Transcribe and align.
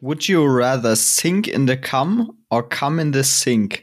Would 0.00 0.26
you 0.28 0.46
rather 0.46 0.96
sink 0.96 1.46
in 1.46 1.66
the 1.66 1.76
cum 1.76 2.30
or 2.48 2.66
come 2.66 2.98
in 2.98 3.12
the 3.12 3.22
sink? 3.22 3.82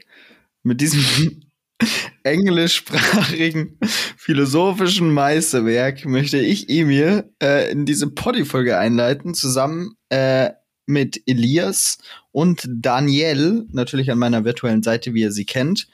Mit 0.64 0.80
diesem 0.80 1.42
englischsprachigen 2.24 3.78
philosophischen 4.16 5.12
Meisterwerk 5.14 6.04
möchte 6.04 6.38
ich 6.38 6.68
Emil 6.68 7.30
äh, 7.40 7.70
in 7.70 7.86
diese 7.86 8.08
Poddy-Folge 8.08 8.76
einleiten, 8.76 9.34
zusammen 9.34 9.94
äh, 10.08 10.50
mit 10.86 11.22
Elias 11.26 11.98
und 12.32 12.68
Daniel, 12.68 13.66
natürlich 13.70 14.10
an 14.10 14.18
meiner 14.18 14.44
virtuellen 14.44 14.82
Seite, 14.82 15.14
wie 15.14 15.20
ihr 15.20 15.32
sie 15.32 15.44
kennt. 15.46 15.86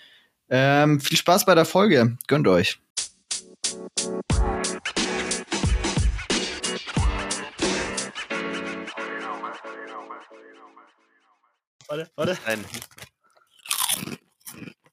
Ähm, 0.49 1.01
viel 1.01 1.19
Spaß 1.19 1.45
bei 1.45 1.55
der 1.55 1.65
Folge. 1.65 2.17
Gönnt 2.29 2.49
euch. 2.49 2.79
Warte, 11.95 12.11
warte. 12.17 12.37
Nein. 12.47 12.65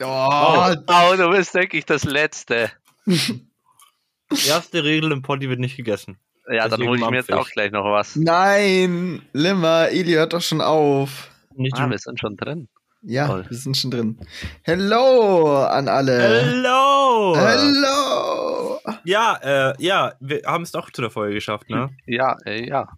Oh, 0.04 0.06
Oh, 0.06 0.76
oh, 0.88 1.16
du 1.16 1.32
bist 1.32 1.52
wirklich 1.56 1.86
das 1.86 2.04
Letzte. 2.04 2.72
Erste 4.48 4.84
Regel 4.84 5.12
im 5.12 5.24
Poddy 5.24 5.50
wird 5.50 5.60
nicht 5.60 5.78
gegessen. 5.78 6.18
Ja, 6.48 6.68
dann 6.68 6.72
Deswegen 6.80 6.90
hole 6.90 7.00
ich 7.02 7.10
mir 7.10 7.18
jetzt 7.18 7.34
auch 7.34 7.50
gleich 7.50 7.72
noch 7.72 7.86
was. 7.86 8.16
Nein, 8.16 9.24
Limmer, 9.34 9.90
Eli, 9.90 10.12
hört 10.14 10.34
doch 10.34 10.42
schon 10.42 10.62
auf. 10.62 11.32
Nicht 11.56 11.76
Ah, 11.76 11.90
wir 11.90 11.98
sind 11.98 12.20
schon 12.20 12.38
drin. 12.38 12.68
Ja, 13.02 13.26
Toll. 13.28 13.46
wir 13.50 13.58
sind 13.58 13.76
schon 13.78 13.90
drin. 13.90 14.20
Hello 14.62 15.64
an 15.66 15.88
alle. 15.88 16.20
Hello! 16.22 17.36
Hello. 17.36 18.80
Ja, 19.06 19.40
äh, 19.42 19.74
ja, 19.84 20.14
wir 20.20 20.42
haben 20.46 20.62
es 20.64 20.72
doch 20.72 20.92
zu 20.92 21.02
der 21.02 21.10
Folge 21.10 21.34
geschafft, 21.34 21.68
ne? 21.72 21.90
Ja, 22.06 22.38
äh, 22.46 22.68
ja. 22.68 22.90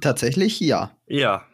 Tatsächlich 0.00 0.58
ja. 0.58 0.90
Ja. 1.06 1.44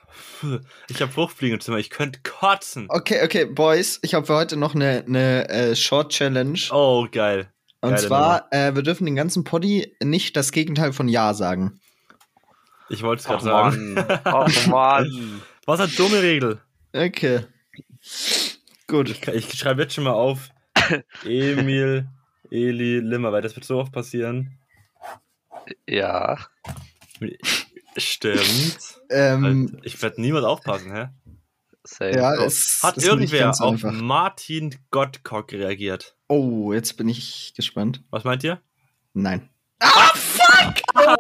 Ich 0.89 1.01
habe 1.01 1.11
Fruchtfliegen 1.11 1.55
im 1.55 1.61
Zimmer, 1.61 1.79
ich 1.79 1.91
könnte 1.91 2.21
kotzen. 2.23 2.87
Okay, 2.89 3.23
okay, 3.25 3.45
Boys, 3.45 3.99
ich 4.03 4.15
habe 4.15 4.27
für 4.27 4.35
heute 4.35 4.57
noch 4.57 4.75
eine, 4.75 5.05
eine 5.07 5.49
äh, 5.49 5.77
Short 5.77 6.13
Challenge. 6.13 6.59
Oh, 6.71 7.07
geil. 7.11 7.53
Und 7.81 7.91
geile 7.91 8.03
zwar, 8.03 8.53
äh, 8.53 8.75
wir 8.75 8.83
dürfen 8.83 9.07
den 9.07 9.17
ganzen 9.17 9.45
Poddy 9.45 9.97
nicht 10.03 10.37
das 10.37 10.53
Gegenteil 10.53 10.93
von 10.93 11.09
Ja 11.09 11.35
sagen. 11.35 11.81
Ich 12.89 13.03
wollte 13.03 13.21
es 13.21 13.27
gerade 13.27 13.43
sagen. 13.43 13.97
Oh 14.27 14.47
Mann. 14.71 15.43
Was 15.65 15.81
eine 15.81 15.91
dumme 15.93 16.23
Regel. 16.23 16.61
Okay. 16.93 17.41
Gut. 18.87 19.09
Ich, 19.09 19.27
ich 19.29 19.59
schreibe 19.59 19.83
jetzt 19.83 19.95
schon 19.95 20.05
mal 20.05 20.13
auf. 20.13 20.51
Emil, 21.25 22.07
Eli, 22.51 22.99
Limmer, 22.99 23.33
weil 23.33 23.43
das 23.43 23.57
wird 23.57 23.65
so 23.65 23.79
oft 23.79 23.93
passieren. 23.93 24.59
Ja. 25.89 26.39
Stimmt. 27.97 28.79
Ähm, 29.11 29.79
ich 29.83 30.01
werde 30.03 30.21
niemand 30.21 30.45
aufpassen, 30.47 30.93
hä? 30.95 31.09
Safe. 31.85 32.13
ja, 32.17 32.37
So. 32.37 32.43
es 32.45 32.81
Hat 32.83 32.97
irgendwer 32.99 33.51
auf 33.51 33.61
einfach. 33.61 33.93
Martin 33.93 34.75
Gottkock 34.91 35.53
reagiert? 35.53 36.17
Oh, 36.29 36.73
jetzt 36.73 36.97
bin 36.97 37.09
ich 37.09 37.53
gespannt. 37.57 38.03
Was 38.11 38.25
meint 38.25 38.45
ihr? 38.45 38.61
Nein. 39.15 39.49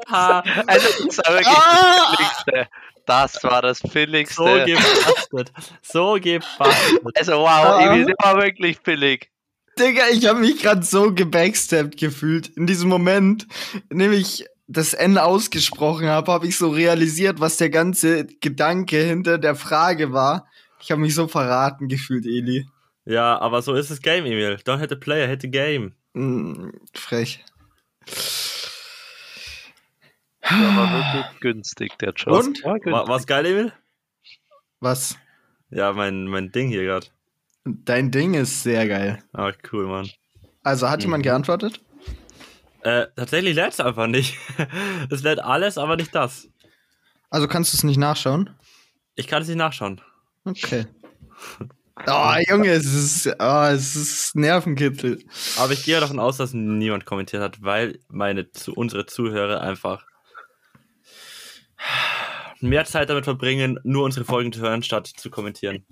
Also, 0.06 0.88
das 1.06 1.18
war 1.18 1.32
wirklich 1.32 1.46
Ah! 1.48 2.14
das 2.16 2.44
Billigste. 2.44 2.68
Das 3.06 3.44
war 3.44 3.62
das 3.62 3.78
So 3.78 3.88
Billigste. 3.88 4.64
gebastelt. 4.66 5.52
So 5.82 6.14
gebastelt. 6.20 7.02
Also, 7.16 7.32
wow, 7.40 7.48
Ah. 7.48 7.94
Evi, 7.94 8.04
der 8.06 8.14
war 8.22 8.36
wirklich 8.42 8.80
billig. 8.82 9.30
Digga, 9.78 10.04
ich 10.12 10.26
habe 10.26 10.38
mich 10.40 10.60
gerade 10.62 10.82
so 10.82 11.12
gebackstabbt 11.12 11.96
gefühlt. 11.96 12.48
In 12.56 12.66
diesem 12.66 12.88
Moment, 12.88 13.46
nämlich 13.90 14.44
das 14.72 14.94
N 14.94 15.18
ausgesprochen 15.18 16.06
habe, 16.08 16.32
habe 16.32 16.46
ich 16.46 16.56
so 16.56 16.70
realisiert, 16.70 17.40
was 17.40 17.56
der 17.56 17.70
ganze 17.70 18.26
Gedanke 18.26 19.02
hinter 19.02 19.38
der 19.38 19.54
Frage 19.54 20.12
war. 20.12 20.46
Ich 20.80 20.90
habe 20.90 21.00
mich 21.00 21.14
so 21.14 21.28
verraten 21.28 21.88
gefühlt, 21.88 22.26
Eli. 22.26 22.66
Ja, 23.04 23.38
aber 23.40 23.62
so 23.62 23.74
ist 23.74 23.90
das 23.90 24.00
Game, 24.00 24.24
Emil. 24.26 24.58
Don't 24.64 24.78
hit 24.78 24.90
the 24.90 24.96
player, 24.96 25.26
hit 25.28 25.42
the 25.42 25.50
game. 25.50 25.92
Mm, 26.14 26.70
frech. 26.94 27.44
Der 30.50 30.58
war 30.76 30.92
wirklich 30.92 31.40
günstig, 31.40 31.96
der 31.98 32.12
Job. 32.12 32.34
Und? 32.44 32.64
War 32.64 32.74
günstig. 32.74 32.92
War, 32.92 33.08
war's 33.08 33.26
geil, 33.26 33.46
Emil? 33.46 33.72
Was? 34.80 35.16
Ja, 35.70 35.92
mein, 35.92 36.26
mein 36.26 36.50
Ding 36.52 36.68
hier 36.68 36.82
gerade. 36.84 37.06
Dein 37.64 38.10
Ding 38.10 38.34
ist 38.34 38.62
sehr 38.62 38.86
geil. 38.88 39.22
Ah, 39.32 39.52
cool, 39.72 39.86
Mann. 39.86 40.10
Also 40.64 40.88
hat 40.90 41.02
jemand 41.02 41.20
Mhm. 41.22 41.28
geantwortet? 41.28 41.80
Äh, 42.82 43.06
tatsächlich 43.16 43.54
lädt's 43.54 43.80
einfach 43.80 44.06
nicht. 44.06 44.36
Es 45.10 45.22
lädt 45.22 45.40
alles, 45.40 45.78
aber 45.78 45.96
nicht 45.96 46.14
das. 46.14 46.48
Also 47.30 47.46
kannst 47.48 47.72
du 47.72 47.76
es 47.76 47.84
nicht 47.84 47.96
nachschauen? 47.98 48.50
Ich 49.14 49.26
kann 49.26 49.42
es 49.42 49.48
nicht 49.48 49.56
nachschauen. 49.56 50.00
Okay. 50.44 50.86
Oh, 52.06 52.34
Junge, 52.48 52.70
es 52.70 52.92
ist, 52.92 53.26
oh, 53.38 53.64
es 53.70 53.94
ist 53.94 54.34
Nervenkitzel. 54.34 55.22
Aber 55.58 55.72
ich 55.72 55.84
gehe 55.84 56.00
davon 56.00 56.18
aus, 56.18 56.38
dass 56.38 56.52
niemand 56.54 57.04
kommentiert 57.06 57.42
hat, 57.42 57.62
weil 57.62 58.00
meine 58.08 58.50
zu, 58.50 58.72
unsere 58.74 59.06
Zuhörer 59.06 59.60
einfach 59.60 60.04
mehr 62.60 62.84
Zeit 62.84 63.10
damit 63.10 63.24
verbringen, 63.24 63.78
nur 63.84 64.04
unsere 64.04 64.24
Folgen 64.24 64.52
zu 64.52 64.60
hören, 64.60 64.82
statt 64.82 65.06
zu 65.06 65.30
kommentieren. 65.30 65.84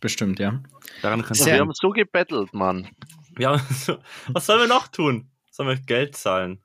Bestimmt, 0.00 0.38
ja. 0.38 0.62
Daran 1.02 1.22
kannst 1.22 1.44
Wir 1.44 1.58
haben 1.58 1.72
so 1.74 1.90
gebettelt, 1.90 2.54
Mann. 2.54 2.88
wir 3.36 3.50
haben 3.50 3.62
so, 3.70 3.98
Was 4.28 4.46
sollen 4.46 4.60
wir 4.60 4.68
noch 4.68 4.88
tun? 4.88 5.29
Sollen 5.60 5.76
wir 5.76 5.84
Geld 5.84 6.16
zahlen? 6.16 6.58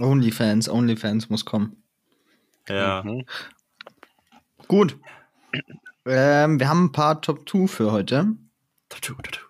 Onlyfans, 0.00 0.68
Onlyfans 0.68 1.30
muss 1.30 1.44
kommen. 1.44 1.80
Ja. 2.68 3.04
Mhm. 3.04 3.26
Gut. 4.66 4.98
Ähm, 6.04 6.58
wir 6.58 6.68
haben 6.68 6.86
ein 6.86 6.90
paar 6.92 7.22
Top 7.22 7.48
2 7.48 7.68
für 7.68 7.92
heute. 7.92 8.26
Tattoo, 8.88 9.14
Tattoo, 9.22 9.46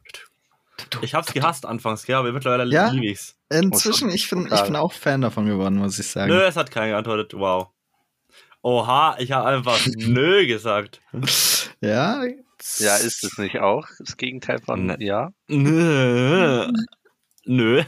Tattoo. 0.76 0.98
Ich 1.02 1.14
hab's 1.14 1.32
gehasst 1.32 1.64
anfangs, 1.64 2.04
gell, 2.04 2.16
aber 2.16 2.30
mittlerweile 2.30 2.70
Ja? 2.70 2.90
liebe 2.90 3.06
ich's. 3.06 3.38
Inzwischen, 3.48 4.10
ich 4.10 4.28
bin, 4.28 4.50
ich 4.52 4.62
bin 4.64 4.76
auch 4.76 4.92
Fan 4.92 5.22
davon 5.22 5.46
geworden, 5.46 5.76
muss 5.76 5.98
ich 5.98 6.08
sagen. 6.08 6.30
Nö, 6.30 6.42
es 6.42 6.56
hat 6.56 6.70
keiner 6.70 6.88
geantwortet. 6.88 7.32
Wow. 7.32 7.68
Oha, 8.60 9.16
ich 9.18 9.32
habe 9.32 9.48
einfach 9.48 9.78
nö 9.96 10.46
gesagt. 10.46 11.00
Ja, 11.80 12.22
Ja, 12.78 12.96
ist 12.96 13.24
es 13.24 13.38
nicht 13.38 13.60
auch? 13.60 13.86
Das 13.98 14.18
Gegenteil 14.18 14.58
von 14.60 14.84
Ne. 14.84 14.96
ja? 15.00 15.30
Nö. 15.46 16.70
Nö. 17.48 17.82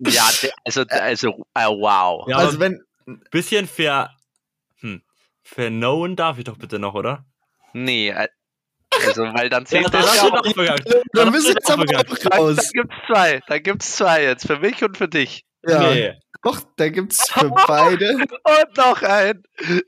Ja, 0.00 0.28
der, 0.42 0.52
also, 0.64 0.82
also, 0.90 1.28
äh, 1.54 1.66
wow. 1.66 2.28
Ja, 2.28 2.36
also 2.38 2.60
wenn, 2.60 2.80
bisschen 3.30 3.66
ver. 3.66 4.10
Hm. 4.80 5.02
Verknowen 5.42 6.16
darf 6.16 6.38
ich 6.38 6.44
doch 6.44 6.58
bitte 6.58 6.78
noch, 6.78 6.94
oder? 6.94 7.24
Nee, 7.72 8.10
äh, 8.10 8.28
also, 9.06 9.22
weil 9.22 9.48
dann 9.48 9.62
Ja, 9.62 9.68
zählt 9.68 9.84
dann 9.86 10.02
das 10.02 10.16
ja 10.16 10.22
auch. 10.24 10.42
dann 11.12 11.32
jetzt 11.34 11.68
doch 11.68 11.78
aber 11.78 11.84
auch 11.84 12.38
raus. 12.38 12.70
gibt's 12.72 12.94
zwei. 13.06 13.40
Dann 13.48 13.62
gibt's 13.62 13.96
zwei 13.96 14.22
jetzt. 14.22 14.46
Für 14.46 14.58
mich 14.58 14.82
und 14.84 14.96
für 14.96 15.08
dich. 15.08 15.44
Ja, 15.66 15.80
Nee. 15.94 16.12
doch, 16.42 16.60
da 16.76 16.88
gibt's 16.90 17.30
für 17.30 17.48
beide. 17.66 18.10
Und 18.44 18.76
noch 18.76 19.00
ein. 19.02 19.42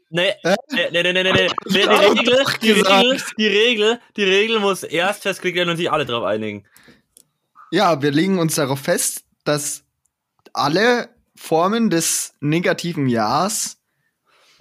Nee, 0.08 0.32
nee, 0.70 0.88
nee, 0.90 1.02
nee, 1.02 1.12
nee, 1.12 1.22
nee, 1.22 1.32
nee. 1.32 1.48
Die. 2.62 2.70
Regel, 2.70 3.18
die 3.38 3.46
Regel, 3.46 4.00
die 4.16 4.24
Regel 4.24 4.58
muss 4.60 4.82
erst 4.82 5.22
festgelegt 5.24 5.58
werden 5.58 5.68
und 5.68 5.76
sich 5.76 5.92
alle 5.92 6.06
drauf 6.06 6.24
einigen. 6.24 6.66
Ja, 7.70 8.00
wir 8.02 8.10
legen 8.12 8.38
uns 8.38 8.54
darauf 8.54 8.80
fest, 8.80 9.24
dass 9.44 9.84
alle 10.52 11.08
Formen 11.36 11.90
des 11.90 12.34
negativen 12.40 13.08
Ja's 13.08 13.78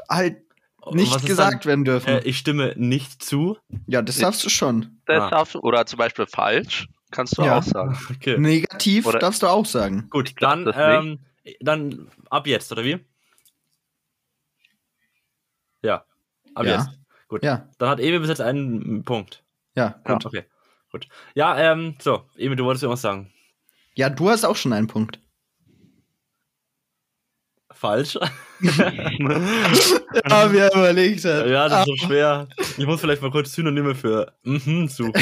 halt 0.10 0.42
Und 0.82 0.96
nicht 0.98 1.26
gesagt 1.26 1.66
werden 1.66 1.86
dürfen. 1.86 2.08
Dann, 2.08 2.24
äh, 2.24 2.28
ich 2.28 2.38
stimme 2.38 2.74
nicht 2.76 3.24
zu. 3.24 3.58
ja, 3.88 4.02
das 4.02 4.18
darfst 4.18 4.44
du 4.46 4.50
schon. 4.50 5.00
Das 5.06 5.24
Ah. 5.24 5.30
darfst 5.30 5.56
du, 5.56 5.60
oder 5.60 5.86
zum 5.86 5.98
Beispiel 5.98 6.26
falsch. 6.28 6.88
Kannst 7.12 7.38
du 7.38 7.44
Ja. 7.44 7.60
auch 7.60 7.64
sagen. 7.64 7.98
Okay. 8.12 8.38
Negativ 8.38 9.06
Oder- 9.06 9.20
darfst 9.20 9.42
du 9.44 9.48
auch 9.48 9.66
sagen. 9.66 10.08
Gut, 10.10 10.34
dann, 10.42 10.70
ähm, 10.76 11.20
dann 11.62 12.10
ab 12.30 12.48
jetzt, 12.48 12.72
oder 12.72 12.84
wie? 12.84 13.00
Ja, 15.82 16.04
ab 16.56 16.66
Ja. 16.66 16.78
jetzt. 16.78 16.90
Gut. 17.28 17.44
Ja, 17.44 17.68
Dann 17.80 17.90
hat 17.90 18.00
Emil 18.00 18.20
bis 18.20 18.30
jetzt 18.30 18.42
einen 18.42 19.04
Punkt. 19.04 19.44
ja, 19.76 19.96
Ja. 20.08 20.14
gut. 20.14 20.26
Okay, 20.26 20.44
gut. 20.96 21.08
Ja, 21.34 21.58
ähm, 21.58 21.96
so, 22.00 22.24
Emil, 22.38 22.56
du 22.56 22.64
wolltest 22.64 22.84
irgendwas 22.84 23.02
sagen. 23.02 23.32
Ja, 23.96 24.10
du 24.10 24.30
hast 24.30 24.46
auch 24.46 24.56
schon 24.56 24.74
einen 24.74 24.88
Punkt. 24.88 25.20
Falsch. 27.72 28.16
Ja, 28.16 28.30
wie 30.54 30.58
er 30.58 30.74
überlegt 30.74 31.26
hat. 31.26 31.48
ja, 31.48 31.68
das 31.68 31.82
ist 31.82 31.88
so 32.00 32.08
schwer. 32.08 32.48
Ich 32.78 32.86
muss 32.86 33.02
vielleicht 33.02 33.22
mal 33.22 33.32
kurz 33.32 33.52
Synonyme 33.54 33.94
für 33.96 34.32
mhm 34.44 34.88
suchen. 34.88 35.14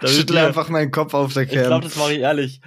Wir- 0.00 0.46
einfach 0.46 0.70
meinen 0.70 0.90
Kopf 0.90 1.12
auf 1.12 1.34
der 1.34 1.42
Ich 1.42 1.50
glaube, 1.50 1.84
das 1.84 1.96
mache 1.96 2.14
ich 2.14 2.20
ehrlich. 2.20 2.60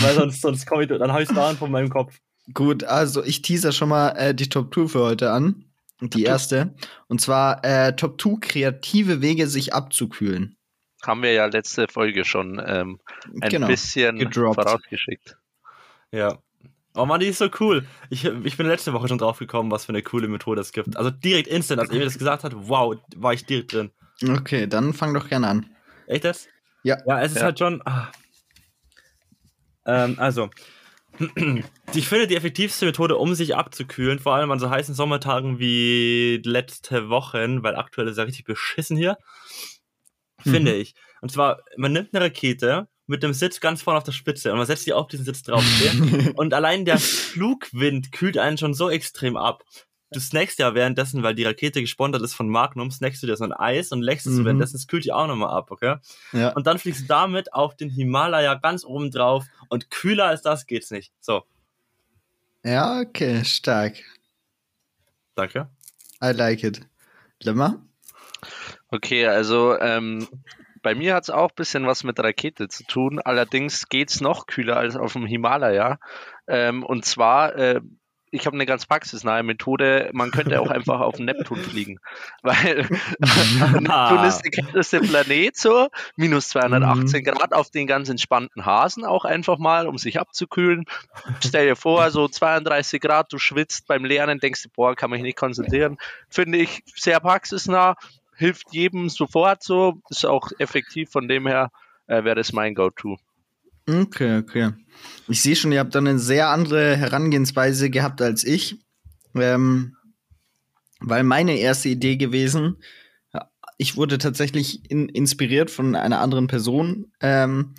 Weil 0.00 0.14
sonst, 0.14 0.40
sonst 0.40 0.66
komme 0.66 0.84
ich, 0.84 0.88
dann 0.88 1.12
habe 1.12 1.22
ich 1.22 1.28
es 1.28 1.34
daran 1.34 1.56
von 1.58 1.70
meinem 1.70 1.90
Kopf. 1.90 2.16
Gut, 2.54 2.82
also 2.84 3.22
ich 3.22 3.42
teaser 3.42 3.70
schon 3.72 3.90
mal 3.90 4.08
äh, 4.16 4.34
die 4.34 4.48
Top 4.48 4.72
2 4.74 4.88
für 4.88 5.00
heute 5.00 5.30
an. 5.32 5.66
Die 6.10 6.24
erste. 6.24 6.74
Und 7.08 7.20
zwar 7.20 7.64
äh, 7.64 7.94
Top 7.94 8.20
2 8.20 8.36
kreative 8.40 9.20
Wege, 9.22 9.46
sich 9.46 9.72
abzukühlen. 9.74 10.56
Haben 11.04 11.22
wir 11.22 11.32
ja 11.32 11.46
letzte 11.46 11.86
Folge 11.88 12.24
schon 12.24 12.60
ähm, 12.64 13.00
ein 13.40 13.48
Genau. 13.50 13.66
bisschen 13.66 14.18
gedroppt. 14.18 14.56
vorausgeschickt. 14.62 15.36
Ja. 16.12 16.38
Oh 16.94 17.06
Mann, 17.06 17.20
die 17.20 17.26
ist 17.26 17.38
so 17.38 17.48
cool. 17.60 17.86
Ich, 18.10 18.24
ich 18.24 18.56
bin 18.56 18.66
letzte 18.66 18.92
Woche 18.92 19.08
schon 19.08 19.18
drauf 19.18 19.38
gekommen, 19.38 19.70
was 19.70 19.86
für 19.86 19.90
eine 19.92 20.02
coole 20.02 20.28
Methode 20.28 20.60
es 20.60 20.72
gibt. 20.72 20.96
Also 20.96 21.10
direkt 21.10 21.48
instant, 21.48 21.80
als 21.80 21.90
Emil 21.90 22.04
das 22.04 22.18
gesagt 22.18 22.44
hat, 22.44 22.52
wow, 22.54 22.96
war 23.16 23.32
ich 23.32 23.46
direkt 23.46 23.72
drin. 23.72 23.90
Okay, 24.28 24.66
dann 24.66 24.92
fang 24.92 25.14
doch 25.14 25.28
gerne 25.28 25.48
an. 25.48 25.70
Echt 26.06 26.24
jetzt? 26.24 26.48
Ja. 26.82 26.98
Ja, 27.06 27.20
es 27.22 27.32
ist 27.32 27.38
Ja. 27.38 27.44
halt 27.44 27.58
schon. 27.58 27.80
Ah. 27.86 28.12
Ähm, 29.86 30.16
also. 30.18 30.50
Ich 31.94 32.08
finde 32.08 32.26
die 32.26 32.36
effektivste 32.36 32.86
Methode, 32.86 33.16
um 33.16 33.34
sich 33.34 33.54
abzukühlen, 33.54 34.18
vor 34.18 34.34
allem 34.34 34.50
an 34.50 34.58
so 34.58 34.70
heißen 34.70 34.94
Sommertagen 34.94 35.58
wie 35.58 36.40
letzte 36.44 37.08
Wochen, 37.08 37.62
weil 37.62 37.76
aktuell 37.76 38.08
ist 38.08 38.16
ja 38.16 38.24
richtig 38.24 38.44
beschissen 38.44 38.96
hier, 38.96 39.16
finde 40.40 40.74
ich. 40.74 40.94
Und 41.20 41.30
zwar, 41.30 41.62
man 41.76 41.92
nimmt 41.92 42.14
eine 42.14 42.24
Rakete 42.24 42.88
mit 43.06 43.22
dem 43.22 43.34
Sitz 43.34 43.60
ganz 43.60 43.82
vorne 43.82 43.98
auf 43.98 44.04
der 44.04 44.12
Spitze 44.12 44.50
und 44.52 44.58
man 44.58 44.66
setzt 44.66 44.86
die 44.86 44.92
auf 44.92 45.06
diesen 45.06 45.24
Sitz 45.24 45.42
drauf. 45.42 45.64
und 46.36 46.54
allein 46.54 46.84
der 46.84 46.98
Flugwind 46.98 48.12
kühlt 48.12 48.38
einen 48.38 48.58
schon 48.58 48.74
so 48.74 48.88
extrem 48.88 49.36
ab. 49.36 49.62
Du 50.12 50.20
snackst 50.20 50.58
ja 50.58 50.74
währenddessen, 50.74 51.22
weil 51.22 51.34
die 51.34 51.44
Rakete 51.44 51.80
gesponsert 51.80 52.22
ist 52.22 52.34
von 52.34 52.48
Magnum, 52.48 52.90
snackst 52.90 53.22
du 53.22 53.26
dir 53.26 53.36
so 53.36 53.44
ein 53.44 53.52
Eis 53.52 53.92
und 53.92 54.02
leckst 54.02 54.26
es 54.26 54.34
Mhm. 54.34 54.44
währenddessen, 54.44 54.76
es 54.76 54.86
kühlt 54.86 55.04
dich 55.04 55.12
auch 55.12 55.26
nochmal 55.26 55.50
ab, 55.56 55.70
okay? 55.70 55.96
ja. 56.32 56.50
Und 56.52 56.66
dann 56.66 56.78
fliegst 56.78 57.02
du 57.02 57.06
damit 57.06 57.52
auf 57.54 57.76
den 57.76 57.90
Himalaya 57.90 58.54
ganz 58.54 58.84
oben 58.84 59.10
drauf 59.10 59.44
und 59.68 59.90
kühler 59.90 60.26
als 60.26 60.42
das 60.42 60.66
geht's 60.66 60.90
nicht. 60.90 61.12
So, 61.20 61.42
ja, 62.64 63.00
okay, 63.00 63.44
stark. 63.44 63.96
danke. 65.34 65.68
I 66.22 66.30
like 66.32 66.62
it. 66.62 66.80
Lemmer? 67.42 67.84
Okay, 68.90 69.26
also 69.26 69.76
ähm, 69.78 70.28
bei 70.82 70.94
mir 70.94 71.14
hat 71.14 71.24
es 71.24 71.30
auch 71.30 71.48
ein 71.50 71.54
bisschen 71.56 71.86
was 71.86 72.04
mit 72.04 72.18
Rakete 72.20 72.68
zu 72.68 72.84
tun. 72.84 73.18
Allerdings 73.20 73.88
geht 73.88 74.10
es 74.10 74.20
noch 74.20 74.46
kühler 74.46 74.76
als 74.76 74.96
auf 74.96 75.14
dem 75.14 75.26
Himalaya. 75.26 75.98
Ähm, 76.46 76.84
und 76.84 77.04
zwar, 77.04 77.56
äh, 77.56 77.80
ich 78.32 78.46
habe 78.46 78.54
eine 78.54 78.66
ganz 78.66 78.86
praxisnahe 78.86 79.42
Methode. 79.42 80.10
Man 80.12 80.30
könnte 80.30 80.60
auch 80.60 80.70
einfach 80.70 81.00
auf 81.00 81.16
den 81.16 81.26
Neptun 81.26 81.58
fliegen. 81.58 82.00
Weil 82.42 82.88
Neptun 83.18 84.24
ist 84.24 84.40
der 84.42 84.50
kälteste 84.50 85.00
Planet 85.00 85.56
so. 85.56 85.88
Minus 86.16 86.48
218 86.48 87.24
Grad 87.24 87.52
auf 87.52 87.70
den 87.70 87.86
ganz 87.86 88.08
entspannten 88.08 88.66
Hasen 88.66 89.04
auch 89.04 89.24
einfach 89.24 89.58
mal, 89.58 89.86
um 89.86 89.98
sich 89.98 90.18
abzukühlen. 90.18 90.86
Stell 91.44 91.66
dir 91.66 91.76
vor, 91.76 92.10
so 92.10 92.26
32 92.26 93.00
Grad, 93.00 93.32
du 93.32 93.38
schwitzt 93.38 93.86
beim 93.86 94.04
Lernen, 94.04 94.40
denkst 94.40 94.64
du, 94.64 94.68
boah, 94.74 94.96
kann 94.96 95.10
mich 95.10 95.22
nicht 95.22 95.36
konzentrieren. 95.36 95.98
Finde 96.28 96.58
ich 96.58 96.82
sehr 96.96 97.20
praxisnah 97.20 97.96
hilft 98.34 98.72
jedem 98.72 99.08
sofort 99.08 99.62
so, 99.62 100.00
ist 100.08 100.26
auch 100.26 100.50
effektiv, 100.58 101.10
von 101.10 101.28
dem 101.28 101.46
her 101.46 101.70
äh, 102.08 102.24
wäre 102.24 102.34
das 102.34 102.52
mein 102.52 102.74
Go-To. 102.74 103.18
Okay, 103.88 104.38
okay. 104.38 104.72
Ich 105.28 105.42
sehe 105.42 105.56
schon, 105.56 105.72
ihr 105.72 105.80
habt 105.80 105.94
dann 105.94 106.06
eine 106.06 106.18
sehr 106.18 106.48
andere 106.48 106.96
Herangehensweise 106.96 107.90
gehabt 107.90 108.22
als 108.22 108.44
ich. 108.44 108.76
Ähm, 109.34 109.96
weil 111.00 111.24
meine 111.24 111.56
erste 111.56 111.88
Idee 111.88 112.16
gewesen, 112.16 112.76
ich 113.78 113.96
wurde 113.96 114.18
tatsächlich 114.18 114.88
in, 114.90 115.08
inspiriert 115.08 115.70
von 115.70 115.96
einer 115.96 116.20
anderen 116.20 116.46
Person, 116.46 117.12
ähm, 117.20 117.74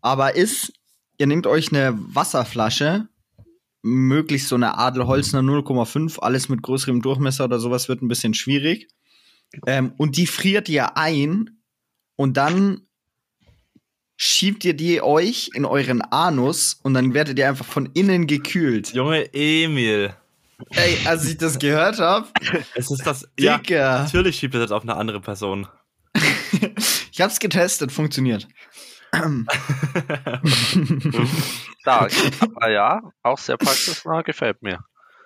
aber 0.00 0.34
ist, 0.34 0.72
ihr 1.18 1.26
nehmt 1.26 1.46
euch 1.46 1.72
eine 1.72 1.96
Wasserflasche, 1.96 3.08
möglichst 3.82 4.48
so 4.48 4.56
eine 4.56 4.76
Adelholzner 4.76 5.40
0,5, 5.40 6.18
alles 6.18 6.48
mit 6.48 6.62
größerem 6.62 7.02
Durchmesser 7.02 7.44
oder 7.44 7.60
sowas 7.60 7.88
wird 7.88 8.02
ein 8.02 8.08
bisschen 8.08 8.34
schwierig. 8.34 8.88
Ähm, 9.66 9.92
und 9.96 10.16
die 10.16 10.26
friert 10.26 10.68
ihr 10.68 10.96
ein 10.96 11.60
und 12.16 12.36
dann 12.36 12.87
schiebt 14.20 14.64
ihr 14.64 14.74
die 14.74 15.00
euch 15.00 15.50
in 15.54 15.64
euren 15.64 16.02
Anus 16.02 16.78
und 16.82 16.92
dann 16.94 17.14
werdet 17.14 17.38
ihr 17.38 17.48
einfach 17.48 17.64
von 17.64 17.86
innen 17.94 18.26
gekühlt. 18.26 18.92
Junge 18.92 19.32
Emil. 19.32 20.12
Ey, 20.70 20.98
als 21.06 21.24
ich 21.24 21.36
das 21.38 21.58
gehört 21.60 22.00
habe, 22.00 22.26
Es 22.74 22.90
ist 22.90 23.06
das. 23.06 23.28
Ja, 23.38 23.58
Digga. 23.58 24.02
natürlich 24.02 24.36
schiebt 24.38 24.54
es 24.56 24.60
jetzt 24.62 24.72
auf 24.72 24.82
eine 24.82 24.96
andere 24.96 25.20
Person. 25.20 25.66
Ich 27.12 27.20
hab's 27.20 27.40
getestet, 27.40 27.90
funktioniert. 27.90 28.46
Stark. 31.80 32.12
Aber 32.54 32.70
ja, 32.70 33.00
auch 33.22 33.38
sehr 33.38 33.56
praxisnah, 33.56 34.22
gefällt 34.22 34.62
mir. 34.62 34.78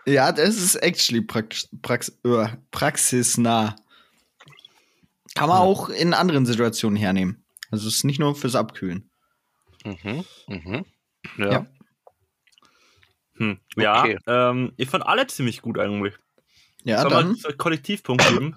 Ja, 0.07 0.33
das 0.33 0.57
ist 0.57 0.77
actually 0.77 1.21
prax 1.21 1.69
prax 1.83 2.09
äh, 2.25 2.49
praxisnah. 2.71 3.77
Kann 5.35 5.49
man 5.49 5.59
Ja. 5.59 5.63
auch 5.65 5.89
in 5.91 6.15
anderen 6.15 6.47
Situationen 6.47 6.97
hernehmen. 6.97 7.42
Also 7.73 7.89
es 7.89 7.97
ist 7.97 8.05
nicht 8.05 8.21
nur 8.21 8.37
fürs 8.37 8.55
Abkühlen. 8.55 9.11
Mhm, 9.85 10.25
mhm. 10.47 10.85
Ja. 11.39 11.51
Ja. 11.51 11.67
Hm. 13.39 13.59
Ja, 13.77 14.03
Okay. 14.03 14.19
ähm, 14.29 14.73
ich 14.77 14.89
fand 14.89 15.05
alle 15.05 15.27
ziemlich 15.27 15.63
gut 15.63 15.79
eigentlich. 15.79 16.15
Ja, 16.85 17.01
Sollen 17.03 17.37
dann. 17.43 17.57
Kollektivpunkt 17.59 18.29
geben? 18.29 18.55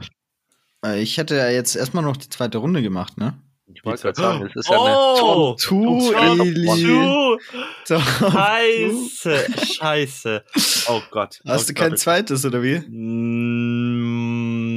Äh, 0.85 1.01
ich 1.01 1.17
hätte 1.17 1.35
ja 1.35 1.49
jetzt 1.49 1.75
erstmal 1.75 2.03
noch 2.03 2.17
die 2.17 2.29
zweite 2.29 2.57
Runde 2.59 2.81
gemacht, 2.83 3.17
ne? 3.17 3.41
Ich 3.73 3.83
wollte 3.83 4.03
gerade 4.03 4.21
sagen, 4.21 4.45
es 4.45 4.55
ist 4.55 4.69
ja 4.69 4.77
Oh! 4.77 5.55
Tu, 5.59 6.11
Top 6.11 6.21
Eli. 6.21 6.65
two. 6.83 7.39
Top 7.87 8.03
two. 8.19 8.31
Scheiße, 8.31 9.45
scheiße. 9.75 10.43
Oh 10.87 11.01
Gott. 11.09 11.41
Hast 11.47 11.63
oh 11.65 11.67
du 11.69 11.73
kein 11.73 11.89
Gott. 11.91 11.99
zweites, 11.99 12.45
oder 12.45 12.61
wie? 12.61 12.77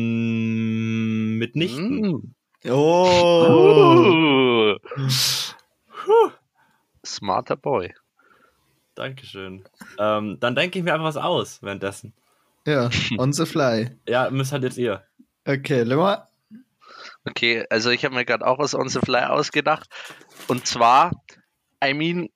Mm, 0.08 1.32
eine. 1.32 1.38
Mitnichten. 1.38 2.35
Oh. 2.65 4.49
Uh. 4.97 5.09
Smarter 7.07 7.57
Boy. 7.57 7.95
Dankeschön. 8.95 9.65
Ähm, 9.99 10.39
dann 10.41 10.57
denke 10.57 10.79
ich 10.79 10.85
mir 10.85 10.93
einfach 10.93 11.07
was 11.07 11.17
aus 11.17 11.63
währenddessen. 11.63 12.13
Ja, 12.67 12.91
on 13.17 13.33
the 13.33 13.47
fly. 13.47 13.97
Ja, 14.09 14.29
müsst 14.31 14.53
halt 14.53 14.65
jetzt 14.65 14.77
ihr. 14.77 15.05
Okay, 15.47 15.83
Lemmer. 15.85 16.29
Okay, 17.25 17.65
also 17.71 17.91
ich 17.91 18.05
habe 18.05 18.15
mir 18.15 18.25
gerade 18.25 18.47
auch 18.47 18.59
was 18.59 18.75
on 18.75 18.89
the 18.89 18.99
fly 18.99 19.23
ausgedacht. 19.23 19.89
Und 20.49 20.67
zwar, 20.67 21.13
I 21.85 21.95
mean, 21.95 22.29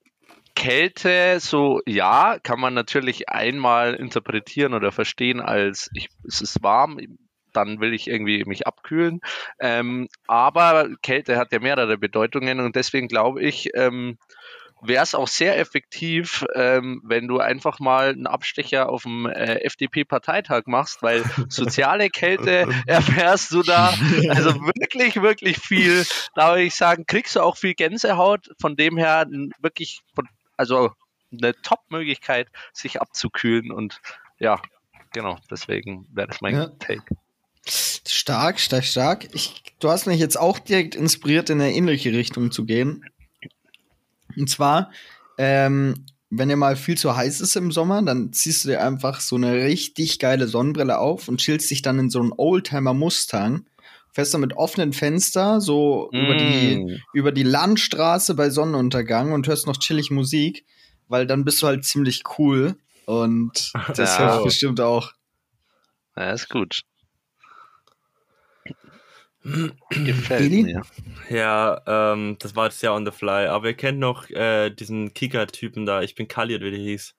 Kälte, 0.54 1.40
so 1.40 1.80
ja, 1.86 2.38
kann 2.38 2.60
man 2.60 2.74
natürlich 2.74 3.28
einmal 3.28 3.94
interpretieren 3.94 4.74
oder 4.74 4.92
verstehen 4.92 5.40
als 5.40 5.90
ich, 5.94 6.08
es 6.26 6.40
ist 6.40 6.62
warm, 6.62 6.98
dann 7.52 7.80
will 7.80 7.94
ich 7.94 8.08
irgendwie 8.08 8.44
mich 8.44 8.66
abkühlen. 8.66 9.20
Ähm, 9.58 10.08
aber 10.26 10.88
Kälte 11.02 11.36
hat 11.36 11.52
ja 11.52 11.58
mehrere 11.58 11.98
Bedeutungen 11.98 12.60
und 12.60 12.76
deswegen 12.76 13.08
glaube 13.08 13.42
ich, 13.42 13.70
ähm, 13.74 14.18
wäre 14.82 15.02
es 15.04 15.14
auch 15.14 15.28
sehr 15.28 15.58
effektiv, 15.58 16.44
ähm, 16.54 17.00
wenn 17.04 17.28
du 17.28 17.38
einfach 17.38 17.78
mal 17.78 18.10
einen 18.10 18.26
Abstecher 18.26 18.88
auf 18.88 19.04
dem 19.04 19.26
äh, 19.26 19.60
FDP-Parteitag 19.64 20.62
machst, 20.66 21.02
weil 21.02 21.22
soziale 21.48 22.10
Kälte 22.10 22.66
erfährst 22.86 23.52
du 23.52 23.62
da 23.62 23.94
also 24.28 24.54
wirklich, 24.66 25.22
wirklich 25.22 25.58
viel. 25.58 26.04
Da 26.34 26.50
würde 26.50 26.64
ich 26.64 26.74
sagen, 26.74 27.06
kriegst 27.06 27.36
du 27.36 27.40
auch 27.40 27.56
viel 27.56 27.74
Gänsehaut. 27.74 28.50
Von 28.60 28.76
dem 28.76 28.96
her 28.96 29.26
wirklich, 29.60 30.00
also 30.56 30.90
eine 31.32 31.54
Top-Möglichkeit, 31.62 32.48
sich 32.72 33.00
abzukühlen. 33.00 33.70
Und 33.70 34.00
ja, 34.38 34.60
genau, 35.12 35.38
deswegen 35.50 36.06
wäre 36.12 36.26
das 36.26 36.40
mein 36.40 36.54
Ja. 36.54 36.66
Take. 36.80 37.04
Stark, 37.66 38.58
stark, 38.58 38.84
stark. 38.84 39.28
Ich, 39.34 39.62
du 39.78 39.88
hast 39.90 40.06
mich 40.06 40.18
jetzt 40.18 40.38
auch 40.38 40.58
direkt 40.58 40.94
inspiriert, 40.94 41.50
in 41.50 41.60
eine 41.60 41.72
ähnliche 41.72 42.12
Richtung 42.12 42.50
zu 42.50 42.64
gehen. 42.64 43.04
Und 44.36 44.48
zwar, 44.48 44.90
ähm, 45.38 46.06
wenn 46.30 46.48
dir 46.48 46.56
mal 46.56 46.76
viel 46.76 46.96
zu 46.96 47.14
heiß 47.14 47.40
ist 47.40 47.56
im 47.56 47.70
Sommer, 47.72 48.02
dann 48.02 48.32
ziehst 48.32 48.64
du 48.64 48.70
dir 48.70 48.82
einfach 48.82 49.20
so 49.20 49.36
eine 49.36 49.54
richtig 49.54 50.18
geile 50.18 50.48
Sonnenbrille 50.48 50.98
auf 50.98 51.28
und 51.28 51.38
chillst 51.40 51.70
dich 51.70 51.82
dann 51.82 51.98
in 51.98 52.10
so 52.10 52.20
einen 52.20 52.32
Oldtimer 52.36 52.94
Mustang. 52.94 53.66
Fährst 54.12 54.34
dann 54.34 54.40
mit 54.40 54.54
offenen 54.54 54.92
Fenster 54.92 55.60
so 55.60 56.10
über 56.12 56.34
die 56.34 56.76
Mm. 56.76 56.96
über 57.14 57.32
die 57.32 57.42
Landstraße 57.44 58.34
bei 58.34 58.50
Sonnenuntergang 58.50 59.32
und 59.32 59.46
hörst 59.46 59.66
noch 59.66 59.78
chillig 59.78 60.10
Musik, 60.10 60.64
weil 61.08 61.26
dann 61.26 61.44
bist 61.44 61.62
du 61.62 61.66
halt 61.66 61.84
ziemlich 61.84 62.22
cool 62.38 62.76
und 63.06 63.72
das 63.96 64.18
Ja. 64.18 64.32
hilft 64.32 64.44
bestimmt 64.44 64.80
auch. 64.80 65.12
Ja, 66.16 66.32
ist 66.32 66.48
gut. 66.50 66.82
Gefällt 69.90 70.52
mir. 70.52 70.82
Ja, 71.28 71.82
ähm, 71.86 72.36
das 72.38 72.54
war 72.54 72.66
jetzt 72.66 72.78
sehr 72.80 72.92
on 72.92 73.04
the 73.04 73.12
fly. 73.12 73.46
Aber 73.46 73.66
ihr 73.68 73.74
kennt 73.74 73.98
noch 73.98 74.30
äh, 74.30 74.70
diesen 74.70 75.12
Kicker-Typen 75.14 75.84
da. 75.84 76.02
Ich 76.02 76.14
bin 76.14 76.28
Kali, 76.28 76.54
oder 76.54 76.66
wie 76.66 76.70
der 76.70 76.80
hieß. 76.80 77.14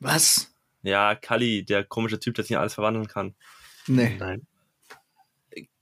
Was? 0.00 0.54
Ja, 0.82 1.14
Kali, 1.14 1.64
der 1.64 1.84
komische 1.84 2.20
Typ, 2.20 2.34
der 2.34 2.44
sich 2.44 2.52
in 2.52 2.58
alles 2.58 2.74
verwandeln 2.74 3.08
kann. 3.08 3.34
Nee. 3.86 4.16
Nein. 4.18 4.46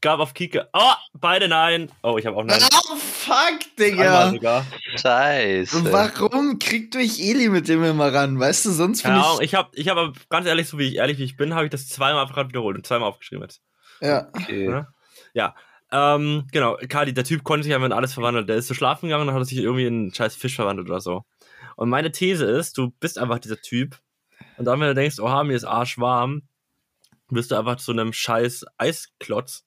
Gab 0.00 0.20
auf 0.20 0.34
Kicker. 0.34 0.68
Oh, 0.72 0.92
beide 1.14 1.48
nein. 1.48 1.90
Oh, 2.02 2.16
ich 2.16 2.26
habe 2.26 2.36
auch 2.36 2.44
nein. 2.44 2.62
Oh, 2.72 2.96
fuck, 2.96 3.58
Digga. 3.78 4.30
sogar. 4.30 4.64
Scheiße. 4.96 5.92
Warum 5.92 6.58
kriegt 6.58 6.94
euch 6.96 7.18
Eli 7.18 7.48
mit 7.48 7.68
dem 7.68 7.82
immer 7.82 8.14
ran? 8.14 8.38
Weißt 8.38 8.64
du, 8.66 8.70
sonst 8.70 9.02
finde 9.02 9.20
ich. 9.20 9.40
Ich 9.40 9.54
habe, 9.54 9.70
ich 9.74 9.88
hab, 9.88 9.98
aber 9.98 10.12
ganz 10.30 10.46
ehrlich, 10.46 10.68
so 10.68 10.78
wie 10.78 10.88
ich 10.88 10.96
ehrlich 10.96 11.18
wie 11.18 11.24
ich 11.24 11.36
bin, 11.36 11.54
habe 11.54 11.64
ich 11.64 11.70
das 11.70 11.88
zweimal 11.88 12.22
einfach 12.22 12.36
gerade 12.36 12.50
wiederholt 12.50 12.76
und 12.76 12.86
zweimal 12.86 13.08
aufgeschrieben 13.08 13.42
jetzt. 13.42 13.60
Ja. 14.00 14.28
Okay. 14.32 14.70
Ja. 14.70 14.88
Ähm, 15.92 16.46
genau, 16.50 16.76
Kali, 16.88 17.14
der 17.14 17.24
Typ 17.24 17.44
konnte 17.44 17.64
sich 17.64 17.74
einfach 17.74 17.86
in 17.86 17.92
alles 17.92 18.14
verwandeln. 18.14 18.46
Der 18.46 18.56
ist 18.56 18.66
so 18.66 18.74
schlafen 18.74 19.08
gegangen 19.08 19.28
und 19.28 19.34
hat 19.34 19.46
sich 19.46 19.58
irgendwie 19.58 19.86
in 19.86 19.94
einen 19.94 20.14
scheiß 20.14 20.34
Fisch 20.34 20.56
verwandelt 20.56 20.88
oder 20.88 21.00
so. 21.00 21.24
Und 21.76 21.90
meine 21.90 22.10
These 22.10 22.44
ist, 22.44 22.76
du 22.78 22.90
bist 22.90 23.18
einfach 23.18 23.38
dieser 23.38 23.60
Typ. 23.60 23.98
Und 24.56 24.64
dann, 24.64 24.80
wenn 24.80 24.88
du 24.88 24.94
denkst, 24.94 25.20
oha, 25.20 25.44
mir 25.44 25.54
ist 25.54 25.64
arschwarm, 25.64 26.42
wirst 27.28 27.50
du 27.50 27.56
einfach 27.56 27.76
zu 27.76 27.92
einem 27.92 28.12
scheiß 28.12 28.64
Eisklotz. 28.78 29.64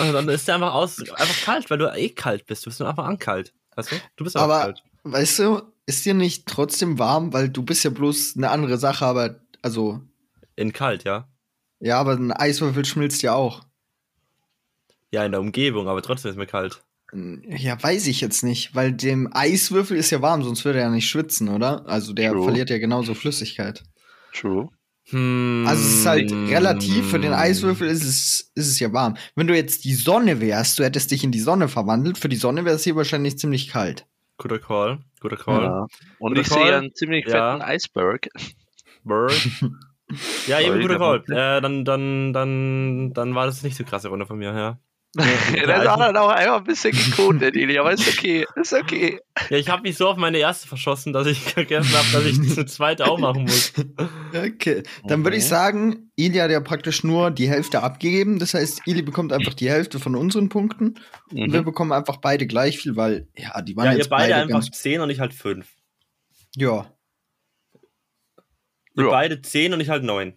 Und 0.00 0.12
dann 0.12 0.28
ist 0.28 0.48
der 0.48 0.56
einfach 0.56 0.74
aus, 0.74 0.98
einfach 0.98 1.44
kalt, 1.44 1.70
weil 1.70 1.78
du 1.78 1.86
eh 1.94 2.10
kalt 2.10 2.46
bist. 2.46 2.66
Du 2.66 2.70
bist 2.70 2.80
nur 2.80 2.88
einfach 2.88 3.06
ankalt. 3.06 3.54
Weißt 3.76 3.92
du? 3.92 3.96
Du 4.16 4.24
bist 4.24 4.36
einfach 4.36 4.54
Aber, 4.54 4.64
kalt. 4.64 4.82
weißt 5.04 5.38
du, 5.38 5.62
ist 5.86 6.04
dir 6.04 6.14
nicht 6.14 6.46
trotzdem 6.46 6.98
warm, 6.98 7.32
weil 7.32 7.48
du 7.48 7.62
bist 7.62 7.84
ja 7.84 7.90
bloß 7.90 8.34
eine 8.36 8.50
andere 8.50 8.76
Sache, 8.76 9.06
aber, 9.06 9.40
also, 9.62 10.02
In 10.56 10.72
kalt, 10.72 11.04
ja. 11.04 11.28
ja, 11.78 11.98
aber 12.00 12.12
ein 12.12 12.32
Eiswürfel 12.32 12.84
schmilzt 12.84 13.22
ja 13.22 13.34
auch. 13.34 13.62
Ja, 15.12 15.24
in 15.24 15.32
der 15.32 15.40
Umgebung, 15.40 15.88
aber 15.88 16.02
trotzdem 16.02 16.30
ist 16.30 16.36
mir 16.36 16.46
kalt. 16.46 16.82
Ja, 17.12 17.80
weiß 17.80 18.08
ich 18.08 18.20
jetzt 18.20 18.42
nicht, 18.42 18.74
weil 18.74 18.92
dem 18.92 19.28
Eiswürfel 19.32 19.96
ist 19.96 20.10
ja 20.10 20.20
warm, 20.22 20.42
sonst 20.42 20.64
würde 20.64 20.80
er 20.80 20.86
ja 20.86 20.90
nicht 20.90 21.08
schwitzen, 21.08 21.48
oder? 21.48 21.86
Also 21.86 22.12
der 22.12 22.32
True. 22.32 22.42
verliert 22.44 22.68
ja 22.68 22.78
genauso 22.78 23.14
Flüssigkeit. 23.14 23.84
True. 24.34 24.68
Hm, 25.10 25.64
Also 25.68 25.82
es 25.86 25.94
ist 26.00 26.06
halt 26.06 26.32
relativ, 26.32 27.08
für 27.08 27.20
den 27.20 27.32
Eiswürfel 27.32 27.86
ist 27.86 28.02
es, 28.02 28.50
ist 28.56 28.66
es 28.68 28.80
ja 28.80 28.92
warm. 28.92 29.16
Wenn 29.36 29.46
du 29.46 29.54
jetzt 29.54 29.84
die 29.84 29.94
Sonne 29.94 30.40
wärst, 30.40 30.80
du 30.80 30.84
hättest 30.84 31.12
dich 31.12 31.22
in 31.22 31.30
die 31.30 31.38
Sonne 31.38 31.68
verwandelt, 31.68 32.18
für 32.18 32.28
die 32.28 32.34
Sonne 32.36 32.64
wäre 32.64 32.74
es 32.74 32.82
hier 32.82 32.96
wahrscheinlich 32.96 33.38
ziemlich 33.38 33.68
kalt. 33.68 34.04
Guter 34.36 34.58
Call, 34.58 34.98
guter 35.20 35.36
Call. 35.36 35.62
Ja. 35.62 35.86
Und 36.18 36.30
Guter 36.34 36.40
ich 36.40 36.48
Call. 36.48 36.64
sehe 36.66 36.76
einen 36.76 36.94
ziemlich 36.94 37.24
Ja. 37.26 37.52
fetten 37.52 37.62
Eisberg. 37.62 38.28
Bird. 39.04 39.32
ja, 40.48 40.60
eben 40.60 40.80
guter 40.80 40.98
Call. 40.98 41.22
Äh, 41.28 41.60
dann, 41.62 41.84
dann, 41.84 42.32
dann, 42.32 43.12
dann 43.14 43.34
war 43.36 43.46
das 43.46 43.62
nicht 43.62 43.76
so 43.76 43.84
krasse 43.84 44.08
Runde 44.08 44.26
von 44.26 44.38
mir, 44.38 44.52
ja. 44.52 44.78
das 45.66 45.88
hat 45.88 46.00
dann 46.00 46.16
auch 46.16 46.28
einfach 46.28 46.58
ein 46.58 46.64
bisschen 46.64 46.92
gekotet, 46.92 47.56
Eli, 47.56 47.78
aber 47.78 47.92
ist 47.92 48.06
okay. 48.06 48.44
Ist 48.54 48.72
okay. 48.74 49.18
Ja, 49.50 49.56
ich 49.56 49.68
habe 49.68 49.82
mich 49.82 49.96
so 49.96 50.08
auf 50.08 50.16
meine 50.16 50.38
erste 50.38 50.68
verschossen, 50.68 51.12
dass 51.12 51.26
ich 51.26 51.40
vergessen 51.54 51.92
habe, 51.94 52.06
dass 52.12 52.24
ich 52.24 52.40
diese 52.40 52.66
zweite 52.66 53.06
auch 53.06 53.18
machen 53.18 53.44
muss. 53.44 53.72
Okay, 54.34 54.82
dann 55.06 55.24
würde 55.24 55.36
ich 55.38 55.44
Mhm. 55.44 55.48
sagen, 55.48 56.10
Ili 56.16 56.38
hat 56.38 56.50
ja 56.50 56.60
praktisch 56.60 57.02
nur 57.04 57.30
die 57.30 57.48
Hälfte 57.48 57.82
abgegeben. 57.82 58.38
Das 58.38 58.54
heißt, 58.54 58.82
Ili 58.86 59.02
bekommt 59.02 59.32
einfach 59.32 59.54
die 59.54 59.70
Hälfte 59.70 59.98
von 59.98 60.14
unseren 60.14 60.48
Punkten 60.48 60.94
und 61.32 61.52
wir 61.52 61.60
Mhm. 61.60 61.64
bekommen 61.64 61.92
einfach 61.92 62.18
beide 62.18 62.46
gleich 62.46 62.78
viel, 62.78 62.96
weil 62.96 63.28
ja, 63.36 63.60
die 63.62 63.76
waren 63.76 63.86
Ja, 63.86 63.92
ihr 63.92 63.98
jetzt 63.98 64.10
beide, 64.10 64.32
beide, 64.34 64.42
einfach 64.42 64.60
ganz. 64.60 64.70
10 64.72 65.00
und 65.00 65.10
ich 65.10 65.20
halt 65.20 65.32
5. 65.32 65.66
Ja, 66.56 66.92
Ihr 68.98 69.04
Ja. 69.04 69.10
beide 69.10 69.42
10 69.42 69.74
und 69.74 69.80
ich 69.80 69.90
halt 69.90 70.04
9. 70.04 70.34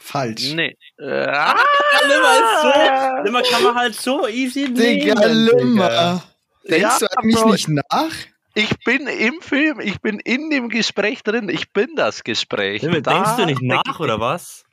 falsch. 0.00 0.52
Nee. 0.54 0.76
Äh, 0.98 1.26
ah, 1.26 1.54
Limmer 2.02 2.38
ist 2.40 2.62
so, 2.62 3.24
Limmer 3.24 3.42
kann 3.42 3.62
man 3.62 3.74
halt 3.74 3.94
so 3.94 4.26
easy 4.26 4.72
Digga, 4.72 5.14
nehmen, 5.14 5.44
Limmer. 5.46 6.22
Denkst 6.68 6.82
Ja, 6.82 6.98
du 6.98 7.06
eigentlich 7.18 7.36
Bro. 7.40 7.52
nicht 7.52 7.68
nach? 7.68 8.12
ich 8.54 8.70
bin 8.84 9.06
im 9.06 9.40
Film, 9.40 9.80
ich 9.80 10.00
bin 10.00 10.18
in 10.20 10.50
dem 10.50 10.68
Gespräch 10.68 11.22
drin, 11.22 11.48
ich 11.48 11.72
bin 11.72 11.94
das 11.96 12.24
Gespräch. 12.24 12.82
Limmer, 12.82 13.00
Da 13.00 13.12
denkst 13.14 13.36
du 13.36 13.46
nicht 13.46 13.60
denk 13.60 13.86
nach, 13.86 14.00
oder 14.00 14.18
was? 14.20 14.64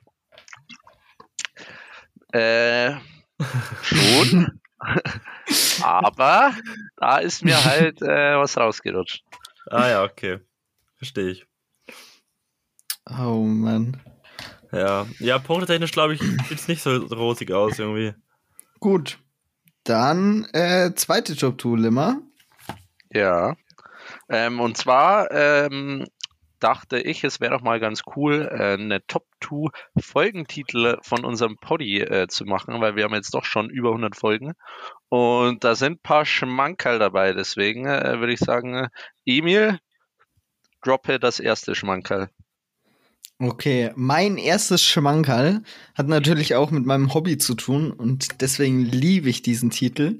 Äh, 2.34 2.96
schon. 3.84 4.60
Aber 5.82 6.54
da 6.98 7.18
ist 7.20 7.44
mir 7.44 7.64
halt 7.64 8.02
äh, 8.02 8.38
was 8.38 8.58
rausgerutscht. 8.58 9.24
Ah 9.70 9.88
ja, 9.90 10.04
okay. 10.04 10.40
Verstehe 10.98 11.30
ich. 11.30 11.46
Oh 13.10 13.44
Mann. 13.44 14.02
Ja, 14.72 15.06
ja 15.20 15.40
punktetechnisch 15.40 15.92
glaube 15.92 16.16
ich, 16.16 16.22
sieht 16.22 16.60
es 16.60 16.68
nicht 16.68 16.82
so 16.82 16.96
rosig 16.96 17.52
aus 17.52 17.80
irgendwie. 17.80 18.14
Gut. 18.80 19.20
Dann 19.84 20.46
äh, 20.54 20.94
zweite 20.96 21.34
Job-Tool, 21.34 21.80
Limmer. 21.80 22.22
Ja. 23.12 23.56
Ähm, 24.30 24.60
und 24.60 24.78
zwar 24.78 25.32
ähm, 25.32 26.06
dachte 26.60 27.00
ich, 27.00 27.24
es 27.24 27.40
wäre 27.40 27.54
doch 27.54 27.62
mal 27.62 27.80
ganz 27.80 28.02
cool, 28.16 28.50
äh, 28.52 28.74
eine 28.74 29.06
Top-2-Folgentitel 29.06 30.98
von 31.02 31.24
unserem 31.24 31.58
Poddy 31.58 32.02
äh, 32.02 32.28
zu 32.28 32.46
machen, 32.46 32.82
weil 32.82 32.96
wir 32.96 33.04
haben 33.04 33.14
jetzt 33.14 33.34
doch 33.34 33.46
schon 33.46 33.70
über 33.70 33.90
100 33.90 34.16
Folgen. 34.16 34.54
Und 35.10 35.64
da 35.64 35.76
sind 35.76 35.94
ein 35.94 36.02
paar 36.02 36.26
Schmankerl 36.26 37.00
dabei. 37.00 37.34
Deswegen 37.34 37.86
äh, 37.86 38.20
würde 38.20 38.34
ich 38.34 38.40
sagen, 38.40 38.76
äh, 38.76 38.90
Emil, 39.26 39.80
droppe 40.84 41.20
das 41.20 41.40
erste 41.40 41.76
Schmankerl. 41.76 42.30
Okay, 43.39 43.91
mein 43.96 44.38
erstes 44.38 44.84
Schmankerl 44.84 45.62
hat 45.94 46.08
natürlich 46.08 46.56
auch 46.56 46.72
mit 46.72 46.86
meinem 46.86 47.13
Hobby 47.13 47.38
zu 47.38 47.53
tun 47.53 47.91
und 47.91 48.41
deswegen 48.41 48.84
liebe 48.84 49.29
ich 49.29 49.44
diesen 49.44 49.70
Titel. 49.70 50.17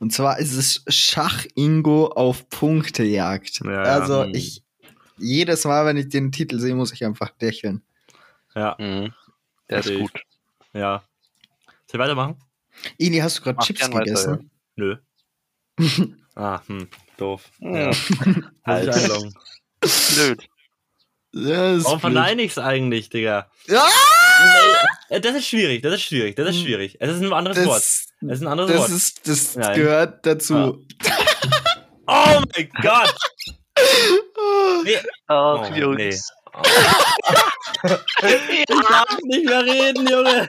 Und 0.00 0.12
zwar 0.12 0.38
ist 0.38 0.52
es 0.52 0.84
Schach-Ingo 0.86 2.08
auf 2.08 2.50
Punktejagd. 2.50 3.62
Ja, 3.64 3.82
also 3.82 4.24
hm. 4.24 4.34
ich, 4.34 4.62
jedes 5.16 5.64
Mal, 5.64 5.86
wenn 5.86 5.96
ich 5.96 6.08
den 6.10 6.30
Titel 6.30 6.58
sehe, 6.58 6.74
muss 6.74 6.92
ich 6.92 7.04
einfach 7.04 7.32
lächeln. 7.40 7.82
Ja, 8.54 8.76
Mhm. 8.78 9.12
Der 9.70 9.80
ist 9.80 9.94
gut. 9.94 10.12
ja. 10.72 11.02
Soll 11.86 12.00
ich 12.00 12.06
weitermachen? 12.06 12.36
Ili, 12.96 13.18
hast 13.18 13.38
du 13.38 13.42
gerade 13.42 13.58
Chips 13.64 13.80
gern 13.80 13.92
weiter, 13.92 14.04
gegessen? 14.04 14.50
Nö. 14.76 14.96
ah, 16.34 16.60
hm, 16.66 16.88
doof. 17.16 17.50
Ja. 17.60 17.90
Blöd. 20.14 20.48
Ja, 21.32 21.74
ist 21.74 21.84
Warum 21.84 22.00
blöd. 22.00 22.12
verneine 22.12 22.42
ich 22.42 22.52
es 22.52 22.58
eigentlich, 22.58 23.10
Digga? 23.10 23.50
Ja! 23.66 23.86
Äh, 25.10 25.20
Das 25.20 25.34
ist 25.36 25.46
schwierig, 25.46 25.82
das 25.82 25.94
ist 25.94 26.02
schwierig, 26.02 26.36
das 26.36 26.48
ist 26.50 26.60
schwierig. 26.62 26.96
Es 27.00 27.10
ist 27.10 27.22
ein 27.22 27.32
anderes 27.32 27.64
Wort. 27.66 27.76
Das, 27.76 28.06
Es 28.20 28.32
ist 28.38 28.42
ein 28.42 28.46
anderes 28.48 28.70
das, 28.70 28.80
Wort. 28.80 28.90
ist, 28.90 29.28
das 29.28 29.56
Nein. 29.56 29.76
gehört 29.76 30.26
dazu. 30.26 30.84
oh 32.06 32.42
mein 32.56 32.70
Gott! 32.82 33.14
Nee. 34.84 34.96
Ach, 35.28 35.68
Oh, 35.70 35.74
Jungs. 35.74 36.30
Ich 37.82 38.64
darf 38.66 39.16
nicht 39.22 39.44
mehr 39.44 39.64
reden, 39.64 40.08
Junge. 40.08 40.48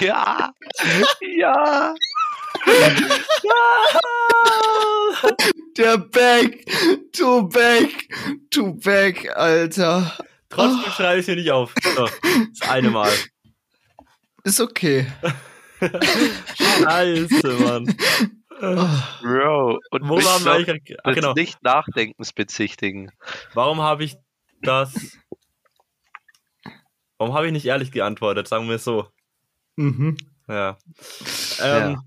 Ja. 0.00 0.52
Ja. 1.36 1.94
Der 5.76 5.98
Back, 5.98 6.64
to 7.12 7.42
back, 7.48 7.90
to 8.50 8.74
back, 8.74 9.28
Alter. 9.36 10.16
Trotzdem 10.48 10.92
schreibe 10.92 11.20
ich 11.20 11.26
hier 11.26 11.36
nicht 11.36 11.50
auf. 11.50 11.74
So, 11.96 12.08
das 12.60 12.68
eine 12.68 12.90
Mal. 12.90 13.12
Ist 14.44 14.60
okay. 14.60 15.06
Scheiße, 15.80 17.48
Mann. 17.60 17.96
Bro. 19.20 19.80
Und 19.90 20.08
Wo 20.08 20.16
wir 20.16 20.22
noch 20.22 20.46
eigentlich? 20.46 20.96
Ach, 21.02 21.14
genau. 21.14 21.32
Nicht-Nachdenkens 21.34 22.32
bezichtigen. 22.32 23.10
Warum 23.54 23.80
habe 23.82 24.04
ich 24.04 24.16
das. 24.62 25.18
Warum 27.18 27.34
habe 27.34 27.46
ich 27.46 27.52
nicht 27.52 27.66
ehrlich 27.66 27.90
geantwortet? 27.90 28.46
Sagen 28.48 28.68
wir 28.68 28.76
es 28.76 28.84
so. 28.84 29.08
Mhm. 29.76 30.16
Ja. 30.48 30.78
Ähm, 31.60 31.92
Ja. 31.92 32.02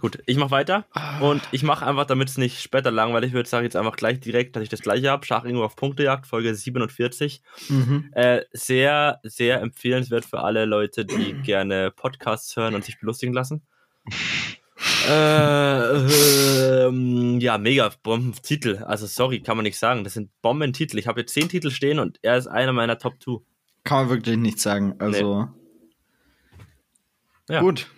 Gut, 0.00 0.18
ich 0.26 0.36
mache 0.36 0.50
weiter. 0.50 0.86
Und 1.20 1.42
ich 1.52 1.62
mache 1.62 1.86
einfach, 1.86 2.06
damit 2.06 2.28
es 2.28 2.38
nicht 2.38 2.60
später 2.60 2.90
langweilig 2.90 3.32
wird, 3.32 3.46
sage 3.46 3.64
ich 3.64 3.72
jetzt 3.72 3.76
einfach 3.76 3.96
gleich 3.96 4.20
direkt, 4.20 4.56
dass 4.56 4.62
ich 4.62 4.68
das 4.68 4.80
gleiche 4.80 5.10
habe. 5.10 5.24
Schach 5.26 5.44
irgendwo 5.44 5.64
auf 5.64 5.76
Punktejagd, 5.76 6.26
Folge 6.26 6.54
47. 6.54 7.42
Mhm. 7.68 8.10
Äh, 8.12 8.42
sehr, 8.52 9.20
sehr 9.22 9.60
empfehlenswert 9.60 10.24
für 10.24 10.40
alle 10.40 10.64
Leute, 10.64 11.04
die 11.04 11.34
gerne 11.42 11.90
Podcasts 11.90 12.56
hören 12.56 12.74
und 12.74 12.84
sich 12.84 12.98
belustigen 12.98 13.34
lassen. 13.34 13.62
äh, 15.08 16.86
ähm, 16.86 17.38
ja, 17.40 17.58
mega 17.58 17.90
Bombentitel. 18.02 18.78
Also 18.84 19.06
sorry, 19.06 19.40
kann 19.40 19.56
man 19.56 19.64
nicht 19.64 19.78
sagen. 19.78 20.04
Das 20.04 20.14
sind 20.14 20.30
Bombentitel. 20.40 20.98
Ich 20.98 21.06
habe 21.06 21.20
jetzt 21.20 21.34
zehn 21.34 21.48
Titel 21.48 21.70
stehen 21.70 21.98
und 21.98 22.18
er 22.22 22.36
ist 22.38 22.46
einer 22.46 22.72
meiner 22.72 22.98
Top 22.98 23.22
2. 23.22 23.38
Kann 23.84 24.06
man 24.06 24.10
wirklich 24.10 24.36
nicht 24.36 24.58
sagen. 24.58 24.94
Also. 24.98 25.48
Ja. 27.48 27.60
Gut. 27.60 27.88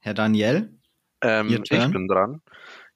Herr 0.00 0.14
Daniel? 0.14 0.76
Ähm, 1.22 1.62
ich 1.62 1.68
bin 1.68 2.08
dran. 2.08 2.42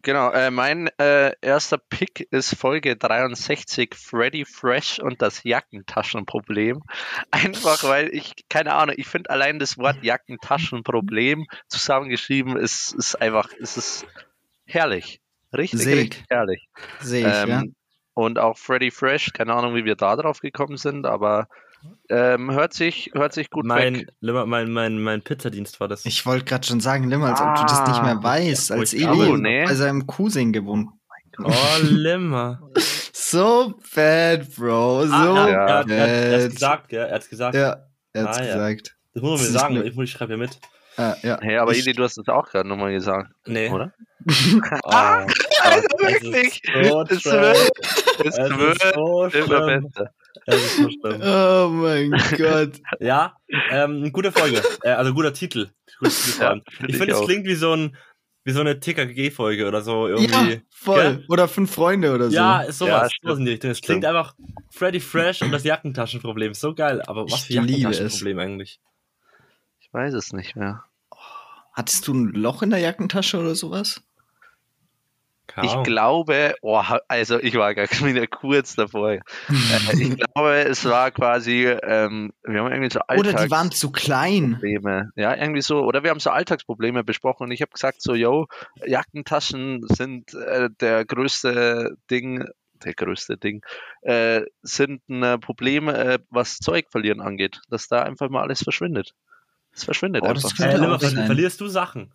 Genau, 0.05 0.31
äh, 0.33 0.51
mein 0.51 0.89
äh, 0.99 1.33
erster 1.41 1.79
Pick 1.79 2.29
ist 2.31 2.57
Folge 2.57 2.95
63, 2.95 3.95
Freddy 3.95 4.45
Fresh 4.45 4.99
und 4.99 5.23
das 5.23 5.45
Jackentaschenproblem. 5.45 6.83
Einfach 7.31 7.85
weil 7.85 8.15
ich, 8.15 8.35
keine 8.51 8.75
Ahnung, 8.75 8.97
ich 8.99 9.07
finde 9.07 9.31
allein 9.31 9.59
das 9.59 9.79
Wort 9.79 10.03
Jackentaschenproblem 10.03 11.47
zusammengeschrieben 11.69 12.59
ist, 12.59 12.93
ist 12.93 13.15
einfach, 13.15 13.51
ist 13.55 13.79
es 13.79 14.07
herrlich. 14.67 15.23
Richtig, 15.57 15.81
Seh 15.81 15.93
ich. 15.95 16.01
richtig 16.01 16.25
herrlich. 16.29 16.69
Sehe 17.01 17.27
ich, 17.27 17.35
Ähm, 17.35 17.49
ja. 17.49 17.63
Und 18.13 18.39
auch 18.39 18.59
Freddy 18.59 18.91
Fresh, 18.91 19.33
keine 19.33 19.55
Ahnung, 19.55 19.75
wie 19.75 19.87
wir 19.87 19.97
da 19.97 20.17
drauf 20.17 20.41
gekommen 20.41 20.77
sind, 20.77 21.07
aber 21.07 21.49
ähm, 22.09 22.51
hört 22.53 22.73
sich, 22.75 23.11
hört 23.15 23.33
sich 23.33 23.51
gut 23.51 23.65
Mein, 23.65 23.95
weg. 23.97 24.09
Limmer- 24.21 24.47
mein, 24.47 24.71
mein, 24.71 24.99
mein 25.03 25.23
Pizzadienst 25.23 25.81
war 25.81 25.89
das. 25.89 26.05
Ich 26.07 26.25
wollte 26.27 26.45
gerade 26.45 26.67
schon 26.67 26.81
sagen, 26.81 27.09
Limmer, 27.09 27.29
als 27.31 27.41
ob 27.41 27.55
du 27.57 27.63
das 27.63 27.87
nicht 27.89 28.03
mehr 28.03 28.17
Ah, 28.19 28.23
weißt, 28.23 28.71
ja, 28.71 28.77
als 28.77 28.93
Eli 28.95 29.07
Oh, 29.07 29.37
nee. 29.37 29.65
bei 29.65 29.75
seinem 29.75 30.07
Cousin 30.07 30.53
gewohnt. 30.53 30.89
Oh, 31.43 31.53
Limmer. 31.83 32.61
So 33.17 33.75
bad, 33.95 34.55
Bro. 34.55 35.07
So 35.07 35.13
ah, 35.15 35.49
ja. 35.49 35.67
er, 35.67 35.75
hat- 35.79 35.91
er, 35.91 36.01
hat- 36.03 36.09
er 36.09 36.33
hat's 36.35 36.45
bad. 36.45 36.53
gesagt, 36.55 36.89
gell? 36.89 37.05
Er 37.07 37.15
hat's 37.15 37.29
gesagt. 37.31 37.55
Ja, 37.57 37.77
er 38.13 38.25
hat's 38.29 38.39
Ah, 38.39 38.45
ja. 38.45 38.53
gesagt. 38.55 38.97
Das 39.15 39.23
muss 39.23 39.41
man 39.41 39.53
mir 39.53 39.59
sagen, 39.59 39.75
nur- 39.75 39.85
ich, 39.85 39.95
muss- 39.95 40.05
ich 40.05 40.11
schreibe 40.13 40.33
ja 40.33 40.37
mit. 40.39 40.61
Äh, 40.99 41.13
ja. 41.27 41.39
Hey, 41.41 41.57
aber 41.57 41.73
Ich- 41.73 41.79
Eli, 41.85 41.95
du 41.95 42.05
hast 42.05 42.19
es 42.19 42.29
auch 42.29 42.49
gerade 42.49 42.69
nochmal 42.69 42.93
gesagt, 42.93 43.33
Nee. 43.47 43.69
oder? 43.71 43.93
Ah, 44.85 45.27
Also 45.65 45.89
das 45.99 46.13
wirklich? 46.23 46.63
ist 46.65 46.73
so 46.85 47.03
Es 47.03 47.25
wird, 47.25 47.57
es 47.57 48.39
Es 48.39 48.39
ist 48.39 48.59
wird 48.59 48.95
so 48.95 49.25
immer 49.27 49.67
besser. 49.81 50.11
Es. 50.47 50.79
Oh 51.03 51.69
mein 51.71 52.11
Gott. 52.37 52.81
Ja, 53.01 53.37
ähm, 53.71 54.13
gute 54.13 54.31
Folge. 54.33 54.63
Äh, 54.83 54.91
also 54.91 55.15
guter 55.15 55.33
Titel. 55.33 55.71
Guter 55.99 56.11
Titel 56.11 56.41
Ja, 56.43 56.51
find 56.71 56.91
ich 56.91 56.97
finde, 56.97 57.15
es 57.15 57.21
klingt 57.23 57.47
wie 57.47 57.55
so 57.55 57.73
ein 57.75 57.97
wie 58.47 58.53
so 58.53 58.61
eine 58.61 58.79
TKG-Folge 58.79 59.67
oder 59.67 59.81
so 59.81 60.07
irgendwie. 60.07 60.53
Ja, 60.53 60.61
voll. 60.71 61.25
Oder 61.31 61.49
fünf 61.49 61.73
Freunde 61.73 62.15
oder 62.15 62.29
so. 62.29 62.37
Ja, 62.37 62.61
ist 62.61 62.79
Ja, 62.83 62.87
sowas, 62.87 63.13
stimmt. 63.13 63.29
sowas 63.29 63.39
in 63.39 63.45
die 63.47 63.51
Richtung. 63.53 63.71
Es 63.71 63.81
klingt 63.81 64.05
einfach 64.05 64.35
Freddy 64.71 65.01
Fresh 65.01 65.41
und 65.41 65.51
das 65.51 65.65
Jackentaschenproblem. 65.65 66.53
So 66.53 66.75
geil. 66.75 67.01
Aber 67.07 67.25
was 67.25 67.45
für 67.45 67.55
Ich 67.55 67.61
liebe 67.61 67.73
Jackentaschenproblem 67.81 68.39
eigentlich? 68.39 68.81
Ich 69.81 69.89
weiß 69.93 70.13
es 70.13 70.35
nicht 70.35 70.57
mehr. 70.57 70.85
Hattest 71.73 72.07
du 72.07 72.13
ein 72.15 72.33
Loch 72.35 72.63
in 72.63 72.69
der 72.71 72.81
Jackentasche 72.81 73.39
oder 73.41 73.55
sowas? 73.55 74.03
Keine 75.47 75.67
Ich 75.67 75.83
glaube, 75.83 76.55
oh, 76.63 76.83
also 77.07 77.39
ich 77.39 77.55
war 77.55 77.75
gar 77.75 77.85
wieder 78.05 78.27
kurz 78.27 78.75
davor. 78.77 79.13
Äh, 79.13 79.21
ich 79.99 80.17
glaube, 80.17 80.57
es 80.65 80.85
war 80.85 81.11
quasi, 81.11 81.67
ähm, 81.67 82.33
wir 82.43 82.61
haben 82.61 82.73
irgendwie 82.73 82.91
so 82.91 83.01
Oder 83.17 83.35
die 83.35 83.51
waren 83.51 83.71
zu 83.71 83.93
klein. 83.93 84.55
Alltagsprobleme. 84.55 85.11
Ja, 85.17 85.37
irgendwie 85.37 85.61
so. 85.61 85.83
Oder 85.83 86.03
wir 86.03 86.11
haben 86.11 86.21
so 86.21 86.31
Alltagsprobleme 86.31 87.05
besprochen 87.05 87.45
und 87.45 87.51
ich 87.51 87.61
habe 87.61 87.73
gesagt 87.73 88.01
so, 88.01 88.15
yo, 88.15 88.47
Jackentaschen 88.87 89.83
sind 89.89 90.33
äh, 90.35 90.71
der 90.81 91.05
größte 91.05 91.97
Ding, 92.11 92.47
der 92.85 92.95
größte 92.95 93.37
Ding, 93.37 93.63
äh, 94.03 94.43
sind 94.63 95.07
ein 95.09 95.23
äh, 95.23 95.39
Problem, 95.39 95.89
äh, 95.89 96.19
was 96.31 96.57
Zeug 96.57 96.87
verlieren 96.91 97.21
angeht, 97.21 97.61
dass 97.69 97.89
da 97.89 98.03
einfach 98.03 98.31
mal 98.31 98.43
alles 98.43 98.63
verschwindet. 98.63 99.13
Es 99.73 99.85
verschwindet 99.85 100.23
Oh, 100.23 100.29
einfach. 100.29 100.59
Äh, 100.61 101.27
verlierst 101.27 101.61
du 101.61 101.67
Sachen? 101.67 102.13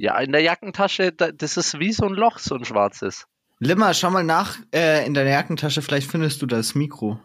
Ja, 0.00 0.18
in 0.18 0.32
der 0.32 0.40
Jackentasche, 0.40 1.12
da, 1.12 1.30
das 1.30 1.58
ist 1.58 1.78
wie 1.78 1.92
so 1.92 2.06
ein 2.06 2.14
Loch, 2.14 2.38
so 2.38 2.54
ein 2.54 2.64
schwarzes. 2.64 3.26
Limmer, 3.58 3.92
schau 3.92 4.10
mal 4.10 4.24
nach 4.24 4.56
äh, 4.74 5.04
in 5.06 5.12
deiner 5.12 5.28
Jackentasche, 5.28 5.82
vielleicht 5.82 6.10
findest 6.10 6.40
du 6.40 6.46
das 6.46 6.74
Mikro. 6.74 7.20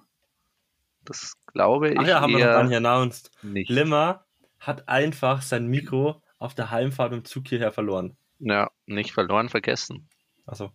Das 1.05 1.37
glaube 1.53 1.91
ich 1.91 1.99
Ach 1.99 2.05
ja, 2.05 2.19
haben 2.19 2.33
wir 2.33 2.45
noch 2.45 2.51
gar 2.51 2.63
nicht 2.65 2.75
announced. 2.75 3.31
nicht. 3.43 3.69
Limmer 3.69 4.25
hat 4.59 4.89
einfach 4.89 5.41
sein 5.41 5.67
Mikro 5.67 6.21
auf 6.37 6.53
der 6.53 6.69
Heimfahrt 6.69 7.13
im 7.13 7.23
Zug 7.23 7.47
hierher 7.47 7.71
verloren. 7.71 8.17
Ja, 8.39 8.69
nicht 8.87 9.13
verloren, 9.13 9.47
vergessen. 9.47 10.09
Achso. 10.45 10.73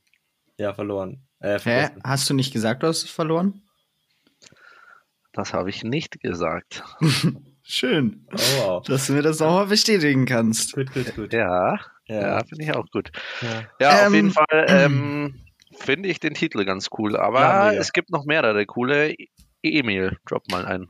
Ja, 0.56 0.72
verloren. 0.72 1.26
Äh, 1.40 1.58
Hä? 1.58 1.90
Hast 2.02 2.30
du 2.30 2.32
nicht 2.32 2.50
gesagt, 2.54 2.82
du 2.82 2.86
hast 2.86 3.04
es 3.04 3.10
verloren? 3.10 3.60
Das 5.32 5.52
habe 5.52 5.68
ich 5.68 5.84
nicht 5.84 6.18
gesagt. 6.20 6.82
Schön, 7.72 8.26
Oh, 8.32 8.36
wow. 8.58 8.82
dass 8.84 9.06
du 9.06 9.12
mir 9.12 9.22
das 9.22 9.38
nochmal 9.38 9.66
bestätigen 9.66 10.26
kannst. 10.26 10.74
Gut, 10.74 10.92
gut, 10.92 11.14
gut. 11.14 11.32
Ja, 11.32 11.78
ja, 12.08 12.20
Ja. 12.38 12.44
finde 12.44 12.64
ich 12.64 12.74
auch 12.74 12.86
gut. 12.90 13.12
ja. 13.42 13.62
Ja, 13.80 14.00
auf 14.00 14.06
Ähm, 14.08 14.14
jeden 14.14 14.30
Fall 14.32 14.46
ähm, 14.68 15.40
finde 15.78 16.08
ich 16.08 16.18
den 16.18 16.34
Titel 16.34 16.64
ganz 16.64 16.88
cool. 16.98 17.16
Aber 17.16 17.40
Ja, 17.40 17.72
es 17.72 17.92
gibt 17.92 18.10
noch 18.10 18.24
mehrere 18.24 18.66
coole. 18.66 19.12
E- 19.12 19.28
Emil, 19.62 20.18
drop 20.26 20.50
mal 20.50 20.64
ein. 20.66 20.88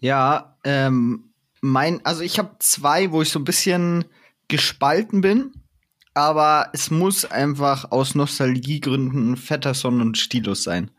Ja, 0.00 0.56
ähm, 0.64 1.32
mein, 1.60 2.04
also 2.04 2.22
ich 2.22 2.38
habe 2.38 2.56
zwei, 2.58 3.10
wo 3.10 3.22
ich 3.22 3.30
so 3.30 3.38
ein 3.40 3.44
bisschen 3.44 4.04
gespalten 4.48 5.20
bin, 5.22 5.52
aber 6.12 6.68
es 6.74 6.90
muss 6.90 7.24
einfach 7.24 7.90
aus 7.90 8.14
Nostalgiegründen 8.14 9.36
Fetterson 9.36 10.00
und 10.00 10.18
Stilus 10.18 10.62
sein. 10.62 10.90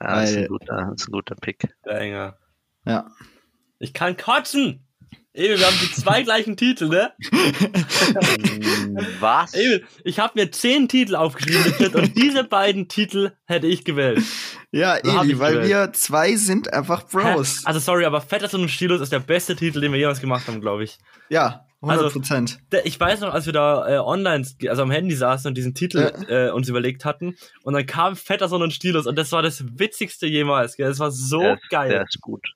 Ja, 0.00 0.20
das 0.20 0.30
ist, 0.30 0.36
ein 0.36 0.46
guter, 0.46 0.86
das 0.92 1.02
ist 1.02 1.08
ein 1.08 1.12
guter 1.12 1.34
Pick. 1.34 1.68
Der 1.84 2.00
Enger. 2.00 2.38
Ja. 2.84 3.10
Ich 3.78 3.92
kann 3.92 4.16
kotzen! 4.16 4.82
Emil, 5.32 5.58
wir 5.58 5.66
haben 5.66 5.76
die 5.82 5.92
zwei 5.92 6.22
gleichen 6.22 6.56
Titel, 6.56 6.88
ne? 6.88 7.12
Was? 9.20 9.52
Emil, 9.54 9.84
ich 10.04 10.18
habe 10.18 10.32
mir 10.36 10.50
zehn 10.50 10.88
Titel 10.88 11.14
aufgeschrieben 11.14 11.94
und 11.94 12.16
diese 12.16 12.44
beiden 12.44 12.88
Titel 12.88 13.32
hätte 13.44 13.66
ich 13.66 13.84
gewählt. 13.84 14.22
Ja, 14.72 14.96
So 15.02 15.20
Eli, 15.20 15.38
weil 15.38 15.52
gewählt. 15.54 15.68
wir 15.68 15.92
zwei 15.92 16.36
sind 16.36 16.72
einfach 16.72 17.06
Bros. 17.06 17.58
Hä? 17.58 17.62
Also 17.64 17.80
sorry, 17.80 18.04
aber 18.06 18.20
Fetterson 18.22 18.62
und 18.62 18.70
Stilus 18.70 19.00
ist 19.00 19.12
der 19.12 19.20
beste 19.20 19.56
Titel, 19.56 19.80
den 19.80 19.92
wir 19.92 19.98
jemals 19.98 20.20
gemacht 20.20 20.46
haben, 20.48 20.60
glaube 20.60 20.84
ich. 20.84 20.98
ja, 21.28 21.66
100 21.82 22.04
Also- 22.06 22.18
Prozent. 22.18 22.58
Der- 22.72 22.86
Ich 22.86 22.98
weiß 22.98 23.20
noch, 23.20 23.34
als 23.34 23.44
wir 23.44 23.52
da 23.52 23.86
äh, 23.86 23.98
online, 23.98 24.46
also 24.68 24.82
am 24.82 24.90
Handy 24.90 25.14
saßen 25.14 25.48
und 25.50 25.54
diesen 25.54 25.74
Titel 25.74 26.10
äh, 26.28 26.50
uns 26.50 26.68
überlegt 26.70 27.04
hatten 27.04 27.36
und 27.62 27.74
dann 27.74 27.84
kam 27.84 28.16
Fetterson 28.16 28.62
und 28.62 28.72
Stilus 28.72 29.06
und 29.06 29.16
das 29.16 29.30
war 29.32 29.42
das 29.42 29.62
witzigste 29.78 30.26
jemals. 30.26 30.76
Gell? 30.76 30.88
Das 30.88 30.98
war 30.98 31.10
so 31.10 31.40
der, 31.40 31.58
geil. 31.68 31.90
Der 31.90 32.02
ist 32.04 32.18
gut. 32.22 32.46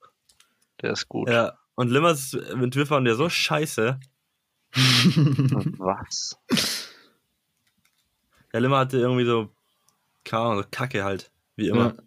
Der 0.82 0.92
ist 0.92 1.08
gut. 1.08 1.28
Ja. 1.28 1.54
Und 1.74 1.90
Limmers 1.90 2.34
Entwürfe 2.34 2.90
waren 2.90 3.06
ja 3.06 3.14
so 3.14 3.28
scheiße. 3.28 3.98
Was? 5.78 6.36
Der 8.52 8.60
Limmer 8.60 8.78
hatte 8.78 8.98
irgendwie 8.98 9.24
so, 9.24 9.48
keine 10.24 10.42
Ahnung, 10.42 10.62
so 10.62 10.68
Kacke 10.70 11.04
halt. 11.04 11.30
Wie 11.56 11.68
immer. 11.68 11.94
Ja. 11.96 12.02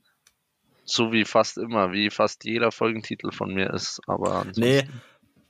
So 0.86 1.12
wie 1.12 1.24
fast 1.26 1.58
immer, 1.58 1.92
wie 1.94 2.10
fast 2.10 2.44
jeder 2.44 2.72
Folgentitel 2.72 3.32
von 3.32 3.54
mir 3.54 3.70
ist. 3.74 4.02
Aber 4.08 4.34
ansonsten- 4.40 4.62
Nee, 4.62 4.88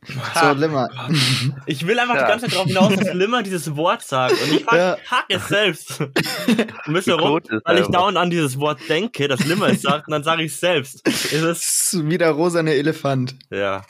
So, 0.35 0.51
Limmer. 0.53 0.89
ich 1.65 1.85
will 1.87 1.97
einfach 1.99 2.15
Ja. 2.15 2.23
die 2.23 2.27
ganze 2.29 2.45
Zeit 2.47 2.55
darauf 2.55 2.67
hinaus, 2.67 2.95
dass 2.95 3.13
Limmer 3.13 3.43
dieses 3.43 3.75
Wort 3.75 4.01
sagt. 4.03 4.33
Und 4.41 4.51
ich 4.53 4.67
hack, 4.67 4.73
Ja. 4.77 4.97
hack 5.09 5.25
es 5.29 5.47
selbst. 5.47 5.99
Warum? 6.85 7.19
Quote 7.19 7.55
ist 7.57 7.65
Weil 7.65 7.79
ich 7.79 7.87
dauernd 7.87 8.17
an 8.17 8.29
dieses 8.29 8.59
Wort 8.59 8.79
denke, 8.89 9.27
dass 9.27 9.45
Limmer 9.45 9.67
es 9.67 9.81
sagt, 9.81 10.07
und 10.07 10.11
dann 10.11 10.23
sage 10.23 10.43
ich 10.43 10.51
es 10.51 10.59
selbst. 10.59 11.07
Ist 11.07 11.33
es? 11.33 11.93
Ist 11.93 12.09
wie 12.09 12.17
der 12.17 12.31
rosane 12.31 12.73
Elefant. 12.73 13.35
Ja. 13.49 13.85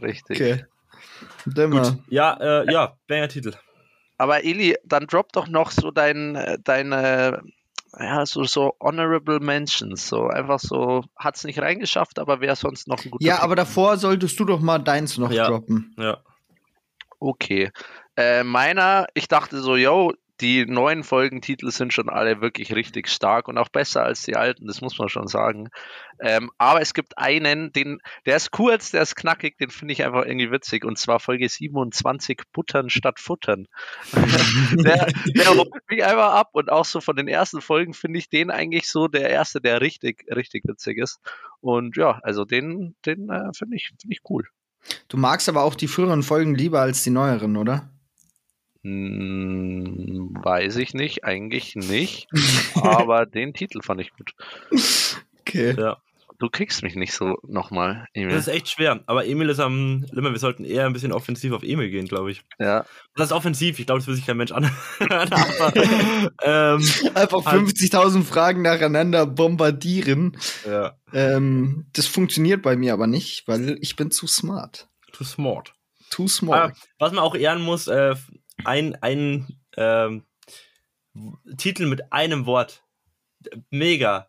Richtig. 0.00 0.36
Okay. 0.40 0.64
Limmer. 1.46 1.98
Ja, 2.08 2.34
äh, 2.40 2.72
ja, 2.72 2.96
Banger 3.06 3.28
Titel. 3.28 3.52
Aber 4.18 4.44
Eli, 4.44 4.76
dann 4.84 5.06
drop 5.06 5.32
doch 5.32 5.46
noch 5.48 5.70
so 5.70 5.90
dein, 5.90 6.34
äh, 6.36 6.58
deine, 6.62 7.42
ja, 7.98 8.26
so, 8.26 8.44
so 8.44 8.74
honorable 8.80 9.40
Mentions. 9.40 10.08
So 10.08 10.26
einfach 10.28 10.60
so, 10.60 11.04
hat's 11.16 11.44
nicht 11.44 11.60
reingeschafft, 11.60 12.18
aber 12.18 12.40
wäre 12.40 12.56
sonst 12.56 12.88
noch 12.88 13.04
ein 13.04 13.10
guter 13.10 13.24
Ja, 13.24 13.36
Pick. 13.36 13.44
aber 13.44 13.56
davor 13.56 13.96
solltest 13.96 14.38
du 14.38 14.44
doch 14.44 14.60
mal 14.60 14.78
deins 14.78 15.16
noch 15.18 15.30
Ja. 15.30 15.48
droppen. 15.48 15.94
Ja. 15.98 16.18
Okay. 17.18 17.70
Äh, 18.16 18.44
meiner, 18.44 19.06
ich 19.14 19.28
dachte 19.28 19.60
so, 19.60 19.76
yo, 19.76 20.12
die 20.40 20.66
neuen 20.66 21.02
Folgentitel 21.02 21.70
sind 21.70 21.92
schon 21.92 22.08
alle 22.10 22.40
wirklich 22.40 22.74
richtig 22.74 23.08
stark 23.08 23.48
und 23.48 23.56
auch 23.56 23.68
besser 23.68 24.04
als 24.04 24.22
die 24.22 24.36
alten, 24.36 24.66
das 24.66 24.80
muss 24.80 24.98
man 24.98 25.08
schon 25.08 25.28
sagen. 25.28 25.68
Ähm, 26.20 26.50
aber 26.58 26.80
es 26.82 26.92
gibt 26.92 27.16
einen, 27.16 27.72
den, 27.72 28.00
der 28.26 28.36
ist 28.36 28.50
kurz, 28.50 28.90
der 28.90 29.02
ist 29.02 29.16
knackig, 29.16 29.56
den 29.58 29.70
finde 29.70 29.92
ich 29.92 30.04
einfach 30.04 30.24
irgendwie 30.26 30.50
witzig. 30.50 30.84
Und 30.84 30.98
zwar 30.98 31.20
Folge 31.20 31.48
27, 31.48 32.42
Buttern 32.52 32.90
statt 32.90 33.18
Futtern. 33.18 33.66
der, 34.72 35.06
der 35.26 35.48
holt 35.54 35.70
mich 35.88 36.04
einfach 36.04 36.34
ab 36.34 36.50
und 36.52 36.70
auch 36.70 36.84
so 36.84 37.00
von 37.00 37.16
den 37.16 37.28
ersten 37.28 37.60
Folgen 37.60 37.94
finde 37.94 38.18
ich 38.18 38.28
den 38.28 38.50
eigentlich 38.50 38.88
so 38.88 39.08
der 39.08 39.30
erste, 39.30 39.60
der 39.60 39.80
richtig, 39.80 40.24
richtig 40.34 40.64
witzig 40.66 40.98
ist. 40.98 41.18
Und 41.60 41.96
ja, 41.96 42.20
also 42.22 42.44
den, 42.44 42.94
den 43.06 43.30
äh, 43.30 43.52
finde 43.54 43.76
ich, 43.76 43.88
finde 44.00 44.12
ich 44.12 44.20
cool. 44.28 44.46
Du 45.08 45.16
magst 45.16 45.48
aber 45.48 45.62
auch 45.62 45.74
die 45.74 45.88
früheren 45.88 46.22
Folgen 46.22 46.54
lieber 46.54 46.80
als 46.80 47.02
die 47.02 47.10
neueren, 47.10 47.56
oder? 47.56 47.90
Hm, 48.86 50.36
weiß 50.42 50.76
ich 50.76 50.94
nicht, 50.94 51.24
eigentlich 51.24 51.74
nicht. 51.76 52.28
aber 52.74 53.26
den 53.26 53.52
Titel 53.54 53.82
fand 53.82 54.00
ich 54.00 54.12
gut. 54.12 54.32
Okay. 55.40 55.74
ja. 55.78 55.96
Du 56.38 56.50
kriegst 56.50 56.82
mich 56.82 56.96
nicht 56.96 57.14
so 57.14 57.38
nochmal, 57.48 58.08
Das 58.14 58.22
Emil. 58.22 58.36
ist 58.36 58.48
echt 58.48 58.68
schwer. 58.68 59.00
Aber 59.06 59.24
Emil 59.26 59.48
ist 59.48 59.58
am 59.58 60.04
Limmer, 60.12 60.32
wir 60.32 60.38
sollten 60.38 60.66
eher 60.66 60.84
ein 60.84 60.92
bisschen 60.92 61.12
offensiv 61.12 61.52
auf 61.54 61.62
Emil 61.62 61.88
gehen, 61.88 62.06
glaube 62.06 62.30
ich. 62.30 62.42
Ja, 62.58 62.84
Das 63.14 63.28
ist 63.28 63.32
offensiv, 63.32 63.78
ich 63.78 63.86
glaube, 63.86 64.00
das 64.00 64.06
will 64.06 64.14
sich 64.16 64.26
kein 64.26 64.36
Mensch 64.36 64.52
anhören. 64.52 64.72
aber, 65.32 65.72
ähm, 66.42 66.86
Einfach 67.14 67.42
Halt. 67.46 67.62
50.000 67.62 68.22
Fragen 68.22 68.60
nacheinander 68.60 69.24
bombardieren. 69.24 70.36
ja. 70.68 70.92
Ähm, 71.14 71.86
das 71.94 72.06
funktioniert 72.06 72.60
bei 72.60 72.76
mir 72.76 72.92
aber 72.92 73.06
nicht, 73.06 73.48
weil 73.48 73.78
ich 73.80 73.96
bin 73.96 74.10
zu 74.10 74.26
smart. 74.26 74.88
Too 75.12 75.24
smart. 75.24 75.72
Too 76.10 76.24
Ah, 76.24 76.28
smart. 76.28 76.76
was 76.98 77.12
man 77.12 77.24
auch 77.24 77.34
ehren 77.34 77.62
muss, 77.62 77.86
äh, 77.88 78.14
ein, 78.64 78.96
ein 79.02 79.46
ähm, 79.76 80.24
Titel 81.56 81.86
mit 81.86 82.12
einem 82.12 82.46
Wort. 82.46 82.82
Mega. 83.70 84.28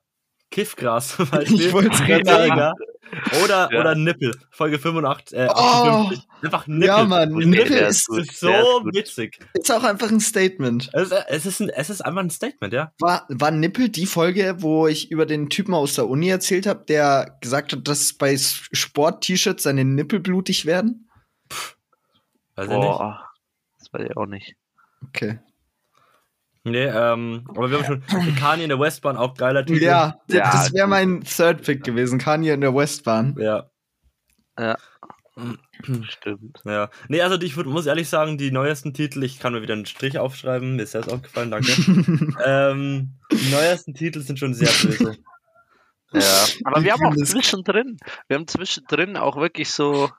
Kiffgras 0.50 1.16
zum 1.18 1.30
Beispiel. 1.32 1.60
Ich 1.66 1.72
grad 1.74 2.26
sagen. 2.26 2.50
Mega. 2.50 2.74
Oder, 3.44 3.70
Ja. 3.72 3.80
oder 3.82 3.96
Nippel. 3.96 4.34
Folge 4.52 4.80
85, 4.80 5.38
äh, 5.38 5.48
Oh. 5.50 5.54
58. 5.54 6.28
Einfach 6.44 6.68
Nippel. 6.68 6.88
Ja, 6.88 7.04
Mann, 7.06 7.30
Nippel 7.32 7.48
Nippel 7.48 7.78
ist- 7.78 7.98
ist, 8.00 8.08
gut, 8.08 8.20
ist 8.20 8.32
ist 8.32 8.40
so 8.42 8.82
gut. 8.84 8.96
witzig. 8.96 9.40
Ist 9.54 9.72
auch 9.72 9.84
einfach 9.84 10.10
ein 10.10 10.20
Statement. 10.20 10.90
Es, 10.94 11.12
ist- 11.12 11.26
es, 11.28 11.46
ist 11.46 11.60
ein, 11.62 11.70
es 11.70 11.90
ist 11.90 12.02
einfach 12.02 12.22
ein 12.22 12.30
Statement, 12.30 12.74
ja. 12.74 12.94
War, 13.00 13.26
war 13.30 13.52
Nippel 13.52 13.90
die 13.90 14.06
Folge, 14.06 14.56
wo 14.60 14.88
ich 14.88 15.10
über 15.12 15.26
den 15.26 15.50
Typen 15.50 15.74
aus 15.74 15.96
der 15.96 16.08
Uni 16.10 16.30
erzählt 16.30 16.68
habe, 16.68 16.84
der 16.86 17.38
gesagt 17.42 17.72
hat, 17.74 17.88
dass 17.88 18.13
bei 18.13 18.38
Sport-T-Shirts 18.38 19.63
seine 19.63 19.84
Nippel 19.86 20.20
blutig 20.20 20.66
werden? 20.66 21.10
Weiß 22.56 22.66
ich 22.68 22.72
nicht. 22.74 22.82
boah, 22.82 23.27
das 23.91 24.00
weiß 24.00 24.10
ich 24.10 24.17
auch 24.17 24.26
nicht. 24.26 24.56
Okay. 25.08 25.39
Nee, 26.63 26.86
ähm, 26.86 27.45
aber 27.50 27.71
wir 27.71 27.78
haben 27.78 27.86
schon 27.86 28.36
Kanye 28.39 28.63
in 28.63 28.69
der 28.69 28.80
Westbahn, 28.80 29.15
auch 29.15 29.36
geiler 29.36 29.65
Titel. 29.65 29.84
Ja, 29.84 30.19
Ja, 30.28 30.52
das 30.52 30.73
wäre 30.73 30.88
mein 30.88 31.21
Third 31.21 31.63
Pick 31.63 31.84
gewesen. 31.84 32.19
Kanye 32.19 32.52
in 32.52 32.62
der 32.62 32.76
Westbahn. 32.76 33.36
Ja. 33.39 33.69
Stimmt. 36.10 36.60
Ja. 36.65 36.89
Nee, 37.08 37.21
also 37.21 37.39
ich 37.39 37.56
würd, 37.56 37.67
muss 37.67 37.86
ehrlich 37.86 38.10
sagen, 38.10 38.38
die 38.38 38.52
neuesten 38.52 38.93
Titel, 38.93 39.23
ich 39.23 39.39
kann 39.39 39.54
mir 39.54 39.62
wieder 39.62 39.76
einen 39.76 39.86
Strich 39.86 40.17
aufschreiben, 40.17 40.76
mir 40.76 40.84
ist 40.84 40.91
selbst 40.91 41.12
aufgefallen, 41.12 41.52
danke. 41.52 41.71
ähm, 42.45 43.13
die 43.32 43.52
neuesten 43.52 43.93
Titel 43.93 44.21
sind 44.21 44.39
schon 44.39 44.54
sehr 44.54 44.69
böse. 44.69 45.17
Ja. 46.12 46.45
Aber 46.63 46.84
wir 46.84 46.93
haben 46.93 47.06
auch 47.06 47.15
zwischendrin, 47.15 47.97
wir 48.28 48.38
haben 48.38 48.47
zwischendrin 48.47 49.17
auch 49.17 49.38
wirklich 49.38 49.71
so, 49.71 50.10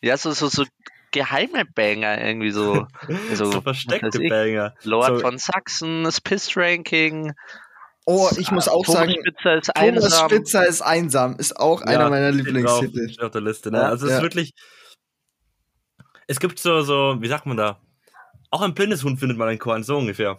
ja, 0.00 0.16
so, 0.16 0.30
so, 0.32 0.48
so 0.48 0.64
geheime 1.12 1.64
Banger 1.64 2.20
irgendwie 2.24 2.50
so. 2.50 2.86
so 3.34 3.50
so 3.50 3.60
versteckte 3.60 4.22
ich, 4.22 4.28
Banger. 4.30 4.74
Lord 4.82 5.06
So- 5.08 5.18
von 5.20 5.38
Sachsen, 5.38 6.04
das 6.04 6.20
Piss-Ranking. 6.20 7.32
Oh, 8.10 8.30
ich 8.38 8.50
muss 8.50 8.68
auch 8.68 8.84
Thomas 8.86 9.00
sagen, 9.00 9.14
Spitzer 9.20 9.56
ist 9.58 9.66
Thomas 9.74 10.02
einsam. 10.04 10.28
Spitzer 10.30 10.66
ist 10.66 10.80
einsam, 10.82 11.36
ist 11.36 11.56
auch 11.60 11.82
einer 11.82 12.08
meiner 12.08 12.30
Lieblingstitel. 12.30 13.08
steht 13.10 13.22
auf 13.22 13.32
der 13.32 13.42
Liste, 13.42 13.70
ne? 13.70 13.78
Ja. 13.78 13.88
Also 13.88 14.06
es 14.06 14.12
Ja. 14.12 14.16
ist 14.18 14.22
wirklich. 14.22 14.52
Es 16.26 16.40
gibt 16.40 16.58
so, 16.58 16.82
so, 16.82 17.16
wie 17.20 17.28
sagt 17.28 17.46
man 17.46 17.56
da? 17.56 17.80
Auch 18.50 18.62
ein 18.62 18.74
blindes 18.74 19.04
Hund 19.04 19.18
findet 19.20 19.36
man 19.38 19.48
einen 19.48 19.58
Korn, 19.58 19.82
so 19.82 19.96
ungefähr. 19.98 20.38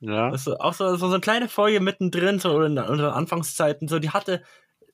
Ja. 0.00 0.30
Das 0.30 0.46
ist 0.46 0.60
auch 0.60 0.74
so, 0.74 0.96
so 0.96 1.06
eine 1.06 1.20
kleine 1.20 1.48
Folge 1.48 1.80
mittendrin, 1.80 2.38
so 2.38 2.62
in 2.62 2.78
unseren 2.78 3.12
Anfangszeiten, 3.12 3.88
so, 3.88 3.98
die 3.98 4.10
hatte, 4.10 4.42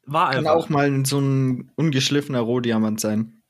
war 0.04 0.28
Kann 0.30 0.38
einfach. 0.38 0.54
auch 0.54 0.68
mal 0.68 1.04
so 1.06 1.20
ein 1.20 1.70
ungeschliffener 1.76 2.40
Rohdiamant 2.40 3.00
sein. 3.00 3.41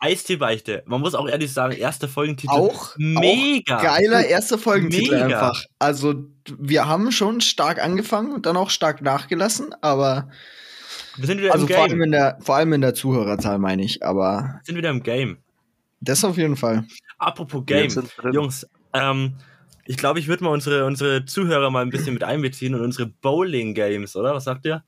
Eistee-Beichte. 0.00 0.82
Man 0.86 1.00
muss 1.00 1.14
auch 1.14 1.28
ehrlich 1.28 1.52
sagen, 1.52 1.74
erste 1.76 2.06
Folgentitel. 2.08 2.52
Auch 2.52 2.94
mega. 2.96 3.78
Auch 3.78 3.82
geiler 3.82 4.24
erster 4.26 4.58
Folgentitel 4.58 5.14
Mega. 5.14 5.24
einfach. 5.24 5.64
Also 5.78 6.14
wir 6.58 6.86
haben 6.86 7.10
schon 7.10 7.40
stark 7.40 7.82
angefangen 7.82 8.32
und 8.32 8.46
dann 8.46 8.56
auch 8.56 8.70
stark 8.70 9.02
nachgelassen, 9.02 9.74
aber 9.80 10.30
Wir 11.16 11.26
sind 11.26 11.40
wieder 11.40 11.52
also 11.52 11.66
im 11.66 11.72
vor 11.72 11.82
allem 11.82 11.90
Game. 11.90 12.02
in 12.04 12.10
der 12.12 12.38
vor 12.40 12.54
allem 12.56 12.72
in 12.72 12.80
der 12.80 12.94
Zuhörerzahl 12.94 13.58
meine 13.58 13.82
ich, 13.84 14.04
aber 14.04 14.60
Wir 14.60 14.66
sind 14.66 14.76
wieder 14.76 14.90
im 14.90 15.02
Game. 15.02 15.38
das 16.00 16.24
auf 16.24 16.36
jeden 16.36 16.56
Fall. 16.56 16.84
Apropos 17.18 17.64
Game. 17.66 17.90
Jungs, 18.32 18.66
ähm, 18.92 19.34
ich 19.84 19.96
glaube, 19.96 20.20
ich 20.20 20.28
würde 20.28 20.44
mal 20.44 20.50
unsere, 20.50 20.84
unsere 20.84 21.24
Zuhörer 21.24 21.70
mal 21.70 21.82
ein 21.82 21.90
bisschen 21.90 22.14
mit 22.14 22.22
einbeziehen 22.22 22.74
und 22.76 22.82
unsere 22.82 23.06
Bowling-Games, 23.06 24.14
oder? 24.14 24.34
Was 24.34 24.44
sagt 24.44 24.66
ihr? 24.66 24.84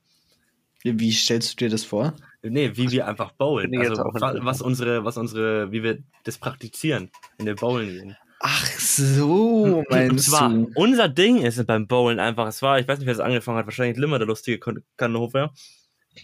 Wie 0.85 1.11
stellst 1.12 1.52
du 1.52 1.56
dir 1.64 1.70
das 1.70 1.85
vor? 1.85 2.14
Nee, 2.42 2.70
wie 2.74 2.90
wir 2.90 3.07
einfach 3.07 3.33
bowlen. 3.33 3.76
Also, 3.79 4.03
was 4.03 4.62
unsere, 4.62 5.05
was 5.05 5.16
unsere, 5.16 5.70
wie 5.72 5.83
wir 5.83 5.98
das 6.24 6.38
praktizieren, 6.38 7.11
wenn 7.37 7.46
wir 7.46 7.55
bowlen 7.57 7.88
gehen. 7.88 8.16
Ach 8.42 8.66
so, 8.79 9.64
Und 9.81 9.90
meinst 9.90 10.31
zwar, 10.31 10.48
du? 10.48 10.70
unser 10.74 11.11
Ding 11.11 11.42
ist 11.42 11.64
beim 11.66 11.87
Bowlen 11.87 12.18
einfach, 12.18 12.46
es 12.46 12.62
war, 12.62 12.79
ich 12.79 12.88
weiß 12.88 12.98
nicht, 12.98 13.07
wer 13.07 13.12
es 13.12 13.20
angefangen 13.20 13.59
hat, 13.59 13.66
wahrscheinlich 13.66 13.98
Limmer, 13.98 14.18
der 14.18 14.26
lustige 14.26 14.59
Kannenhofer. 14.96 15.53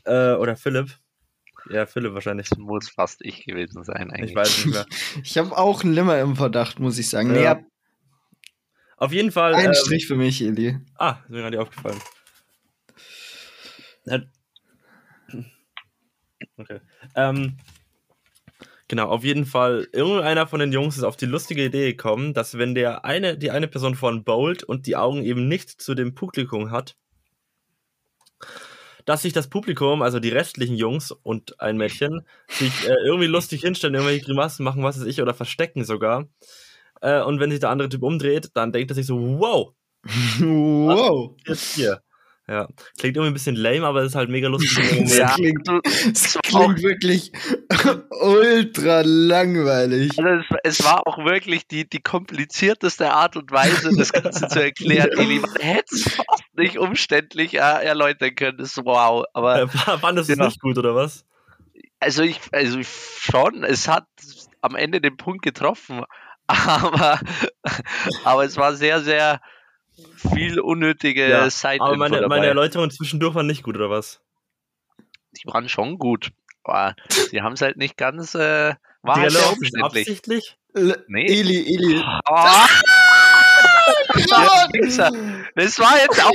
Äh, 0.05 0.33
oder 0.33 0.57
Philipp. 0.57 0.97
Ja, 1.69 1.85
Philipp 1.85 2.15
wahrscheinlich. 2.15 2.49
Das 2.49 2.59
muss 2.59 2.89
fast 2.89 3.23
ich 3.23 3.45
gewesen 3.45 3.85
sein 3.85 4.11
eigentlich. 4.11 4.31
Ich 4.31 4.37
weiß 4.37 4.65
nicht 4.65 4.75
mehr. 4.75 4.87
Ich 5.23 5.37
habe 5.37 5.57
auch 5.57 5.85
einen 5.85 5.93
Limmer 5.93 6.19
im 6.21 6.37
Verdacht, 6.37 6.79
muss 6.79 6.97
ich 6.99 7.09
sagen. 7.11 7.35
Ja. 7.35 7.57
Nee, 7.57 7.65
Auf 8.97 9.13
jeden 9.13 9.31
Fall. 9.31 9.55
ein 9.55 9.67
ähm, 9.67 9.75
Strich 9.75 10.07
für 10.07 10.17
mich, 10.17 10.41
Eli. 10.43 10.79
Ah, 10.97 11.19
ist 11.25 11.31
mir 11.31 11.43
gerade 11.43 11.61
aufgefallen. 11.61 12.01
Okay. 16.57 16.81
Ähm, 17.15 17.57
genau, 18.89 19.09
auf 19.09 19.25
jeden 19.25 19.47
Fall, 19.47 19.89
irgendeiner 19.93 20.47
von 20.47 20.61
den 20.61 20.73
Jungs 20.73 20.97
ist 20.97 21.05
auf 21.05 21.17
die 21.17 21.27
lustige 21.27 21.65
Idee 21.65 21.93
gekommen, 21.93 22.35
dass 22.35 22.59
wenn 22.59 22.75
der 22.75 23.05
eine, 23.05 23.39
die 23.39 23.51
eine 23.51 23.69
Person 23.69 23.95
von 23.95 24.25
bowlt 24.25 24.63
und 24.63 24.87
die 24.87 24.97
Augen 24.97 25.23
eben 25.25 25.49
nicht 25.49 25.71
zu 25.81 25.95
dem 25.95 26.15
Publikum 26.15 26.71
hat, 26.71 26.97
dass 29.05 29.23
sich 29.23 29.33
das 29.33 29.49
Publikum, 29.49 30.03
also 30.03 30.19
die 30.19 30.31
restlichen 30.31 30.77
Jungs 30.77 31.13
und 31.13 31.61
ein 31.61 31.77
Mädchen, 31.77 32.23
sich 32.49 32.87
äh, 32.89 32.95
irgendwie 33.05 33.29
lustig 33.29 33.63
hinstellen, 33.63 33.95
irgendwelche 33.95 34.25
Grimassen 34.25 34.65
machen, 34.65 34.83
was 34.83 34.99
weiß 35.01 35.07
ich, 35.07 35.23
oder 35.23 35.33
verstecken 35.33 35.85
sogar. 35.85 36.29
Äh, 37.01 37.23
und 37.23 37.41
wenn 37.41 37.51
sich 37.51 37.61
der 37.61 37.71
andere 37.71 37.89
Typ 37.89 38.03
umdreht, 38.03 38.51
dann 38.55 38.73
denkt 38.73 38.91
er 38.91 38.95
sich 38.97 39.07
so, 39.07 39.39
wow, 39.39 39.73
Wow. 40.41 41.37
jetzt 41.47 41.75
hier. 41.77 42.03
Ja, 42.49 42.69
klingt 42.99 43.17
irgendwie 43.17 43.31
ein 43.31 43.35
bisschen 43.35 43.57
lame, 43.57 43.85
aber 43.85 44.03
es 44.03 44.09
ist 44.11 44.15
halt 44.15 44.31
mega 44.31 44.47
lustig. 44.49 44.71
Das 45.01 45.17
Ja, 45.19 45.35
klingt, 45.35 45.67
das 45.67 46.39
klingt 46.45 46.81
wirklich 46.83 47.33
ultra 48.21 49.03
langweilig. 49.05 50.13
Also 50.17 50.45
es, 50.63 50.79
es 50.79 50.85
war 50.85 51.07
auch 51.09 51.19
wirklich 51.19 51.67
die, 51.67 51.89
die 51.89 52.01
komplizierteste 52.01 53.11
Art 53.13 53.37
und 53.37 53.51
Weise, 53.51 53.91
das 53.97 54.13
Ganze 54.13 54.47
zu 54.47 54.63
erklären. 54.63 55.11
Eli, 55.19 55.41
man 55.41 55.51
hätte 55.61 55.95
es 55.95 56.05
fast 56.05 56.45
nicht 56.57 56.79
umständlich 56.79 57.55
äh, 57.55 57.59
erläutern 57.85 58.35
können. 58.37 58.59
Das 58.59 58.69
ist 58.77 58.85
wow. 58.85 59.25
Aber 59.33 59.63
Äh, 59.63 59.69
fandest 59.69 60.29
du 60.29 60.35
es 60.35 60.39
Ja. 60.39 60.45
nicht 60.47 60.61
gut, 60.61 60.79
oder 60.79 60.95
was? 60.95 61.25
also 61.99 62.23
ich, 62.23 62.39
also 62.53 62.79
ich 62.79 62.89
schon, 63.21 63.65
es 63.65 63.89
hat 63.89 64.07
am 64.61 64.77
Ende 64.77 65.01
den 65.01 65.17
Punkt 65.17 65.43
getroffen, 65.43 66.03
aber, 66.47 67.19
aber 68.25 68.45
es 68.45 68.57
war 68.57 68.75
sehr, 68.75 69.01
sehr 69.01 69.41
viel 70.17 70.61
unnötige 70.61 71.29
Ja, 71.29 71.51
Side 71.51 71.81
Aber 71.81 71.97
meine, 71.97 72.21
dabei. 72.21 72.37
meine 72.37 72.47
Erläuterungen 72.47 72.91
zwischendurch 72.91 73.35
waren 73.35 73.47
nicht 73.47 73.63
gut, 73.63 73.77
oder 73.77 73.91
was? 73.91 74.21
die 75.33 75.47
waren 75.53 75.69
schon 75.69 75.99
gut. 75.99 76.31
Aber 76.65 76.95
sie 77.31 77.43
haben 77.43 77.53
es 77.53 77.61
halt 77.61 77.77
nicht 77.77 77.97
ganz, 77.97 78.35
äh, 78.35 78.75
war 79.03 79.15
Die 79.17 79.21
halt 79.21 79.37
absichtlich? 79.83 80.57
L 80.75 81.05
Nee. 81.09 81.27
Eli, 81.27 81.75
Eli. 81.75 82.03
Ah! 82.25 82.67
Wichser. 84.73 85.11
Das 85.55 85.79
war 85.79 85.97
jetzt 85.99 86.23
auch 86.25 86.33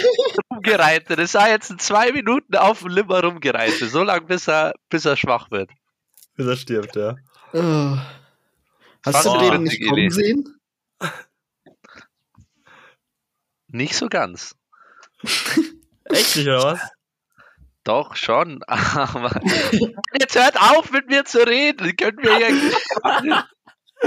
rumgereitet. 0.52 1.20
Das 1.20 1.34
war 1.34 1.50
jetzt 1.50 1.72
in 1.72 1.80
zwei 1.80 2.12
Minuten 2.12 2.56
auf 2.56 2.80
dem 2.80 2.90
Limmer 2.90 3.24
rumgereitet. 3.24 3.90
So 3.90 4.04
lange, 4.04 4.22
bis 4.26 4.48
er, 4.48 4.74
bis 4.90 5.06
er 5.06 5.18
schwach 5.18 5.50
wird. 5.52 5.70
Bis 6.36 6.48
er 6.48 6.56
stirbt, 6.56 6.96
ja. 6.96 7.16
Oh. 7.54 7.98
Hast 9.06 9.26
du 9.26 9.38
den 9.40 9.64
nicht 9.64 9.84
kommen 9.88 10.10
sehen? 10.12 10.56
Nicht 13.72 13.96
so 13.96 14.08
ganz. 14.10 14.56
Echt 16.06 16.36
nicht, 16.36 16.48
oder 16.48 16.64
was? 16.64 16.80
Doch, 17.84 18.16
schon. 18.16 18.62
Aber 18.68 19.40
jetzt 20.20 20.36
hört 20.36 20.60
auf, 20.60 20.92
mit 20.92 21.08
mir 21.10 21.26
zu 21.26 21.40
reden. 21.46 21.96
Können 21.96 22.18
wir 22.22 22.38
hier. 22.38 23.44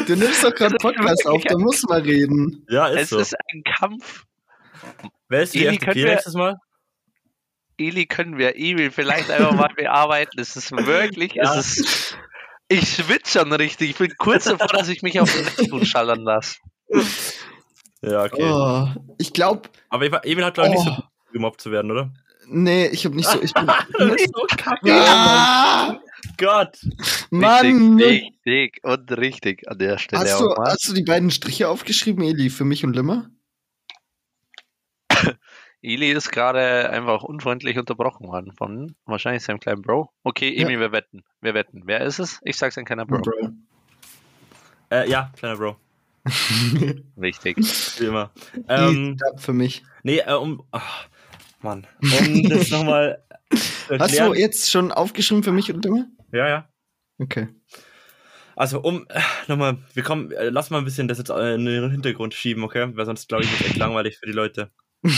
Du 0.09 0.17
nimmst 0.17 0.43
doch 0.43 0.53
gerade 0.53 0.75
Podcast 0.75 1.25
auf, 1.25 1.41
da 1.45 1.57
muss 1.57 1.85
man 1.85 2.03
reden. 2.03 2.67
Ja, 2.69 2.89
ist 2.89 3.03
Es 3.03 3.09
so. 3.11 3.19
ist 3.21 3.37
ein 3.53 3.63
Kampf. 3.63 4.25
Wer 5.29 5.43
ist 5.45 5.55
die 5.55 5.65
Eli, 5.67 5.77
FDP 5.77 5.85
können 5.85 6.05
wir- 6.05 6.13
nächstes 6.15 6.35
Mal? 6.35 6.57
Eli 7.79 8.07
können 8.07 8.37
wir, 8.37 8.57
Emil, 8.57 8.91
vielleicht 8.91 9.31
einfach 9.31 9.53
mal 9.53 9.71
bearbeiten. 9.77 10.41
Es 10.41 10.57
ist 10.57 10.73
wirklich, 10.73 11.35
Ja. 11.35 11.55
es 11.57 11.79
ist. 11.79 12.19
Ich 12.67 12.89
schwitze 12.95 13.39
schon 13.39 13.53
richtig. 13.53 13.91
Ich 13.91 13.97
bin 13.97 14.13
kurz 14.19 14.45
davor, 14.47 14.67
dass 14.67 14.89
ich 14.89 15.03
mich 15.03 15.21
auf 15.21 15.33
den 15.33 15.69
Fuß 15.71 15.87
schallern 15.87 16.23
lasse. 16.23 16.57
Ja, 18.07 18.25
okay. 18.25 18.43
Oh, 18.43 18.89
ich 19.19 19.33
glaube, 19.33 19.69
Aber 19.89 20.05
Eva- 20.05 20.23
Emil 20.25 20.45
hat, 20.45 20.55
glaube 20.55 20.71
ich, 20.71 20.77
nicht 20.77 20.87
oh, 20.89 20.95
so 20.97 21.33
gemobbt 21.33 21.61
zu 21.61 21.71
werden, 21.71 21.91
oder? 21.91 22.13
nee, 22.49 22.87
ich 22.89 23.05
habe 23.05 23.17
nicht 23.17 23.29
so. 23.29 23.41
Ich 23.41 23.53
bin, 23.55 23.67
ist 24.17 24.33
so 24.35 24.47
kacke. 24.57 24.93
ah, 24.93 25.99
Gott. 26.37 26.79
Mann! 27.31 27.97
Richtig, 27.99 28.35
richtig 28.47 28.85
und 28.85 29.11
richtig 29.17 29.69
an 29.71 29.79
der 29.79 29.99
Stelle 29.99 30.23
Hast 30.23 30.41
du, 30.41 30.51
auch 30.51 30.59
hast 30.67 30.89
du 30.89 30.93
die 30.95 31.03
beiden 31.05 31.31
Striche 31.31 31.69
aufgeschrieben, 31.69 32.23
Eli, 32.25 32.51
für 32.51 32.65
mich 32.65 32.85
und 32.85 32.95
Limmer? 32.95 33.31
Eli 35.83 36.13
ist 36.13 36.31
gerade 36.31 36.89
einfach 36.91 37.23
unfreundlich 37.23 37.79
unterbrochen 37.79 38.27
worden 38.27 38.53
von 38.53 38.95
wahrscheinlich 39.05 39.43
seinem 39.43 39.61
kleinen 39.61 39.83
Bro. 39.83 40.11
Okay, 40.23 40.51
Ja. 40.55 40.65
Emil, 40.67 40.81
wir 40.81 40.93
wetten. 40.93 41.25
Wir 41.41 41.55
wetten. 41.55 41.83
Wer 41.85 42.01
ist 42.03 42.19
es? 42.19 42.41
Ich 42.43 42.57
sag's 42.57 42.79
ein 42.79 42.85
kleiner 42.87 43.05
Bro. 43.07 43.19
Bro. 43.21 43.51
Äh, 44.91 45.09
ja, 45.11 45.31
kleiner 45.37 45.57
Bro. 45.57 45.77
Richtig. 47.21 47.57
Wie 48.01 48.07
immer. 48.07 48.31
Ähm, 48.69 49.19
für 49.37 49.53
mich. 49.53 49.83
nee, 50.03 50.19
äh, 50.19 50.33
um. 50.35 50.65
Ach, 50.71 51.07
Mann. 51.61 51.87
Um 52.03 52.43
das 52.49 52.71
nochmal. 52.71 53.23
Hast 53.99 54.19
du 54.19 54.35
jetzt 54.35 54.71
schon 54.71 54.91
aufgeschrieben 54.91 55.43
für 55.43 55.53
mich 55.53 55.73
und 55.73 55.85
Limmer? 55.85 56.07
Ja, 56.33 56.49
ja. 56.49 56.69
Okay. 57.19 57.49
Also, 58.57 58.81
um 58.81 59.07
äh, 59.09 59.21
nochmal, 59.49 59.79
wir 59.95 60.03
kommen, 60.03 60.31
äh, 60.33 60.49
lass 60.49 60.71
mal 60.71 60.79
ein 60.79 60.85
bisschen 60.85 61.09
das 61.09 61.19
jetzt 61.19 61.31
äh, 61.31 61.55
in 61.55 61.65
den 61.65 61.91
Hintergrund 61.91 62.35
schieben, 62.35 62.63
okay? 62.65 62.89
Weil 62.95 63.07
sonst, 63.07 63.29
glaube 63.29 63.45
ich, 63.45 63.53
wird 63.53 63.71
echt 63.71 63.77
langweilig 63.77 64.19
für 64.19 64.27
die 64.27 64.33
Leute. 64.33 64.71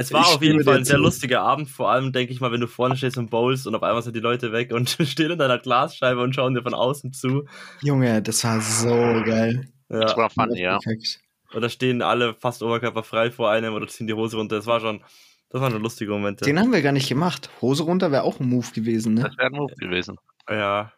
Es 0.00 0.12
war 0.14 0.22
Ich 0.22 0.34
auf 0.34 0.42
jeden 0.42 0.64
Fall 0.64 0.78
ein 0.78 0.84
sehr 0.86 0.96
lustiger 0.98 1.42
Abend, 1.42 1.68
vor 1.68 1.90
allem 1.90 2.10
denke 2.12 2.32
ich 2.32 2.40
mal, 2.40 2.50
wenn 2.52 2.60
du 2.62 2.66
vorne 2.66 2.96
stehst 2.96 3.18
und 3.18 3.28
bowlst 3.30 3.66
und 3.66 3.74
auf 3.74 3.82
einmal 3.82 4.02
sind 4.02 4.16
die 4.16 4.20
Leute 4.20 4.50
weg 4.50 4.72
und 4.72 4.88
stehen 5.02 5.30
in 5.30 5.38
deiner 5.38 5.58
Glasscheibe 5.58 6.22
und 6.22 6.34
schauen 6.34 6.54
dir 6.54 6.62
von 6.62 6.72
außen 6.72 7.12
zu. 7.12 7.44
Junge, 7.82 8.22
das 8.22 8.42
war 8.44 8.60
so 8.62 8.88
geil. 9.24 9.68
Das 9.90 10.12
Ja. 10.12 10.16
war 10.16 10.30
funny, 10.30 10.60
ja. 10.62 10.78
Perfekt. 10.78 11.20
Oder 11.54 11.68
stehen 11.68 12.00
alle 12.00 12.32
fast 12.34 12.62
oberkörperfrei 12.62 13.30
vor 13.30 13.50
einem 13.50 13.74
oder 13.74 13.86
ziehen 13.88 14.06
die 14.06 14.14
Hose 14.14 14.36
runter. 14.38 14.56
Das 14.56 14.66
war 14.66 14.80
schon, 14.80 15.02
das 15.50 15.60
waren 15.60 15.72
schon 15.72 15.82
lustige 15.82 16.10
Momente. 16.12 16.44
Den 16.46 16.58
haben 16.58 16.72
wir 16.72 16.80
gar 16.80 16.92
nicht 16.92 17.08
gemacht. 17.08 17.50
Hose 17.60 17.82
runter 17.82 18.10
wäre 18.10 18.22
auch 18.22 18.40
ein 18.40 18.48
Move 18.48 18.68
gewesen, 18.74 19.14
ne? 19.14 19.24
Das 19.24 19.36
wäre 19.36 19.48
ein 19.48 19.56
Move 19.56 19.74
gewesen. 19.74 20.16
ja. 20.48 20.92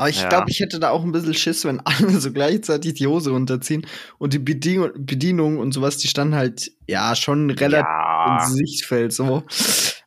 Aber 0.00 0.08
ich 0.08 0.22
Ja. 0.22 0.28
glaube, 0.30 0.50
ich 0.50 0.60
hätte 0.60 0.80
da 0.80 0.90
auch 0.90 1.04
ein 1.04 1.12
bisschen 1.12 1.34
Schiss, 1.34 1.64
wenn 1.66 1.80
alle 1.84 2.18
so 2.20 2.32
gleichzeitig 2.32 2.94
die 2.94 3.06
Hose 3.06 3.30
runterziehen. 3.30 3.86
Und 4.18 4.32
die 4.32 4.38
Bedienung, 4.38 4.90
Bedienung 4.96 5.58
und 5.58 5.72
sowas, 5.72 5.98
die 5.98 6.08
standen 6.08 6.34
halt, 6.34 6.70
ja, 6.88 7.14
schon 7.14 7.50
relativ 7.50 7.84
Ja. 7.86 8.38
ins 8.42 8.54
Sichtfeld, 8.54 9.12
so. 9.12 9.42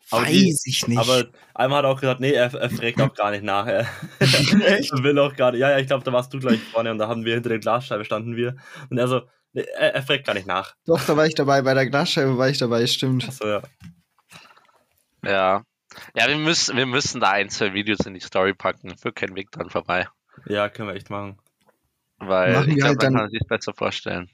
Aber 0.09 0.23
Weiß 0.23 0.31
die- 0.31 0.55
ich 0.65 0.87
nicht. 0.87 0.97
Aber 0.99 1.25
einmal 1.53 1.79
hat 1.79 1.85
er 1.85 1.89
auch 1.91 1.99
gesagt, 2.01 2.19
nee, 2.19 2.31
er, 2.31 2.53
er 2.53 2.69
fragt 2.69 3.01
auch 3.01 3.13
gar 3.13 3.31
nicht 3.31 3.43
nach. 3.43 3.67
Er, 3.67 3.87
Echt? 4.19 4.91
er 4.91 5.03
will 5.03 5.17
auch 5.19 5.35
gar 5.35 5.51
nicht. 5.51 5.61
Ja, 5.61 5.69
ja, 5.71 5.77
ich 5.79 5.87
glaube, 5.87 6.03
da 6.03 6.11
warst 6.11 6.33
du 6.33 6.39
gleich 6.39 6.59
vorne 6.71 6.89
und 6.91 6.97
da 6.97 7.07
haben 7.07 7.23
wir 7.25 7.35
hinter 7.35 7.49
der 7.49 7.59
Glasscheibe 7.59 8.03
standen 8.05 8.35
wir. 8.35 8.55
Und 8.89 8.97
er 8.97 9.07
so, 9.07 9.21
nee, 9.53 9.63
er, 9.77 9.95
er 9.95 10.01
fragt 10.03 10.25
gar 10.25 10.33
nicht 10.33 10.47
nach. 10.47 10.75
Doch, 10.87 11.03
da 11.05 11.15
war 11.15 11.25
ich 11.27 11.35
dabei. 11.35 11.61
Bei 11.61 11.73
der 11.75 11.87
Glasscheibe 11.87 12.37
war 12.37 12.49
ich 12.49 12.57
dabei, 12.57 12.85
stimmt. 12.87 13.27
Achso, 13.27 13.47
ja. 13.47 13.61
Ja. 15.25 15.63
Ja, 16.15 16.27
wir 16.27 16.37
müssen, 16.37 16.75
wir 16.77 16.85
müssen 16.85 17.19
da 17.21 17.31
ein, 17.31 17.49
zwei 17.49 17.73
Videos 17.73 17.99
in 18.05 18.13
die 18.13 18.19
Story 18.19 18.53
packen. 18.53 18.97
Führt 18.97 19.15
kein 19.15 19.35
Weg 19.35 19.51
dran 19.51 19.69
vorbei. 19.69 20.07
Ja, 20.47 20.69
können 20.69 20.89
wir 20.89 20.95
echt 20.95 21.09
machen. 21.09 21.37
Weil 22.19 22.53
Machen 22.53 22.69
ich 22.69 22.75
glaube, 22.77 22.89
halt 22.89 22.97
man 23.03 23.13
dann- 23.13 23.21
kann 23.23 23.29
sich 23.31 23.47
besser 23.47 23.73
vorstellen. 23.73 24.29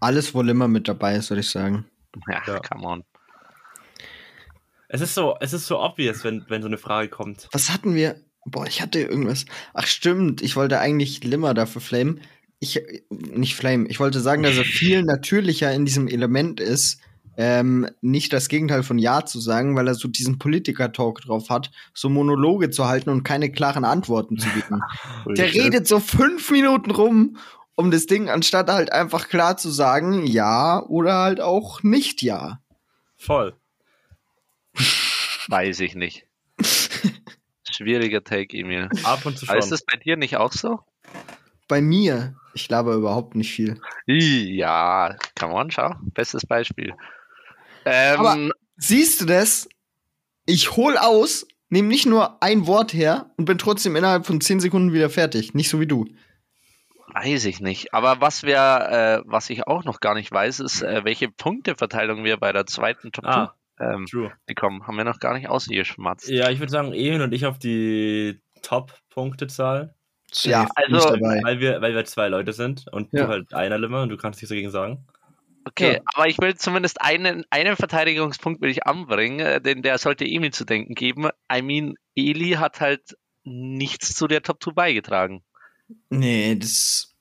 Alles, 0.00 0.34
wo 0.34 0.42
immer 0.42 0.68
mit 0.68 0.88
dabei 0.88 1.14
ist, 1.16 1.30
würde 1.30 1.40
ich 1.40 1.50
sagen. 1.50 1.86
Ja, 2.28 2.42
Ja. 2.46 2.58
come 2.60 2.86
on. 2.86 3.04
Es 4.88 5.00
ist 5.00 5.14
so, 5.14 5.36
es 5.40 5.52
ist 5.52 5.66
so 5.66 5.80
obvious, 5.80 6.24
wenn, 6.24 6.44
wenn 6.48 6.60
so 6.62 6.68
eine 6.68 6.76
Frage 6.78 7.08
kommt. 7.08 7.48
Was 7.52 7.70
hatten 7.72 7.94
wir? 7.94 8.16
Boah, 8.44 8.66
ich 8.66 8.82
hatte 8.82 9.00
irgendwas. 9.00 9.46
Ach, 9.72 9.86
stimmt. 9.86 10.42
Ich 10.42 10.56
wollte 10.56 10.80
eigentlich 10.80 11.22
Limmer 11.24 11.54
dafür 11.54 11.80
flamen. 11.80 12.20
Ich, 12.58 12.80
nicht 13.10 13.54
flame. 13.56 13.88
Ich 13.88 14.00
wollte 14.00 14.20
sagen, 14.20 14.42
dass 14.42 14.56
er 14.56 14.64
viel 14.64 15.02
natürlicher 15.02 15.72
in 15.72 15.84
diesem 15.84 16.08
Element 16.08 16.60
ist, 16.60 17.00
ähm, 17.36 17.88
nicht 18.00 18.32
das 18.32 18.48
Gegenteil 18.48 18.82
von 18.82 18.98
Ja 18.98 19.24
zu 19.24 19.40
sagen, 19.40 19.76
weil 19.76 19.88
er 19.88 19.94
so 19.94 20.08
diesen 20.08 20.38
Politiker-Talk 20.38 21.22
drauf 21.22 21.50
hat, 21.50 21.70
so 21.94 22.08
Monologe 22.08 22.70
zu 22.70 22.86
halten 22.86 23.10
und 23.10 23.24
keine 23.24 23.50
klaren 23.50 23.84
Antworten 23.84 24.38
zu 24.38 24.48
geben. 24.50 24.82
Der 25.36 25.52
redet 25.52 25.86
so 25.86 26.00
fünf 26.00 26.50
Minuten 26.50 26.90
rum 26.90 27.36
um 27.74 27.90
das 27.90 28.06
Ding, 28.06 28.28
anstatt 28.28 28.70
halt 28.70 28.92
einfach 28.92 29.28
klar 29.28 29.56
zu 29.56 29.70
sagen, 29.70 30.26
ja 30.26 30.82
oder 30.86 31.14
halt 31.14 31.40
auch 31.40 31.82
nicht 31.82 32.22
ja. 32.22 32.60
Voll. 33.16 33.54
Weiß 35.48 35.80
ich 35.80 35.94
nicht. 35.94 36.26
Schwieriger 37.70 38.22
Take, 38.22 38.56
Emil. 38.56 38.88
Ab 39.04 39.24
und 39.24 39.38
zu 39.38 39.48
Aber 39.48 39.58
ist 39.58 39.64
schon. 39.64 39.70
das 39.70 39.84
bei 39.84 39.96
dir 39.96 40.16
nicht 40.16 40.36
auch 40.36 40.52
so? 40.52 40.80
Bei 41.68 41.80
mir, 41.80 42.34
ich 42.54 42.68
glaube 42.68 42.94
überhaupt 42.94 43.34
nicht 43.34 43.52
viel. 43.52 43.80
Ja, 44.06 45.16
come 45.38 45.54
on, 45.54 45.70
schau. 45.70 45.94
Bestes 46.14 46.44
Beispiel. 46.44 46.94
Ähm, 47.84 48.20
Aber- 48.20 48.50
Siehst 48.76 49.20
du 49.20 49.26
das? 49.26 49.68
Ich 50.46 50.76
hol 50.76 50.96
aus, 50.96 51.46
nehme 51.68 51.88
nicht 51.88 52.06
nur 52.06 52.42
ein 52.42 52.66
Wort 52.66 52.92
her 52.92 53.30
und 53.36 53.44
bin 53.44 53.58
trotzdem 53.58 53.94
innerhalb 53.96 54.26
von 54.26 54.40
zehn 54.40 54.58
Sekunden 54.60 54.92
wieder 54.92 55.08
fertig. 55.10 55.54
Nicht 55.54 55.68
so 55.68 55.78
wie 55.78 55.86
du. 55.86 56.06
Weiß 57.14 57.44
ich 57.44 57.60
nicht. 57.60 57.92
Aber 57.94 58.20
was 58.20 58.42
wir, 58.42 58.56
äh, 58.56 59.22
was 59.26 59.50
ich 59.50 59.66
auch 59.66 59.84
noch 59.84 60.00
gar 60.00 60.14
nicht 60.14 60.32
weiß, 60.32 60.60
ist, 60.60 60.82
äh, 60.82 61.04
welche 61.04 61.28
Punkteverteilung 61.28 62.24
wir 62.24 62.38
bei 62.38 62.52
der 62.52 62.66
zweiten 62.66 63.12
Top 63.12 63.26
Ah. 63.26 63.54
2 63.76 63.84
ähm, 63.94 64.06
bekommen. 64.46 64.86
Haben 64.86 64.96
wir 64.96 65.04
noch 65.04 65.18
gar 65.20 65.34
nicht 65.34 65.48
ausgeschmatzt. 65.48 66.28
Ja, 66.28 66.50
ich 66.50 66.58
würde 66.58 66.72
sagen, 66.72 66.92
Emil 66.92 67.20
und 67.22 67.32
ich 67.32 67.46
auf 67.46 67.58
die 67.58 68.40
Top-Punktezahl, 68.62 69.94
Ja, 70.42 70.66
also- 70.74 71.10
weil 71.20 71.60
wir, 71.60 71.80
weil 71.82 71.94
wir 71.94 72.04
zwei 72.06 72.28
Leute 72.28 72.52
sind 72.52 72.86
und 72.90 73.12
Ja. 73.12 73.24
du 73.24 73.28
halt 73.28 73.52
einer 73.54 73.78
Limmer 73.78 74.02
und 74.02 74.08
du 74.08 74.16
kannst 74.16 74.38
nichts 74.40 74.48
dagegen 74.48 74.70
sagen. 74.70 75.06
Okay, 75.64 75.94
Ja. 75.94 76.00
aber 76.14 76.26
ich 76.28 76.38
will 76.38 76.54
zumindest 76.56 77.00
einen, 77.00 77.44
einen 77.50 77.76
Verteidigungspunkt 77.76 78.60
will 78.60 78.70
ich 78.70 78.86
anbringen, 78.86 79.40
äh, 79.40 79.60
denn 79.60 79.82
der 79.82 79.98
sollte 79.98 80.24
Emil 80.24 80.52
zu 80.52 80.64
denken 80.64 80.94
geben. 80.94 81.28
I 81.52 81.62
mean, 81.62 81.94
Eli 82.16 82.52
hat 82.52 82.80
halt 82.80 83.16
nichts 83.44 84.14
zu 84.14 84.26
der 84.26 84.42
Top 84.42 84.62
2 84.62 84.72
beigetragen. 84.72 85.42
Nee, 86.10 86.56
das. 86.56 87.14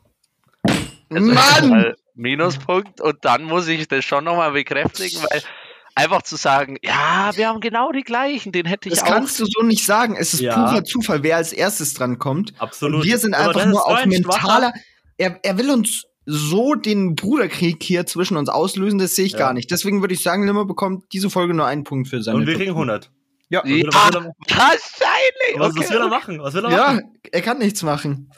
Also 1.10 1.32
Mann! 1.34 1.70
mal 1.70 1.96
Minuspunkt 2.16 3.02
und 3.02 3.24
dann 3.26 3.44
muss 3.44 3.68
ich 3.68 3.88
das 3.88 4.06
schon 4.06 4.24
nochmal 4.24 4.52
bekräftigen, 4.52 5.20
weil 5.30 5.42
einfach 5.96 6.22
zu 6.22 6.36
sagen, 6.36 6.78
ja, 6.82 7.32
wir 7.36 7.48
haben 7.48 7.60
genau 7.60 7.92
die 7.92 8.04
gleichen, 8.04 8.52
den 8.52 8.66
hätte 8.66 8.90
ich 8.90 8.96
Das 8.96 9.04
auch. 9.04 9.08
kannst 9.08 9.40
du 9.40 9.46
so 9.46 9.62
nicht 9.64 9.84
sagen. 9.86 10.16
Es 10.18 10.34
ist 10.34 10.40
Ja. 10.42 10.56
purer 10.56 10.84
Zufall, 10.84 11.24
wer 11.24 11.38
als 11.38 11.52
erstes 11.54 11.94
dran 11.94 12.18
kommt. 12.18 12.54
Absolut. 12.60 13.02
Und 13.02 13.06
wir 13.08 13.18
sind 13.18 13.34
Aber 13.34 13.50
einfach 13.50 13.62
das 13.64 13.70
nur 13.72 13.86
auf 13.88 14.06
mentaler. 14.06 14.74
Er, 15.18 15.40
er 15.44 15.58
will 15.58 15.70
uns 15.72 16.04
so 16.26 16.76
den 16.76 17.16
Bruderkrieg 17.16 17.82
hier 17.82 18.06
zwischen 18.06 18.38
uns 18.38 18.48
auslösen, 18.50 19.00
das 19.00 19.16
sehe 19.16 19.26
ich 19.26 19.32
Ja. 19.34 19.40
gar 19.40 19.54
nicht. 19.54 19.72
Deswegen 19.72 20.02
würde 20.02 20.14
ich 20.14 20.22
sagen, 20.24 20.46
Limmer 20.46 20.66
bekommt 20.66 21.06
diese 21.14 21.30
Folge 21.30 21.54
nur 21.54 21.66
einen 21.66 21.84
Punkt 21.84 22.08
für 22.10 22.22
seine. 22.22 22.38
Und 22.38 22.48
wir 22.48 22.56
kriegen 22.56 22.72
100. 22.72 23.10
Ja. 23.50 23.64
Was 23.64 23.70
Ja, 23.70 23.76
was 23.88 24.14
will, 24.14 24.20
er, 24.20 24.34
wahrscheinlich. 24.48 25.58
was, 25.58 25.76
was 25.76 25.78
okay. 25.86 25.90
will 25.94 26.02
er 26.02 26.08
machen? 26.10 26.40
Was 26.42 26.54
will 26.54 26.66
er 26.66 26.72
Ja, 26.72 26.78
machen? 26.94 27.18
er 27.32 27.42
kann 27.42 27.58
nichts 27.58 27.84
machen. 27.84 28.32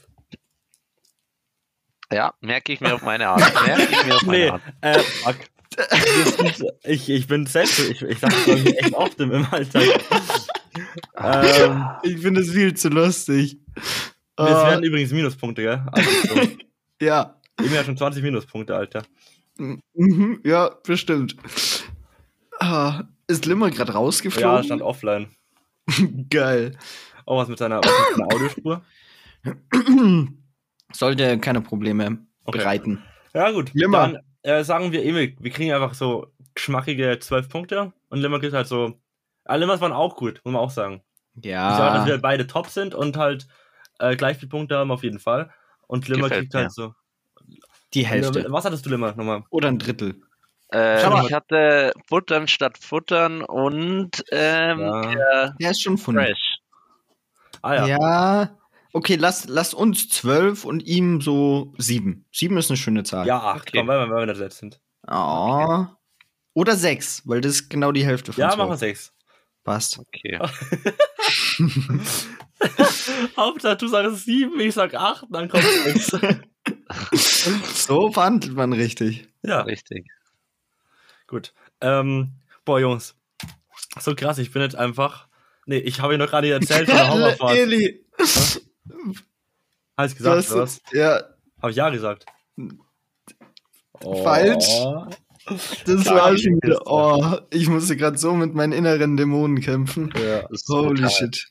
Ja, 2.11 2.33
merke 2.41 2.73
ich 2.73 2.79
mir 2.81 2.93
auf 2.93 3.01
meine 3.01 3.27
Art. 3.29 3.41
Merke 3.65 3.87
ich 3.91 4.05
mir 4.05 4.15
auf 4.15 4.21
meine 4.23 4.37
Nee, 4.37 4.49
Art. 4.49 4.61
äh, 4.81 4.99
fuck. 4.99 5.35
ich, 6.83 7.09
ich 7.09 7.27
bin 7.27 7.45
selbst, 7.47 7.79
ich, 7.79 8.01
ich 8.03 8.19
sag 8.19 8.29
das 8.29 8.47
irgendwie 8.47 8.75
echt 8.75 8.93
oft 8.93 9.19
im, 9.19 9.31
im 9.31 9.45
Alltag. 9.51 9.83
ähm, 11.17 11.85
Ich 12.03 12.19
finde 12.19 12.41
es 12.41 12.51
viel 12.51 12.73
zu 12.75 12.89
lustig. 12.89 13.57
es 13.75 13.83
Äh, 14.37 14.43
werden 14.45 14.83
übrigens 14.83 15.11
Minuspunkte, 15.11 15.63
gell? 15.63 15.83
Also, 15.91 16.09
so. 16.27 16.41
ja. 17.01 17.39
Emil 17.63 17.77
hat 17.79 17.85
schon 17.85 17.97
20 17.97 18.23
Minuspunkte, 18.23 18.75
Alter. 18.75 19.03
Mhm, 19.57 20.41
ja, 20.43 20.69
bestimmt. 20.83 21.35
Ah, 22.59 23.03
ist 23.27 23.45
Limmer 23.45 23.69
gerade 23.71 23.91
Ja, 23.91 23.97
rausgeflogen? 23.97 24.63
stand 24.63 24.81
offline. 24.81 25.35
Geil. 26.29 26.77
Oh, 27.25 27.37
was 27.37 27.47
mit 27.47 27.57
seiner, 27.57 27.79
was 27.79 27.85
mit 27.85 28.09
seiner 28.09 28.27
Audiospur? 28.27 28.81
Sollte 30.93 31.39
keine 31.39 31.61
Probleme 31.61 32.25
Okay. 32.45 32.59
bereiten. 32.59 33.03
Ja, 33.33 33.51
gut. 33.51 33.71
Limmer. 33.73 33.97
Dann 33.99 34.19
äh, 34.43 34.63
sagen 34.63 34.91
wir, 34.91 35.03
Emil, 35.03 35.35
wir 35.39 35.51
kriegen 35.51 35.71
einfach 35.73 35.93
so 35.93 36.33
geschmackige 36.53 37.17
12 37.19 37.49
Punkte 37.49 37.93
und 38.09 38.19
Limmer 38.19 38.39
kriegt 38.39 38.53
halt 38.53 38.67
so. 38.67 38.99
Ah, 39.45 39.55
Limmers 39.55 39.81
waren 39.81 39.91
auch 39.91 40.15
gut, 40.15 40.41
muss 40.43 40.53
man 40.53 40.61
auch 40.61 40.69
sagen. 40.71 41.01
Ich 41.35 41.75
sage, 41.75 41.93
dass 41.97 42.05
wir 42.05 42.13
Ja, 42.13 42.17
beide 42.17 42.47
top 42.47 42.67
sind 42.67 42.93
und 42.95 43.17
halt 43.17 43.47
äh, 43.99 44.15
gleich 44.15 44.37
viele 44.37 44.49
Punkte 44.49 44.77
haben 44.77 44.91
auf 44.91 45.03
jeden 45.03 45.19
Fall. 45.19 45.51
Und 45.87 46.07
Limmer 46.07 46.27
Gefällt 46.27 46.41
kriegt 46.43 46.53
halt 46.55 46.65
mir. 46.65 46.69
so. 46.71 46.93
Die 47.93 48.05
Hälfte. 48.05 48.45
Was 48.49 48.65
hattest 48.65 48.85
du 48.85 48.89
Limmer 48.89 49.13
nochmal? 49.15 49.43
Oder 49.49 49.69
ein 49.69 49.79
Drittel. 49.79 50.21
Äh, 50.71 51.07
mal. 51.07 51.25
ich 51.25 51.33
hatte 51.33 51.93
Buttern 52.09 52.47
statt 52.47 52.77
Futtern 52.79 53.43
und 53.43 54.23
ähm, 54.31 54.79
Ja. 54.79 55.51
der 55.59 55.71
ist 55.71 55.81
schon 55.81 55.97
von. 55.97 56.15
Fresh. 56.15 56.57
Ah 57.61 57.75
ja. 57.75 57.87
Ja. 57.87 58.57
Okay, 58.91 59.15
lass, 59.15 59.47
lass 59.47 59.73
uns 59.73 60.09
zwölf 60.09 60.65
und 60.65 60.81
ihm 60.81 61.21
so 61.21 61.73
sieben. 61.77 62.25
Sieben 62.31 62.57
ist 62.57 62.69
eine 62.69 62.77
schöne 62.77 63.03
Zahl. 63.03 63.25
Ja, 63.27 63.39
acht, 63.39 63.69
Okay. 63.69 63.79
komm, 63.79 63.87
weil 63.87 64.07
wir, 64.07 64.13
weil 64.13 64.21
wir 64.23 64.33
da 64.33 64.35
selbst 64.35 64.59
sind. 64.59 64.79
Oh. 65.07 65.85
Oder 66.55 66.75
sechs, 66.75 67.21
weil 67.25 67.41
das 67.41 67.53
ist 67.53 67.69
genau 67.69 67.91
die 67.91 68.05
Hälfte 68.05 68.33
von 68.33 68.41
Ja, 68.41 68.49
zwölf. 68.49 68.57
machen 68.59 68.69
wir 68.71 68.77
sechs. 68.77 69.11
Passt. 69.63 69.99
Okay. 69.99 70.39
Hauptsache, 73.37 73.77
du 73.77 73.87
sagst 73.87 74.25
sieben, 74.25 74.59
ich 74.59 74.73
sag 74.73 74.93
acht, 74.95 75.25
dann 75.29 75.49
kommt 75.49 75.63
sechs. 75.63 76.11
So 77.13 78.11
verhandelt 78.11 78.53
man 78.53 78.73
richtig. 78.73 79.27
ja, 79.43 79.61
Richtig. 79.61 80.07
gut. 81.27 81.53
Ähm, 81.81 82.31
boah, 82.65 82.79
Jungs. 82.79 83.15
So 83.99 84.15
krass, 84.15 84.37
ich 84.37 84.51
bin 84.51 84.61
jetzt 84.61 84.75
einfach. 84.75 85.27
Nee, 85.65 85.77
ich 85.77 85.99
habe 86.01 86.13
ja 86.13 86.17
noch 86.17 86.27
gerade 86.27 86.49
erzählt 86.51 86.87
von 86.89 86.95
der 86.97 87.09
Horrorfahrt. 87.13 87.55
Eli, 87.57 88.05
Hast 89.95 90.13
du 90.13 90.17
gesagt, 90.17 90.51
oder 90.51 90.61
was? 90.63 90.81
ja, 90.91 91.21
Habe 91.61 91.71
ich 91.71 91.77
ja 91.77 91.89
gesagt. 91.89 92.25
Falsch. 94.01 94.65
Oh. 94.69 95.05
das 95.85 96.03
Sag 96.03 96.15
war 96.15 96.33
ich 96.33 96.41
schon 96.43 96.55
wieder. 96.61 96.79
Oh, 96.85 97.37
ich 97.51 97.67
musste 97.67 97.95
gerade 97.95 98.17
so 98.17 98.33
mit 98.33 98.53
meinen 98.53 98.73
inneren 98.73 99.17
Dämonen 99.17 99.61
kämpfen. 99.61 100.13
Ja. 100.17 100.47
Das 100.49 100.63
Holy 100.69 101.01
geil. 101.01 101.09
shit. 101.11 101.47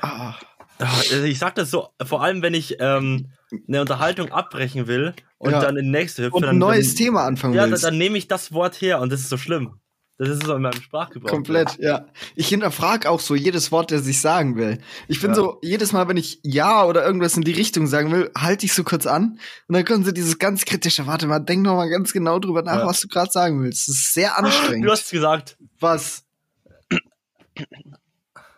Ah, 0.00 0.34
Ah, 0.80 0.94
also 1.10 1.24
Ich 1.24 1.38
sag 1.40 1.56
das 1.56 1.70
so, 1.70 1.88
vor 2.04 2.22
allem 2.22 2.40
wenn 2.42 2.54
ich 2.54 2.76
ähm, 2.78 3.32
eine 3.66 3.80
Unterhaltung 3.80 4.30
abbrechen 4.30 4.86
will 4.86 5.14
und 5.38 5.52
Ja. 5.52 5.60
dann 5.60 5.76
in 5.76 5.84
die 5.86 5.90
nächste 5.90 6.24
hüpfe, 6.24 6.36
und 6.36 6.42
dann, 6.42 6.56
ein 6.56 6.58
neues 6.58 6.88
dann, 6.88 6.96
Thema 6.96 7.24
anfangen 7.24 7.54
Ja, 7.54 7.62
dann, 7.62 7.70
willst. 7.72 7.84
dann 7.84 7.96
nehme 7.98 8.18
ich 8.18 8.28
das 8.28 8.52
Wort 8.52 8.80
her 8.80 9.00
und 9.00 9.10
das 9.12 9.20
ist 9.20 9.28
so 9.30 9.36
schlimm. 9.38 9.80
Das 10.20 10.28
ist 10.30 10.42
so 10.44 10.56
in 10.56 10.62
meinem 10.62 10.80
Sprachgebrauch. 10.82 11.30
Komplett, 11.30 11.78
ja. 11.78 12.06
Ich 12.34 12.48
hinterfrage 12.48 13.08
auch 13.08 13.20
so 13.20 13.36
jedes 13.36 13.70
Wort, 13.70 13.92
das 13.92 14.04
ich 14.08 14.20
sagen 14.20 14.56
will. 14.56 14.78
Ich 15.06 15.20
bin 15.20 15.30
Ja. 15.30 15.36
so, 15.36 15.60
jedes 15.62 15.92
Mal, 15.92 16.08
wenn 16.08 16.16
ich 16.16 16.40
Ja 16.42 16.84
oder 16.84 17.06
irgendwas 17.06 17.36
in 17.36 17.42
die 17.44 17.52
Richtung 17.52 17.86
sagen 17.86 18.10
will, 18.10 18.28
halte 18.36 18.66
ich 18.66 18.72
so 18.74 18.82
kurz 18.82 19.06
an 19.06 19.38
und 19.68 19.74
dann 19.76 19.84
kommen 19.84 20.04
so 20.04 20.10
dieses 20.10 20.40
ganz 20.40 20.64
kritische, 20.64 21.06
warte 21.06 21.28
mal, 21.28 21.38
denk 21.38 21.62
noch 21.62 21.76
mal 21.76 21.88
ganz 21.88 22.12
genau 22.12 22.40
drüber 22.40 22.62
nach, 22.62 22.78
Ja. 22.80 22.86
was 22.86 22.98
du 23.00 23.06
gerade 23.06 23.30
sagen 23.30 23.62
willst. 23.62 23.86
Das 23.86 23.94
ist 23.94 24.12
sehr 24.12 24.36
anstrengend. 24.36 24.84
Du 24.86 24.90
hast 24.90 25.04
es 25.04 25.10
gesagt. 25.10 25.56
was? 25.78 26.24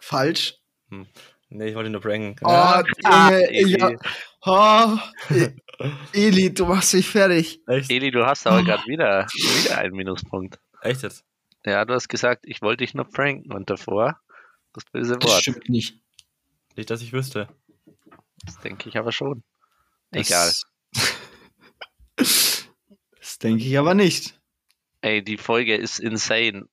Falsch. 0.01 0.55
Nee, 1.51 1.69
ich 1.69 1.75
wollte 1.75 1.91
nur 1.91 2.01
pranken. 2.01 2.37
Oh, 2.43 2.49
Ah, 2.49 2.83
Junge, 3.31 3.51
ich, 3.51 3.75
Eli. 3.83 3.99
Oh, 4.45 4.99
Eli, 6.13 6.53
du 6.53 6.67
machst 6.67 6.95
mich 6.95 7.09
fertig. 7.09 7.61
Echt? 7.67 7.91
Eli, 7.91 8.11
du 8.11 8.25
hast 8.27 8.47
aber 8.47 8.63
gerade 8.63 8.85
wieder, 8.87 9.27
wieder 9.33 9.79
einen 9.79 9.95
Minuspunkt. 9.95 10.59
Echt 10.83 11.03
jetzt? 11.03 11.25
Ja, 11.65 11.85
du 11.85 11.95
hast 11.95 12.09
gesagt, 12.09 12.45
ich 12.47 12.63
wollte 12.63 12.85
dich 12.85 12.95
nur 12.95 13.05
pranken 13.09 13.53
und 13.53 13.69
davor 13.71 14.19
das 14.73 14.85
böse 14.85 15.19
Das 15.19 15.31
Wort. 15.31 15.43
stimmt 15.43 15.69
nicht. 15.69 15.99
Nicht, 16.77 16.91
dass 16.91 17.03
ich 17.03 17.13
wüsste. 17.13 17.49
Das 18.45 18.59
denke 18.61 18.89
ich 18.89 18.97
aber 18.97 19.13
schon. 19.13 19.43
Das- 20.13 20.27
Egal. 20.29 20.53
Das 22.17 23.39
denke 23.43 23.65
ich 23.65 23.79
aber 23.79 23.95
nicht. 23.95 24.39
Ey, 25.03 25.23
die 25.25 25.39
Folge 25.39 25.77
ist 25.77 25.99
insane. 25.99 26.67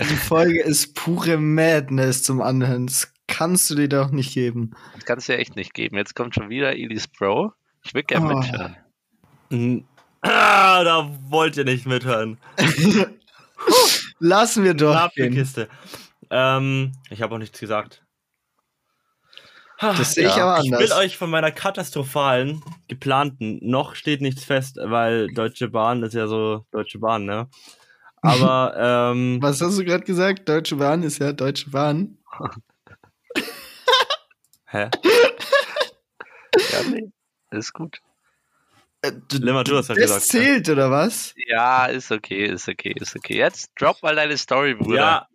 Die 0.00 0.16
Folge 0.16 0.62
ist 0.62 0.94
pure 0.94 1.36
Madness 1.38 2.22
zum 2.22 2.40
Anhören. 2.40 2.86
Das 2.86 3.12
kannst 3.26 3.68
du 3.70 3.74
dir 3.74 3.88
doch 3.88 4.10
nicht 4.10 4.32
geben. 4.34 4.72
Das 4.94 5.04
kannst 5.04 5.28
du 5.28 5.32
ja 5.32 5.38
echt 5.38 5.56
nicht 5.56 5.74
geben. 5.74 5.96
Jetzt 5.96 6.14
kommt 6.14 6.34
schon 6.34 6.48
wieder 6.48 6.72
Elis 6.76 7.06
Bro. 7.08 7.52
Ich 7.84 7.94
will 7.94 8.02
gerne 8.02 8.34
Oh. 8.34 8.38
mithören. 8.38 8.76
Hm. 9.50 9.84
Ah, 10.22 10.82
da 10.84 11.10
wollt 11.28 11.56
ihr 11.56 11.64
nicht 11.64 11.86
mithören. 11.86 12.38
Lassen 14.18 14.64
wir 14.64 14.74
doch 14.74 15.12
gehen. 15.12 15.34
Kiste. 15.34 15.68
Ähm, 16.30 16.92
ich 17.10 17.22
habe 17.22 17.34
auch 17.34 17.38
nichts 17.38 17.60
gesagt. 17.60 18.02
Das 19.78 20.12
sehe 20.14 20.26
ich 20.26 20.36
Ja. 20.36 20.46
aber 20.54 20.64
Ich 20.64 20.70
will 20.70 20.76
anders. 20.78 20.98
euch 20.98 21.16
von 21.18 21.28
meiner 21.28 21.50
katastrophalen, 21.52 22.62
geplanten, 22.88 23.58
noch 23.62 23.94
steht 23.94 24.22
nichts 24.22 24.42
fest, 24.42 24.78
weil 24.82 25.28
Deutsche 25.28 25.68
Bahn 25.68 26.02
ist 26.02 26.14
ja 26.14 26.26
so 26.26 26.64
Deutsche 26.72 26.98
Bahn, 26.98 27.26
ne? 27.26 27.48
Aber, 28.22 28.74
ähm, 29.14 29.38
Was 29.42 29.60
hast 29.60 29.78
du 29.78 29.84
gerade 29.84 30.04
gesagt? 30.04 30.48
Deutsche 30.48 30.76
Bahn 30.76 31.02
ist 31.02 31.18
ja 31.18 31.32
Deutsche 31.32 31.70
Bahn. 31.70 32.16
hä? 34.66 34.90
Ja, 36.72 36.82
nee. 36.90 37.10
Ist 37.50 37.72
gut. 37.74 38.00
Äh, 39.02 39.12
du- 39.28 39.36
Limmer, 39.38 39.62
du 39.62 39.76
hast 39.76 39.90
halt 39.90 39.98
das 39.98 40.06
gesagt. 40.06 40.24
zählt, 40.24 40.68
oder 40.70 40.90
was? 40.90 41.34
Ja, 41.46 41.84
ist 41.86 42.10
okay, 42.10 42.46
ist 42.46 42.66
okay, 42.68 42.94
ist 42.98 43.14
okay. 43.14 43.36
Jetzt 43.36 43.72
drop 43.78 44.02
mal 44.02 44.14
deine 44.16 44.38
Story, 44.38 44.74
Bruder. 44.74 44.96
Ja, 44.96 45.26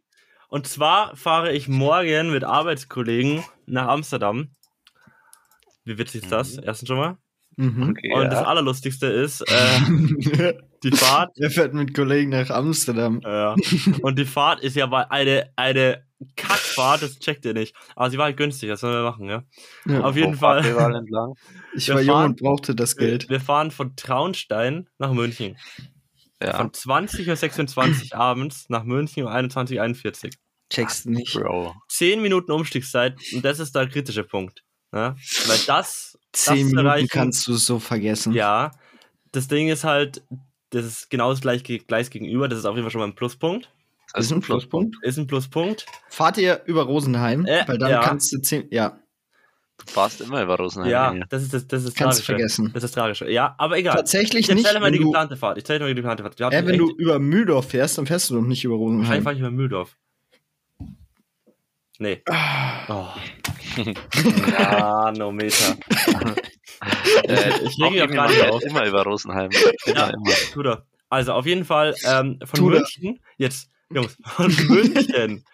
und 0.50 0.68
zwar 0.68 1.16
fahre 1.16 1.52
ich 1.54 1.68
morgen 1.68 2.32
mit 2.32 2.44
Arbeitskollegen 2.44 3.44
nach 3.68 3.88
Amsterdam. 3.88 4.50
Wie 5.86 5.98
witzig 5.98 6.24
ist 6.24 6.32
das? 6.32 6.58
Erstens 6.58 6.88
schon 6.88 6.98
mal. 6.98 7.18
Mhm. 7.58 7.92
Okay, 7.92 8.12
Und 8.14 8.24
ja. 8.24 8.30
das 8.30 8.46
Allerlustigste 8.46 9.06
ist, 9.08 9.42
äh, 9.42 10.54
die 10.84 10.92
Fahrt. 10.92 11.38
Er 11.38 11.52
fährt 11.52 11.74
mit 11.74 11.94
Kollegen 11.94 12.32
nach 12.32 12.50
Amsterdam. 12.50 13.22
Ja. 13.24 13.56
Und 14.02 14.18
die 14.18 14.26
Fahrt 14.26 14.62
ist 14.62 14.76
ja 14.76 14.88
mal 14.88 15.04
eine, 15.10 15.52
eine 16.22 16.30
Kackfahrt, 16.36 17.02
das 17.02 17.20
checkt 17.20 17.44
ihr 17.46 17.54
nicht. 17.54 17.76
Aber 17.96 18.10
sie 18.10 18.18
war 18.18 18.26
halt 18.26 18.38
günstig, 18.38 18.70
das 18.70 18.80
sollen 18.82 18.94
wir 18.94 19.04
machen, 19.10 19.28
ja. 19.28 19.44
Ja. 19.86 20.02
Auf 20.02 20.16
jeden 20.16 20.34
wir 20.34 20.38
Fall. 20.38 20.62
Ich 21.76 21.88
wir 21.88 21.96
war 21.96 22.02
jung 22.02 22.14
fahren- 22.16 22.26
und 22.32 22.40
brauchte 22.42 22.76
das 22.76 22.96
Geld. 22.96 23.30
Wir 23.30 23.40
fahren 23.42 23.72
von 23.72 23.96
Traunstein 23.96 24.88
nach 24.98 25.12
München. 25.14 25.58
Ja, 26.42 26.58
Von 26.58 26.72
20.26 26.72 28.14
Uhr 28.14 28.20
abends 28.20 28.66
nach 28.70 28.84
München 28.84 29.24
um 29.26 29.32
21.41 29.32 30.26
Uhr. 30.26 30.30
Checkst 30.70 31.06
du 31.06 31.12
nicht. 31.12 31.34
Bro. 31.34 31.76
10 31.90 32.22
Minuten 32.22 32.52
Umstiegszeit 32.52 33.16
und 33.34 33.44
das 33.46 33.60
ist 33.60 33.76
der 33.76 33.88
kritische 33.88 34.24
Punkt. 34.24 34.64
Ja? 34.94 35.16
Weil 35.48 35.60
das, 35.68 36.18
Zehn 36.32 36.32
das 36.32 36.44
zu 36.46 36.54
Minuten 36.54 36.78
erreichen- 36.86 37.08
kannst 37.10 37.48
du 37.48 37.54
so 37.56 37.80
vergessen. 37.80 38.34
ja, 38.34 38.72
das 39.34 39.48
Ding 39.48 39.70
ist 39.70 39.84
halt, 39.84 40.24
das 40.72 40.86
ist 40.86 41.10
genau 41.10 41.30
das 41.30 41.42
gleiche 41.42 41.80
Gleis 41.80 42.10
gegenüber, 42.10 42.48
das 42.48 42.60
ist 42.60 42.66
auf 42.66 42.76
jeden 42.76 42.84
Fall 42.86 42.92
schon 42.92 43.00
mal 43.02 43.08
ein 43.08 43.16
Pluspunkt. 43.16 43.72
Das 44.14 44.26
ist 44.26 44.32
ein 44.32 44.42
Pluspunkt. 44.42 44.96
Ist 45.04 45.18
ein 45.18 45.28
Pluspunkt. 45.28 45.86
Fahrt 46.10 46.38
ihr 46.38 46.62
über 46.66 46.84
Rosenheim? 46.84 47.46
Äh, 47.46 47.64
weil 47.68 47.78
dann 47.78 47.92
ja. 47.92 48.02
kannst 48.02 48.32
du 48.34 48.40
zehn. 48.42 48.68
Ja, 48.72 48.98
Du 49.78 49.92
fährst 49.94 50.22
immer 50.22 50.44
über 50.44 50.58
Rosenheim. 50.58 50.92
Ja, 50.92 51.16
das 51.30 51.42
ist 51.42 51.54
das, 51.56 51.66
das 51.68 51.84
ist 51.86 51.96
kannst 51.98 52.20
du 52.20 52.24
Tragische. 52.24 52.26
vergessen. 52.56 52.72
Das 52.74 52.84
ist 52.84 52.92
tragisch. 52.92 53.22
Ja, 53.22 53.56
aber 53.58 53.78
egal. 53.80 53.96
Tatsächlich 53.96 54.48
Ich 54.48 54.54
nicht. 54.56 54.64
erzähle 54.66 54.80
mal 54.80 54.92
die 54.92 55.00
geplante 55.00 55.36
Fahrt. 55.38 55.58
Ich 55.58 55.64
erzähle 55.64 55.80
mal 55.80 55.88
die 55.88 55.96
geplante 55.96 56.22
Fahrt. 56.22 56.40
Äh, 56.54 56.68
wenn 56.68 56.78
du 56.78 56.92
über 56.98 57.18
Mühldorf 57.18 57.70
fährst, 57.70 57.98
dann 57.98 58.06
fährst 58.06 58.30
du 58.30 58.36
doch 58.36 58.42
nicht 58.44 58.64
über 58.64 58.76
Wahrscheinlich 58.76 59.00
Rosenheim. 59.00 59.24
fahre 59.24 59.34
ich 59.36 59.40
über 59.42 59.50
Mühldorf. 59.50 59.98
Nee. 61.98 62.22
Oh. 62.90 63.08
Nanometer. 64.60 65.78
Äh, 67.24 67.52
Ich 67.66 67.78
mich 67.80 68.02
auch 68.04 68.08
gar 68.08 68.28
nicht 68.28 68.38
fährt 68.40 68.52
auf. 68.52 68.62
Immer 68.64 68.86
über 68.86 69.04
Rosenheim. 69.04 69.50
Ja. 69.88 70.10
immer. 70.10 70.32
Tut 70.54 70.66
er. 70.68 70.86
Also 71.10 71.34
auf 71.34 71.48
jeden 71.48 71.66
Fall 71.66 71.96
ähm, 72.06 72.38
von 72.46 72.60
er. 72.74 72.80
München, 72.80 73.20
jetzt, 73.38 73.71
Jungs, 73.94 74.18
von 74.26 74.56
München 74.68 75.46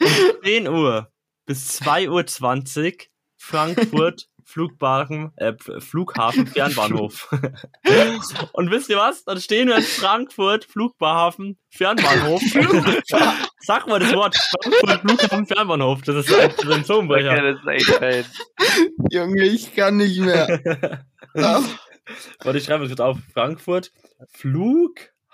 um 0.00 0.42
10 0.42 0.68
Uhr 0.68 1.12
bis 1.46 1.80
2.20 1.80 2.84
Uhr 2.84 2.92
Frankfurt 3.36 4.28
Flughafen, 4.46 5.32
äh, 5.36 5.54
Flughafen 5.78 6.46
Fernbahnhof. 6.46 7.30
Und 8.52 8.70
wisst 8.70 8.90
ihr 8.90 8.98
was? 8.98 9.24
Dann 9.24 9.40
stehen 9.40 9.68
wir 9.68 9.76
in 9.76 9.82
Frankfurt 9.82 10.64
Flughafen 10.64 11.58
Fernbahnhof. 11.70 12.42
Sag 13.60 13.86
mal 13.86 14.00
das 14.00 14.12
Wort 14.12 14.36
Frankfurt 14.36 15.00
Flughafen 15.00 15.46
Fernbahnhof. 15.46 16.02
Das 16.02 16.26
ist 16.26 16.34
ein, 16.34 16.50
fein. 17.84 18.24
Junge, 19.10 19.44
ich 19.44 19.74
kann 19.74 19.96
nicht 19.96 20.20
mehr. 20.20 20.60
Warte, 21.34 22.58
ich 22.58 22.64
schreibe 22.64 22.84
es 22.84 22.90
kurz 22.90 23.00
auf. 23.00 23.18
Frankfurt 23.32 23.92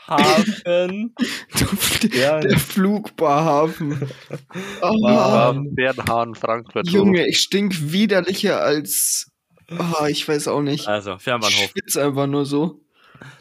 Flughafen. 0.07 1.15
Ja, 2.13 2.41
der 2.41 2.59
Flugbarhafen. 2.59 4.09
Oh, 4.83 4.97
Ja, 5.09 5.53
Bernhahn, 5.71 6.35
Frankfurt. 6.35 6.89
Junge, 6.89 7.27
ich 7.29 7.41
stink 7.41 7.93
widerlicher 7.93 8.61
als. 8.61 9.31
Oh, 9.71 10.07
ich 10.07 10.27
weiß 10.27 10.49
auch 10.49 10.63
nicht. 10.63 10.89
also 10.89 11.15
Ich 11.15 11.23
Fernbahnhof. 11.23 11.71
schwitze 11.71 12.03
einfach 12.03 12.27
nur 12.27 12.45
so. 12.47 12.81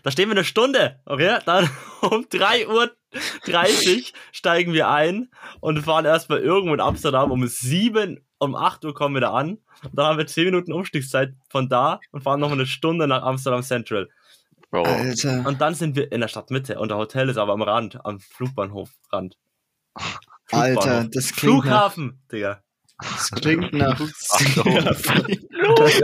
Da 0.04 0.12
stehen 0.12 0.28
wir 0.30 0.36
eine 0.36 0.44
Stunde, 0.44 1.00
okay? 1.06 1.40
Dann 1.46 1.70
um 2.02 2.26
3.30 2.26 2.68
Uhr 2.68 2.92
steigen 4.32 4.74
wir 4.74 4.90
ein 4.90 5.30
und 5.62 5.82
fahren 5.84 6.06
erstmal 6.06 6.40
irgendwo 6.40 6.74
in 6.74 6.82
Amsterdam. 6.82 7.32
Um 7.32 7.48
7, 7.48 8.20
um 8.40 8.56
8 8.56 8.86
Uhr 8.86 8.94
kommen 8.94 9.16
wir 9.16 9.22
da 9.22 9.32
an. 9.34 9.58
Und 9.84 9.94
dann 9.98 10.06
haben 10.08 10.18
wir 10.18 10.28
10 10.28 10.46
Minuten 10.46 10.74
Umstiegszeit 10.74 11.34
von 11.50 11.70
da 11.70 12.00
und 12.12 12.22
fahren 12.22 12.42
nochmal 12.42 12.58
eine 12.58 12.68
Stunde 12.68 13.08
nach 13.08 13.24
Amsterdam 13.24 13.64
Central. 13.64 14.10
Bro. 14.72 14.84
Alter. 14.84 15.46
Und 15.48 15.62
dann 15.62 15.74
sind 15.74 15.96
wir 15.96 16.12
in 16.12 16.22
der 16.22 16.28
Stadtmitte 16.28 16.80
und 16.80 16.90
der 16.90 16.98
Hotel 16.98 17.30
ist 17.30 17.38
aber 17.38 17.54
am 17.54 17.62
Rand, 17.62 18.04
am 18.06 18.20
Flugbahnhofrand. 18.20 19.38
Alter, 20.52 21.06
das 21.12 21.32
klingt 21.34 21.66
nach. 21.66 21.94
Flughafen, 21.94 22.22
Digga. 22.32 22.62
Das 23.02 23.32
klingt 23.32 23.74
nach. 23.74 24.00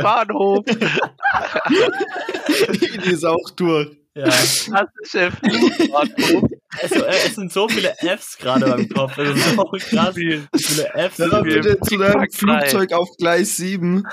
Bahnhof. 0.02 0.64
Die 3.06 3.12
ist 3.12 3.26
auch 3.26 3.50
durch. 3.56 3.98
Ja. 4.16 4.24
Klassische 4.30 5.32
Flugbahnhof. 5.32 6.50
Also, 6.82 7.06
es 7.06 7.36
sind 7.36 7.52
so 7.52 7.68
viele 7.68 7.94
Fs 8.00 8.38
gerade 8.38 8.66
beim 8.66 8.88
Kopf. 8.90 9.18
Es 9.18 9.36
ist 9.36 9.56
so 9.56 9.64
krass, 9.66 10.16
wie 10.16 10.42
viele 10.56 11.10
Fs. 11.10 11.20
Wir- 11.20 11.42
bitte 11.44 11.80
zu 11.82 11.98
deinem. 11.98 12.30
Flugzeug 12.32 12.94
auf 12.94 13.10
Gleis 13.18 13.58
7. 13.58 14.04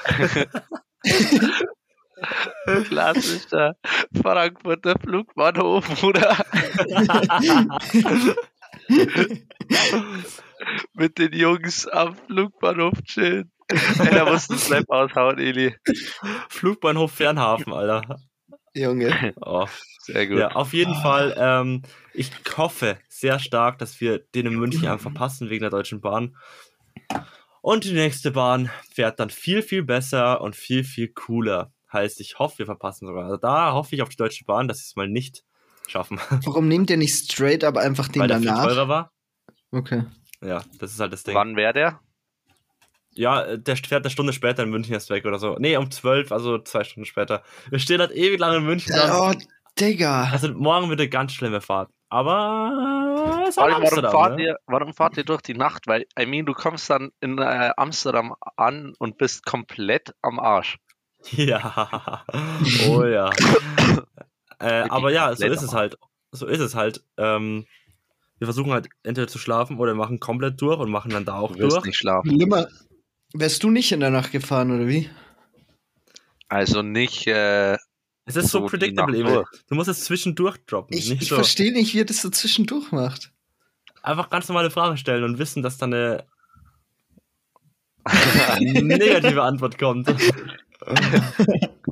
Klassischer 2.84 3.76
Frankfurter 4.20 4.96
Flugbahnhof, 5.00 5.86
Bruder. 6.00 6.36
Mit 10.94 11.18
den 11.18 11.32
Jungs 11.32 11.86
am 11.88 12.16
Flugbahnhof 12.16 13.02
chillen. 13.04 13.50
Ey, 13.68 14.10
da 14.10 14.24
musst 14.30 14.50
du 14.50 14.56
Snap 14.56 14.88
aushauen, 14.88 15.38
Eli. 15.38 15.74
Flugbahnhof 16.48 17.12
Fernhafen, 17.12 17.72
Alter. 17.72 18.18
Junge. 18.74 19.34
Oh. 19.40 19.66
Sehr 20.00 20.26
gut. 20.26 20.38
Ja, 20.38 20.48
auf 20.52 20.72
jeden 20.72 20.94
Fall. 20.94 21.34
Ähm, 21.38 21.82
ich 22.12 22.32
hoffe 22.56 22.98
sehr 23.08 23.38
stark, 23.38 23.78
dass 23.78 24.00
wir 24.00 24.18
den 24.18 24.46
in 24.46 24.56
München 24.56 24.88
einfach 24.88 25.02
verpassen 25.02 25.48
wegen 25.48 25.60
der 25.60 25.70
Deutschen 25.70 26.00
Bahn. 26.00 26.36
Und 27.60 27.84
die 27.84 27.92
nächste 27.92 28.32
Bahn 28.32 28.68
fährt 28.92 29.20
dann 29.20 29.30
viel, 29.30 29.62
viel 29.62 29.84
besser 29.84 30.40
und 30.40 30.56
viel, 30.56 30.82
viel 30.82 31.06
cooler. 31.06 31.71
Heißt, 31.92 32.20
ich 32.20 32.38
hoffe, 32.38 32.58
wir 32.58 32.66
verpassen 32.66 33.06
sogar. 33.06 33.24
Also 33.24 33.36
da 33.36 33.72
hoffe 33.72 33.94
ich 33.94 34.02
auf 34.02 34.08
die 34.08 34.16
Deutsche 34.16 34.44
Bahn, 34.44 34.68
dass 34.68 34.78
sie 34.78 34.84
es 34.86 34.96
mal 34.96 35.08
nicht 35.08 35.44
schaffen, 35.86 36.18
Warum 36.44 36.68
nehmt 36.68 36.90
ihr 36.90 36.96
nicht 36.96 37.14
straight 37.14 37.64
up 37.64 37.76
einfach 37.76 38.08
den 38.08 38.20
weil 38.22 38.28
der 38.28 38.38
viel 38.38 38.46
danach? 38.46 38.64
teurer 38.66 38.88
war. 38.88 39.12
Okay. 39.72 40.04
Ja, 40.42 40.62
das 40.78 40.92
ist 40.92 41.00
halt 41.00 41.12
das 41.12 41.24
Ding. 41.24 41.34
Wann 41.34 41.56
wäre 41.56 41.72
der? 41.72 42.00
Ja, 43.14 43.42
äh, 43.42 43.58
der 43.58 43.76
fährt 43.76 44.04
eine 44.04 44.10
Stunde 44.10 44.32
später 44.32 44.62
in 44.62 44.70
München 44.70 44.94
erst 44.94 45.10
weg 45.10 45.24
oder 45.26 45.38
so. 45.38 45.56
Nee, 45.58 45.76
um 45.76 45.90
12, 45.90 46.32
also 46.32 46.58
zwei 46.58 46.84
Stunden 46.84 47.04
später. 47.04 47.42
Wir 47.68 47.78
stehen 47.78 48.00
halt 48.00 48.12
ewig 48.12 48.38
lange 48.38 48.58
in 48.58 48.64
München. 48.64 48.94
Oh, 49.12 49.32
Digga. 49.78 50.28
Also 50.30 50.52
morgen 50.52 50.88
wird 50.88 51.00
eine 51.00 51.08
ganz 51.08 51.32
schlimme 51.32 51.60
Fahrt. 51.60 51.90
Aber 52.08 53.44
es 53.48 53.54
Vor 53.54 53.64
halt 53.64 53.74
allem, 53.74 53.82
warum, 53.84 53.98
Amsterdam, 53.98 54.12
fahrt 54.12 54.36
ne? 54.36 54.44
ihr, 54.44 54.56
warum 54.66 54.92
fahrt 54.92 55.16
ihr 55.16 55.24
durch 55.24 55.40
die 55.42 55.54
Nacht? 55.54 55.86
Weil, 55.86 56.04
I 56.18 56.26
mean, 56.26 56.44
du 56.44 56.52
kommst 56.52 56.90
dann 56.90 57.10
in 57.20 57.38
äh, 57.38 57.70
Amsterdam 57.76 58.34
an 58.56 58.94
und 58.98 59.16
bist 59.16 59.46
komplett 59.46 60.14
am 60.20 60.38
Arsch. 60.38 60.76
Ja. 61.30 62.24
Oh 62.88 63.04
ja. 63.04 63.30
äh, 64.58 64.82
aber 64.88 65.12
ja, 65.12 65.34
so 65.36 65.46
ist 65.46 65.62
es 65.62 65.72
halt. 65.72 65.96
So 66.32 66.46
ist 66.46 66.60
es 66.60 66.74
halt. 66.74 67.02
Ähm, 67.16 67.66
wir 68.38 68.46
versuchen 68.46 68.72
halt 68.72 68.88
entweder 69.04 69.28
zu 69.28 69.38
schlafen 69.38 69.78
oder 69.78 69.92
wir 69.92 69.98
machen 69.98 70.18
komplett 70.18 70.60
durch 70.60 70.78
und 70.80 70.90
machen 70.90 71.10
dann 71.12 71.24
da 71.24 71.36
auch 71.36 71.52
Du 71.52 71.60
wirst 71.60 71.76
durch. 71.76 71.84
nicht 71.86 71.96
schlafen. 71.98 72.30
Limmer, 72.30 72.66
wärst 73.34 73.62
du 73.62 73.70
nicht 73.70 73.92
in 73.92 74.00
der 74.00 74.10
Nacht 74.10 74.32
gefahren, 74.32 74.72
oder 74.72 74.88
wie? 74.88 75.08
Also 76.48 76.82
nicht. 76.82 77.26
Äh, 77.28 77.74
Es 78.24 78.34
ist 78.36 78.48
so, 78.50 78.60
so 78.60 78.66
predictable, 78.66 79.22
durch. 79.22 79.48
Du 79.68 79.74
musst 79.76 79.88
es 79.88 80.04
zwischendurch 80.04 80.58
droppen. 80.66 80.96
Ich, 80.96 81.08
nicht 81.08 81.22
ich 81.22 81.28
so. 81.28 81.36
verstehe 81.36 81.72
nicht, 81.72 81.94
wie 81.94 81.98
ihr 81.98 82.06
das 82.06 82.20
so 82.22 82.30
zwischendurch 82.30 82.90
macht. 82.90 83.30
Einfach 84.02 84.28
ganz 84.28 84.48
normale 84.48 84.70
Fragen 84.70 84.96
stellen 84.96 85.22
und 85.22 85.38
wissen, 85.38 85.62
dass 85.62 85.78
da 85.78 85.86
eine 85.86 86.24
negative 88.60 89.42
Antwort 89.42 89.78
kommt. 89.78 90.12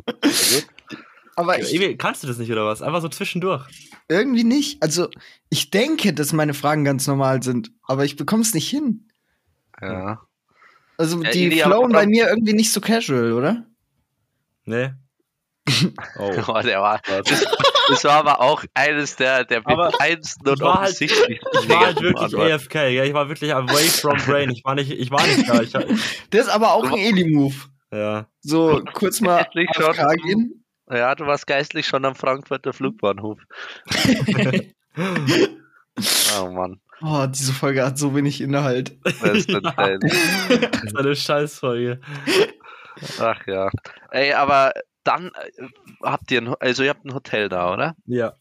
Aber 1.36 1.58
ich, 1.58 1.74
Emil, 1.74 1.96
kannst 1.96 2.22
du 2.22 2.26
das 2.26 2.38
nicht 2.38 2.50
oder 2.52 2.66
was? 2.66 2.82
Einfach 2.82 3.00
so 3.00 3.08
zwischendurch. 3.08 3.64
irgendwie 4.08 4.44
nicht. 4.44 4.82
Also, 4.82 5.08
ich 5.48 5.70
denke, 5.70 6.12
dass 6.12 6.32
meine 6.32 6.54
Fragen 6.54 6.84
ganz 6.84 7.06
normal 7.06 7.42
sind, 7.42 7.70
aber 7.86 8.04
ich 8.04 8.16
bekomme 8.16 8.42
es 8.42 8.52
nicht 8.52 8.68
hin. 8.68 9.08
Ja. 9.80 10.20
Also, 10.98 11.22
Ja, 11.22 11.30
die 11.30 11.46
Ili, 11.46 11.60
flowen 11.60 11.92
bei 11.92 12.06
mir 12.06 12.28
irgendwie 12.28 12.52
nicht 12.52 12.72
so 12.72 12.80
casual, 12.80 13.32
oder? 13.32 13.64
Nee. 14.64 14.90
Oh. 16.18 16.32
Oh, 16.48 16.60
der 16.62 16.80
war, 16.82 17.00
das, 17.06 17.46
das 17.88 18.04
war 18.04 18.12
aber 18.14 18.40
auch 18.40 18.64
eines 18.74 19.16
der, 19.16 19.44
der 19.44 19.62
Aber 19.64 19.90
bedeutendsten 19.92 20.46
und 20.48 20.54
ich 20.58 20.60
war 20.60 20.74
halt- 20.80 20.90
offensichtlichsten 20.90 21.48
Ich 21.62 21.68
war 21.68 21.80
halt 21.86 22.00
wirklich 22.02 22.22
Antworten. 22.24 22.52
AFK, 22.52 22.74
ja, 22.90 23.04
ich 23.04 23.14
war 23.14 23.28
wirklich 23.28 23.54
away 23.54 23.84
from 23.88 24.16
brain. 24.26 24.50
Ich 24.50 24.64
war 24.64 24.74
nicht, 24.74 24.90
ich 24.90 25.10
war 25.10 25.24
nicht 25.26 25.48
da. 25.48 25.60
Ich, 25.62 25.72
Das 26.30 26.46
ist 26.46 26.48
aber 26.48 26.72
auch 26.74 26.84
ein 26.84 26.98
Eli-Move. 26.98 27.54
Ja. 27.92 28.26
So, 28.40 28.82
kurz 28.92 29.20
mal 29.20 29.40
AFK 29.40 29.74
schon. 29.74 30.16
gehen. 30.16 30.64
Ja, 30.90 31.14
du 31.14 31.26
warst 31.26 31.46
geistlich 31.46 31.86
schon 31.86 32.04
am 32.04 32.14
Frankfurter 32.14 32.72
Flugbahnhof. 32.72 33.38
Oh 36.38 36.46
Mann, 36.50 36.80
Oh, 37.02 37.26
diese 37.26 37.52
Folge 37.52 37.84
hat 37.84 37.98
so 37.98 38.14
wenig 38.14 38.40
Inhalt. 38.40 38.96
das 39.04 39.22
ist 39.22 39.48
Ja. 39.50 39.62
Das 39.70 40.82
ist 40.84 40.96
eine 40.96 41.16
Scheißfolge. 41.16 42.00
Ach 43.18 43.46
ja. 43.46 43.70
Ey, 44.10 44.32
aber 44.34 44.72
dann 45.04 45.28
äh, 45.28 45.66
habt 46.02 46.30
ihr 46.30 46.42
ein, 46.42 46.54
also 46.60 46.82
ihr 46.82 46.90
habt 46.90 47.04
ein 47.06 47.14
Hotel 47.14 47.48
da, 47.48 47.72
oder? 47.72 47.94
Ja. 48.06 48.34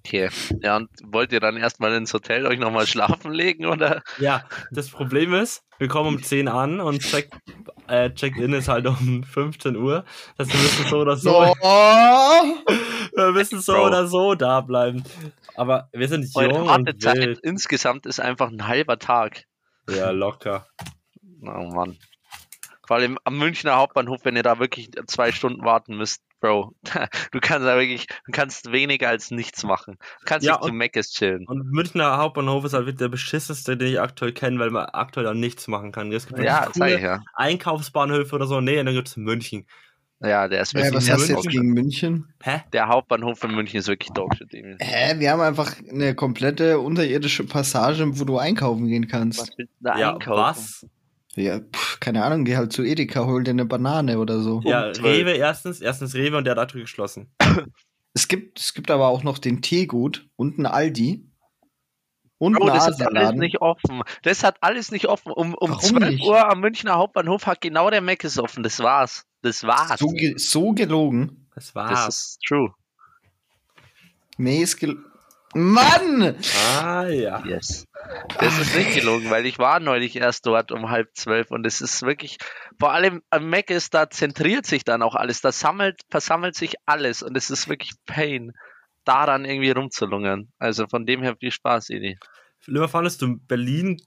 Okay. 0.00 0.28
Ja, 0.62 0.76
und 0.76 0.90
wollt 1.04 1.32
ihr 1.32 1.40
dann 1.40 1.56
erstmal 1.56 1.94
ins 1.94 2.12
Hotel 2.12 2.46
euch 2.46 2.58
nochmal 2.58 2.86
schlafen 2.86 3.32
legen, 3.32 3.66
oder? 3.66 4.02
Ja, 4.18 4.44
das 4.72 4.90
Problem 4.90 5.32
ist, 5.32 5.62
wir 5.78 5.88
kommen 5.88 6.08
um 6.16 6.22
10 6.22 6.48
an 6.48 6.80
und 6.80 7.00
check, 7.00 7.30
äh, 7.88 8.10
Check-in 8.14 8.52
ist 8.52 8.68
halt 8.68 8.86
um 8.86 9.22
15 9.28 9.76
Uhr. 9.76 10.04
Das 10.36 10.48
heißt, 10.48 10.56
wir 10.56 10.62
müssen 10.62 10.88
so 10.90 10.96
oder 10.98 11.16
so, 11.16 11.30
wir 13.16 13.32
müssen 13.32 13.60
so 13.60 13.72
Bro. 13.72 13.86
oder 13.86 14.06
so 14.06 14.34
da 14.34 14.60
bleiben. 14.60 15.04
Aber 15.54 15.88
wir 15.92 16.08
sind 16.08 16.26
Eure 16.34 16.50
jung 16.52 16.62
und 16.62 16.68
Wartezeit 16.68 17.16
wild. 17.16 17.38
insgesamt 17.42 18.06
ist 18.06 18.20
einfach 18.20 18.50
ein 18.50 18.66
halber 18.66 18.98
Tag. 18.98 19.44
Ja, 19.88 20.10
locker. 20.10 20.66
Oh 21.42 21.70
Mann. 21.72 21.96
Vor 22.86 22.96
allem 22.96 23.18
am 23.24 23.38
Münchner 23.38 23.76
Hauptbahnhof, 23.76 24.20
wenn 24.24 24.36
ihr 24.36 24.42
da 24.42 24.58
wirklich 24.58 24.90
zwei 25.06 25.32
Stunden 25.32 25.64
warten 25.64 25.96
müsst, 25.96 26.22
Bro. 26.40 26.74
Du 27.32 27.40
kannst 27.40 27.66
da 27.66 27.78
wirklich, 27.78 28.06
du 28.26 28.32
kannst 28.32 28.70
weniger 28.70 29.08
als 29.08 29.30
nichts 29.30 29.64
machen. 29.64 29.96
Du 30.20 30.26
kannst 30.26 30.46
Ja, 30.46 30.52
nicht 30.54 30.64
zu 30.64 30.72
Meckes 30.72 31.10
chillen. 31.12 31.46
Und 31.46 31.70
Münchner 31.70 32.18
Hauptbahnhof 32.18 32.64
ist 32.64 32.74
halt 32.74 32.86
wirklich 32.86 32.98
der 32.98 33.08
beschissenste, 33.08 33.76
den 33.76 33.88
ich 33.88 34.00
aktuell 34.00 34.32
kenne, 34.32 34.58
weil 34.58 34.70
man 34.70 34.86
aktuell 34.86 35.24
da 35.24 35.34
nichts 35.34 35.68
machen 35.68 35.92
kann. 35.92 36.12
Es 36.12 36.26
gibt 36.26 36.38
Ja, 36.40 36.60
sag 36.62 36.68
ich 36.68 36.74
coole 36.74 37.00
ja. 37.00 37.22
Einkaufsbahnhöfe 37.34 38.34
oder 38.34 38.46
so. 38.46 38.60
Nee, 38.60 38.82
dann 38.82 38.94
gibt 38.94 39.08
es 39.08 39.16
München. 39.16 39.66
Ja, 40.20 40.48
der 40.48 40.62
ist 40.62 40.72
Ja, 40.72 40.80
wirklich 40.80 40.94
was 40.94 41.10
hast 41.10 41.28
du 41.28 41.34
jetzt 41.34 41.48
gegen 41.48 41.72
München? 41.72 42.32
Hä? 42.42 42.62
Der 42.72 42.88
Hauptbahnhof 42.88 43.42
in 43.44 43.54
München 43.54 43.78
ist 43.80 43.88
wirklich 43.88 44.10
Dogshit. 44.12 44.52
Hä, 44.52 45.18
wir 45.18 45.30
haben 45.30 45.40
einfach 45.40 45.74
eine 45.90 46.14
komplette 46.14 46.78
unterirdische 46.78 47.44
Passage, 47.44 48.06
wo 48.18 48.24
du 48.24 48.38
einkaufen 48.38 48.86
gehen 48.86 49.08
kannst. 49.08 49.40
Was 49.40 49.50
willst 49.58 49.72
du 49.80 49.84
da 49.84 49.98
Ja, 49.98 50.12
einkaufen? 50.12 50.40
was? 50.42 50.86
Ja, 51.36 51.60
pff, 51.60 52.00
keine 52.00 52.24
Ahnung, 52.24 52.44
geh 52.44 52.56
halt 52.56 52.72
zu 52.72 52.82
Edeka, 52.82 53.26
hol 53.26 53.42
dir 53.44 53.50
eine 53.50 53.64
Banane 53.64 54.18
oder 54.18 54.40
so. 54.40 54.60
Ja, 54.64 54.92
zwölf. 54.92 55.18
Rewe 55.18 55.32
erstens, 55.32 55.80
erstens 55.80 56.14
Rewe 56.14 56.36
und 56.36 56.44
der 56.44 56.56
hat 56.56 56.72
geschlossen. 56.72 57.32
Es 58.16 58.28
gibt, 58.28 58.60
es 58.60 58.74
gibt 58.74 58.92
aber 58.92 59.08
auch 59.08 59.24
noch 59.24 59.38
den 59.38 59.60
Teegut 59.60 60.28
und 60.36 60.56
ein 60.58 60.66
Aldi. 60.66 61.28
Und 62.38 62.54
Bro, 62.54 62.66
einen 62.66 62.74
das 62.74 62.88
ist 62.88 63.02
alles 63.02 63.32
nicht 63.32 63.60
offen. 63.60 64.02
Das 64.22 64.44
hat 64.44 64.56
alles 64.60 64.92
nicht 64.92 65.06
offen. 65.06 65.32
Um, 65.32 65.54
um 65.54 65.70
Warum 65.70 65.80
12 65.80 66.10
nicht? 66.10 66.24
Uhr 66.24 66.48
am 66.48 66.60
Münchner 66.60 66.94
Hauptbahnhof 66.94 67.46
hat 67.46 67.60
genau 67.60 67.90
der 67.90 68.00
Meckes 68.02 68.38
offen. 68.38 68.62
Das 68.62 68.78
war's. 68.78 69.26
Das 69.42 69.64
war's. 69.64 69.98
So, 69.98 70.08
ge 70.08 70.34
so 70.36 70.72
gelogen. 70.72 71.48
Das 71.54 71.66
das 71.66 71.74
war's. 71.74 72.16
ist 72.16 72.40
true. 72.46 72.72
Nee, 74.36 74.62
ist 74.62 74.76
gel 74.76 74.96
Mann! 75.54 76.36
Ah, 76.80 77.06
ja. 77.06 77.44
Yes. 77.46 77.86
Das 78.38 78.58
ist 78.58 78.76
nicht 78.76 78.94
gelogen, 78.94 79.30
weil 79.30 79.46
ich 79.46 79.58
war 79.58 79.80
neulich 79.80 80.16
erst 80.16 80.46
dort 80.46 80.72
um 80.72 80.90
halb 80.90 81.14
zwölf 81.14 81.50
und 81.50 81.66
es 81.66 81.80
ist 81.80 82.02
wirklich, 82.02 82.38
vor 82.78 82.92
allem 82.92 83.22
am 83.30 83.48
Mac 83.48 83.70
ist, 83.70 83.94
da 83.94 84.10
zentriert 84.10 84.66
sich 84.66 84.84
dann 84.84 85.02
auch 85.02 85.14
alles, 85.14 85.40
da 85.40 85.52
sammelt, 85.52 86.02
versammelt 86.10 86.56
sich 86.56 86.74
alles 86.86 87.22
und 87.22 87.36
es 87.36 87.50
ist 87.50 87.68
wirklich 87.68 87.92
Pain, 88.06 88.52
daran 89.04 89.44
irgendwie 89.44 89.70
rumzulungern. 89.70 90.48
Also 90.58 90.86
von 90.88 91.06
dem 91.06 91.22
her 91.22 91.36
viel 91.38 91.52
Spaß, 91.52 91.90
Idi. 91.90 92.18
Lieber 92.66 92.88
fandest 92.88 93.22
du 93.22 93.38
Berlin 93.38 94.00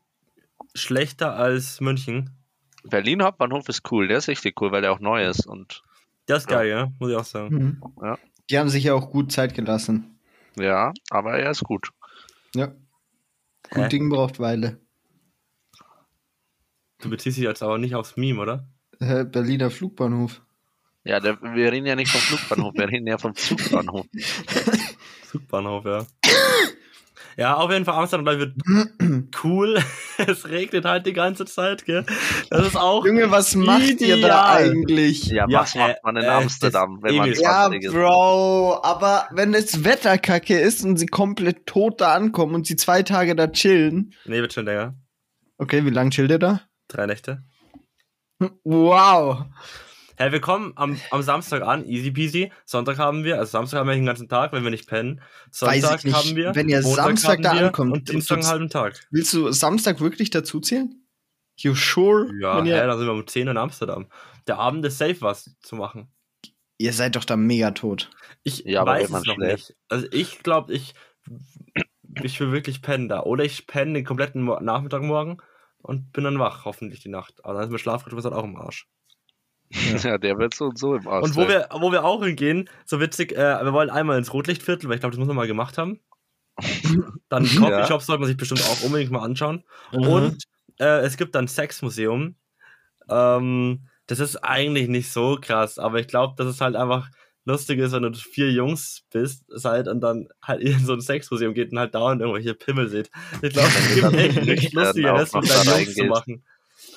schlechter 0.75 1.35
als 1.35 1.79
München? 1.79 2.31
Berlin 2.83 3.23
Hauptbahnhof 3.23 3.69
ist 3.69 3.89
cool, 3.91 4.07
der 4.07 4.17
ist 4.17 4.27
richtig 4.27 4.59
cool, 4.61 4.71
weil 4.71 4.81
der 4.81 4.91
auch 4.91 4.99
neu 4.99 5.25
ist 5.25 5.45
und 5.45 5.83
Der 6.27 6.37
ist 6.37 6.47
geil, 6.47 6.67
ja, 6.69 6.91
muss 6.99 7.09
ich 7.11 7.15
auch 7.15 7.23
sagen. 7.25 7.55
Mhm. 7.55 7.81
Ja. 8.01 8.17
Die 8.49 8.59
haben 8.59 8.69
sich 8.69 8.85
ja 8.85 8.93
auch 8.93 9.11
gut 9.11 9.31
Zeit 9.31 9.53
gelassen. 9.53 10.16
Ja, 10.59 10.93
aber 11.09 11.39
er 11.39 11.51
ist 11.51 11.63
gut. 11.63 11.89
Ja. 12.55 12.67
Gut 13.69 13.83
Hä? 13.83 13.89
Ding 13.89 14.09
braucht 14.09 14.39
Weile. 14.39 14.79
Du 16.99 17.09
beziehst 17.09 17.37
dich 17.37 17.43
jetzt 17.43 17.61
aber 17.61 17.77
nicht 17.77 17.95
aufs 17.95 18.17
Meme, 18.17 18.41
oder? 18.41 18.67
Äh, 18.99 19.25
Berliner 19.25 19.69
Flugbahnhof. 19.69 20.41
Ja, 21.03 21.19
der, 21.19 21.41
wir 21.41 21.71
reden 21.71 21.85
ja 21.85 21.95
nicht 21.95 22.11
vom 22.11 22.19
Flugbahnhof, 22.19 22.73
wir 22.75 22.89
reden 22.89 23.07
ja 23.07 23.17
vom 23.17 23.35
Zugbahnhof. 23.35 24.05
Zugbahnhof, 25.31 25.85
ja. 25.85 26.05
Ja, 27.37 27.55
auf 27.55 27.71
jeden 27.71 27.85
Fall 27.85 27.95
Amsterdam 27.95 28.39
wird 28.39 28.55
cool. 29.43 29.81
es 30.27 30.47
regnet 30.49 30.85
halt 30.85 31.05
die 31.05 31.13
ganze 31.13 31.45
Zeit, 31.45 31.85
gell? 31.85 32.05
Das 32.49 32.67
ist 32.67 32.75
auch. 32.75 33.05
Junge, 33.05 33.29
was 33.31 33.55
macht 33.55 34.01
ihr 34.01 34.19
da 34.21 34.59
Ideal. 34.59 34.69
eigentlich? 34.71 35.25
Ja, 35.27 35.45
Ja, 35.47 35.61
was 35.61 35.75
macht 35.75 35.91
äh, 35.91 35.99
man 36.03 36.17
in 36.17 36.23
äh, 36.23 36.27
Amsterdam, 36.27 36.99
das- 37.01 37.11
wenn 37.11 37.17
man. 37.17 37.29
Ja, 37.33 37.35
20 37.69 37.83
ist? 37.83 37.93
Bro, 37.93 38.79
aber 38.83 39.27
wenn 39.31 39.51
das 39.53 39.83
Wetter 39.83 40.17
kacke 40.17 40.59
ist 40.59 40.83
und 40.83 40.97
sie 40.97 41.05
komplett 41.07 41.65
tot 41.67 42.01
da 42.01 42.13
ankommen 42.13 42.55
und 42.55 42.65
sie 42.67 42.75
zwei 42.75 43.03
Tage 43.03 43.35
da 43.35 43.47
chillen. 43.47 44.13
Nee, 44.25 44.41
wird 44.41 44.53
schon 44.53 44.65
länger. 44.65 44.95
Okay, 45.57 45.85
wie 45.85 45.89
lange 45.91 46.09
chillt 46.11 46.31
ihr 46.31 46.39
da? 46.39 46.61
Drei 46.87 47.05
Nächte. 47.05 47.43
Wow. 48.63 49.45
Hey, 50.19 50.31
wir 50.31 50.41
kommen 50.41 50.73
am, 50.75 50.99
am 51.11 51.21
Samstag 51.21 51.61
an, 51.61 51.85
easy 51.85 52.09
peasy. 52.11 52.51
Sonntag 52.65 52.97
haben 52.97 53.23
wir, 53.23 53.37
also 53.37 53.51
Samstag 53.51 53.79
haben 53.79 53.87
wir 53.87 53.93
den 53.95 54.05
ganzen 54.05 54.27
Tag, 54.27 54.51
wenn 54.51 54.63
wir 54.63 54.71
nicht 54.71 54.87
pennen. 54.87 55.21
Weiß 55.59 55.81
Sonntag 55.81 55.99
ich 55.99 56.05
nicht. 56.05 56.15
haben 56.15 56.35
wir. 56.35 56.55
Wenn 56.55 56.69
ihr 56.69 56.81
Montag 56.81 57.05
Samstag 57.05 57.29
haben 57.37 57.43
da 57.43 57.53
wir 57.53 57.65
ankommt 57.67 57.91
Und 57.93 58.09
Dienstag 58.09 58.37
einen 58.39 58.47
halben 58.47 58.69
Tag. 58.69 58.99
Willst 59.11 59.31
du 59.33 59.51
Samstag 59.51 59.99
wirklich 60.01 60.31
dazu 60.31 60.59
zählen? 60.59 61.03
You 61.59 61.75
sure? 61.75 62.29
Ja, 62.39 62.63
ihr, 62.63 62.85
dann 62.87 62.97
sind 62.97 63.07
wir 63.07 63.13
um 63.13 63.25
10 63.27 63.47
in 63.47 63.57
Amsterdam. 63.57 64.07
Der 64.47 64.57
Abend 64.57 64.83
ist 64.85 64.97
safe, 64.97 65.21
was 65.21 65.55
zu 65.61 65.75
machen. 65.75 66.07
ihr 66.79 66.93
seid 66.93 67.15
doch 67.15 67.23
da 67.25 67.35
mega 67.37 67.71
tot. 67.71 68.09
Ich 68.43 68.59
Ja, 68.65 68.85
weiß 68.85 69.05
es 69.05 69.11
noch 69.11 69.35
schläft. 69.35 69.69
nicht. 69.69 69.75
Also 69.89 70.07
ich 70.11 70.41
glaube, 70.43 70.73
ich, 70.73 70.95
ich 72.23 72.39
will 72.39 72.51
wirklich 72.51 72.81
pennen 72.81 73.07
da. 73.07 73.21
Oder 73.21 73.43
ich 73.43 73.67
penne 73.67 73.93
den 73.93 74.05
kompletten 74.05 74.45
Nachmittag 74.45 75.03
morgen 75.03 75.37
und 75.79 76.11
bin 76.11 76.23
dann 76.23 76.39
wach, 76.39 76.65
hoffentlich 76.65 77.01
die 77.01 77.09
Nacht. 77.09 77.43
Aber 77.43 77.53
dann 77.55 77.63
ist 77.63 77.69
mein 77.69 77.79
Schlafrhythmus 77.79 78.23
halt 78.23 78.33
auch 78.35 78.43
im 78.43 78.55
Arsch. 78.55 78.87
Ja, 80.03 80.17
der 80.17 80.37
wird 80.37 80.53
so 80.53 80.65
und 80.65 80.77
so 80.79 80.95
im 80.95 81.07
Arsch 81.07 81.23
Und 81.25 81.35
wo 81.35 81.41
sein. 81.41 81.49
wir, 81.49 81.69
wo 81.79 81.91
wir 81.91 82.03
auch 82.05 82.23
hingehen, 82.23 82.69
so 82.85 82.99
witzig, 82.99 83.33
äh, 83.33 83.63
wir 83.63 83.73
wollen 83.73 83.89
einmal 83.89 84.17
ins 84.17 84.33
Rotlichtviertel, 84.33 84.87
weil 84.89 84.95
ich 84.95 85.01
glaube, 85.01 85.11
das 85.11 85.19
muss 85.19 85.27
man 85.27 85.35
mal 85.35 85.47
gemacht 85.47 85.77
haben. 85.77 85.99
Dann 87.29 87.45
Coffeeshops 87.45 88.05
sollte 88.07 88.21
man 88.21 88.27
sich 88.27 88.37
bestimmt 88.37 88.63
auch 88.63 88.81
unbedingt 88.83 89.11
mal 89.11 89.23
anschauen. 89.23 89.63
Mhm. 89.91 90.07
Und 90.07 90.43
äh, 90.79 90.99
es 91.01 91.17
gibt 91.17 91.35
dann 91.35 91.47
Sexmuseum. 91.47 92.35
Ähm, 93.09 93.87
das 94.07 94.19
ist 94.19 94.37
eigentlich 94.37 94.87
nicht 94.87 95.11
so 95.11 95.37
krass, 95.39 95.77
aber 95.79 95.99
ich 95.99 96.07
glaube, 96.07 96.35
dass 96.37 96.47
es 96.47 96.61
halt 96.61 96.75
einfach 96.75 97.09
lustig 97.45 97.79
ist, 97.79 97.91
wenn 97.93 98.03
du 98.03 98.13
vier 98.13 98.51
Jungs 98.51 99.03
bist, 99.11 99.45
seid 99.49 99.87
und 99.87 100.01
dann 100.01 100.27
halt 100.41 100.61
in 100.63 100.79
so 100.85 100.93
ein 100.93 101.01
Sexmuseum 101.01 101.53
geht 101.53 101.71
und 101.71 101.79
halt 101.79 101.93
dauernd 101.93 102.21
irgendwelche 102.21 102.53
Pimmel 102.55 102.89
seht. 102.89 103.09
Ich 103.41 103.53
glaube, 103.53 103.67
es 103.69 103.95
gibt 103.95 104.13
echt 104.13 104.45
nichts 104.45 104.73
Lustigeres, 104.73 105.33
mit 105.33 105.49
deinen 105.49 105.79
Jungs 105.79 105.93
zu 105.95 106.03
machen. 106.05 106.43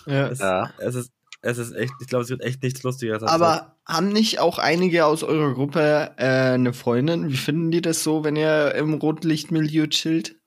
Ja. 0.07 0.29
Es, 0.29 0.39
Ja. 0.39 0.73
es 0.79 0.95
ist, 0.95 1.13
es 1.43 1.59
ist 1.59 1.73
echt, 1.73 1.93
ich 2.01 2.07
glaube, 2.07 2.25
es 2.25 2.31
wird 2.31 2.43
echt 2.43 2.63
nichts 2.63 2.83
Lustigeres. 2.83 3.23
das. 3.23 3.31
Aber 3.31 3.77
haben 3.87 4.09
nicht 4.09 4.41
auch 4.41 4.59
einige 4.59 5.07
aus 5.07 5.23
eurer 5.23 5.55
Gruppe 5.55 6.13
äh, 6.17 6.53
eine 6.55 6.73
Freundin? 6.73 7.31
Wie 7.31 7.37
finden 7.37 7.71
die 7.71 7.81
das 7.81 8.03
so, 8.03 8.25
wenn 8.25 8.37
ihr 8.37 8.75
im 8.75 8.95
Rotlichtmilieu 8.95 9.87
chillt? 9.87 10.41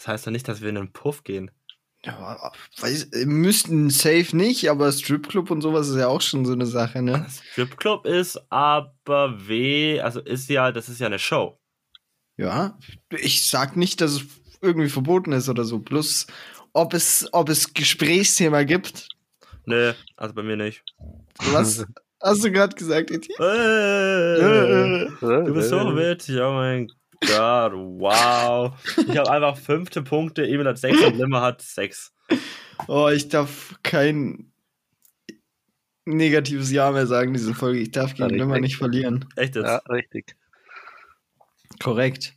das 0.00 0.08
heißt 0.08 0.26
ja 0.26 0.32
nicht, 0.32 0.48
dass 0.48 0.62
wir 0.62 0.70
in 0.70 0.78
einen 0.78 0.92
Puff 0.92 1.24
gehen. 1.24 1.50
Ja, 2.04 2.52
weiß, 2.78 3.10
müssten 3.26 3.90
safe 3.90 4.34
nicht, 4.34 4.70
aber 4.70 4.90
Stripclub 4.90 5.50
und 5.50 5.60
sowas 5.60 5.88
ist 5.88 5.96
ja 5.96 6.08
auch 6.08 6.22
schon 6.22 6.46
so 6.46 6.54
eine 6.54 6.64
Sache, 6.64 7.02
ne? 7.02 7.26
Stripclub 7.52 8.06
ist 8.06 8.40
aber 8.50 9.34
weh, 9.46 10.00
also 10.00 10.20
ist 10.20 10.48
ja, 10.48 10.72
das 10.72 10.88
ist 10.88 11.00
ja 11.00 11.06
eine 11.06 11.18
Show. 11.18 11.60
Ja, 12.38 12.78
ich 13.10 13.46
sag 13.46 13.76
nicht, 13.76 14.00
dass 14.00 14.12
es 14.12 14.22
irgendwie 14.62 14.88
verboten 14.88 15.32
ist 15.32 15.50
oder 15.50 15.64
so. 15.64 15.80
Plus, 15.80 16.26
ob 16.72 16.94
es, 16.94 17.28
ob 17.32 17.50
es 17.50 17.74
Gesprächsthema 17.74 18.62
gibt. 18.62 19.08
Nee, 19.66 19.92
also 20.16 20.34
bei 20.34 20.42
mir 20.42 20.56
nicht. 20.56 20.82
Was 21.52 21.84
hast 22.22 22.44
du 22.44 22.50
gerade 22.50 22.74
gesagt, 22.74 23.10
Eti? 23.10 23.32
Äh, 23.38 25.04
Äh, 25.04 25.08
du 25.20 25.54
bist 25.54 25.68
so 25.68 25.96
witzig, 25.96 26.38
oh 26.40 26.52
mein 26.52 26.88
Gott, 27.20 27.72
wow. 27.74 28.72
Ich 28.96 29.16
habe 29.16 29.30
einfach 29.30 29.56
fünfte 29.56 30.02
Punkte, 30.02 30.46
Emil 30.46 30.66
hat 30.66 30.78
sechs 30.78 31.02
und 31.02 31.16
Limmer 31.16 31.42
hat 31.42 31.60
sechs. 31.62 32.12
Oh, 32.88 33.08
ich 33.08 33.28
darf 33.28 33.74
kein. 33.82 34.52
negatives 36.06 36.70
Ja 36.72 36.90
mehr 36.90 37.06
sagen, 37.06 37.34
diese 37.34 37.54
Folge. 37.54 37.80
Ich 37.80 37.90
darf 37.90 38.14
gegen. 38.14 38.30
Limmer 38.30 38.58
nicht 38.58 38.76
verlieren. 38.76 39.26
Echt 39.36 39.54
jetzt? 39.54 39.66
Ja, 39.66 39.76
richtig. 39.90 40.34
Korrekt. 41.82 42.34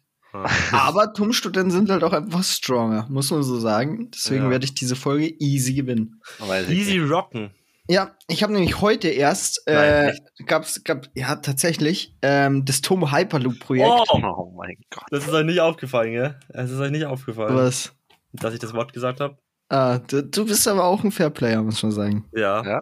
Aber 0.71 1.13
TUM-Studenten 1.13 1.71
sind 1.71 1.89
halt 1.89 2.03
auch 2.03 2.13
einfach 2.13 2.43
stronger, 2.43 3.05
muss 3.09 3.29
man 3.31 3.43
so 3.43 3.59
sagen. 3.59 4.09
Deswegen 4.11 4.45
Ja. 4.45 4.49
werde 4.49 4.65
ich 4.65 4.73
diese 4.73 4.95
Folge 4.95 5.27
easy 5.39 5.73
gewinnen. 5.73 6.21
Easy 6.69 6.99
nicht. 6.99 7.11
rocken. 7.11 7.51
Ja, 7.89 8.15
ich 8.29 8.43
habe 8.43 8.53
nämlich 8.53 8.79
heute 8.79 9.09
erst, 9.09 9.61
Nein, 9.67 10.15
äh, 10.39 10.43
gab's, 10.45 10.83
gab, 10.85 11.07
ja, 11.15 11.35
tatsächlich, 11.35 12.15
ähm, 12.21 12.63
das 12.63 12.79
TUM 12.81 13.11
Hyperloop-Projekt. 13.11 13.89
Oh, 13.89 14.19
Oh 14.35 14.53
mein 14.57 14.77
Gott. 14.89 15.03
das 15.11 15.25
ist 15.27 15.33
euch 15.33 15.45
nicht 15.45 15.59
aufgefallen, 15.59 16.13
gell? 16.13 16.39
Es 16.49 16.71
ist 16.71 16.79
euch 16.79 16.91
nicht 16.91 17.05
aufgefallen, 17.05 17.53
Was? 17.55 17.93
dass 18.31 18.53
ich 18.53 18.59
das 18.61 18.73
Wort 18.73 18.93
gesagt 18.93 19.19
habe. 19.19 19.37
Ah, 19.69 19.99
du, 19.99 20.23
du 20.23 20.45
bist 20.45 20.65
aber 20.67 20.85
auch 20.85 21.03
ein 21.03 21.11
Fairplayer, 21.11 21.61
muss 21.61 21.83
man 21.83 21.91
sagen. 21.91 22.25
Ja. 22.33 22.63
Ja. 22.63 22.81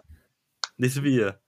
Nicht 0.76 0.94
so 0.94 1.02
wie 1.02 1.16
ihr. 1.16 1.38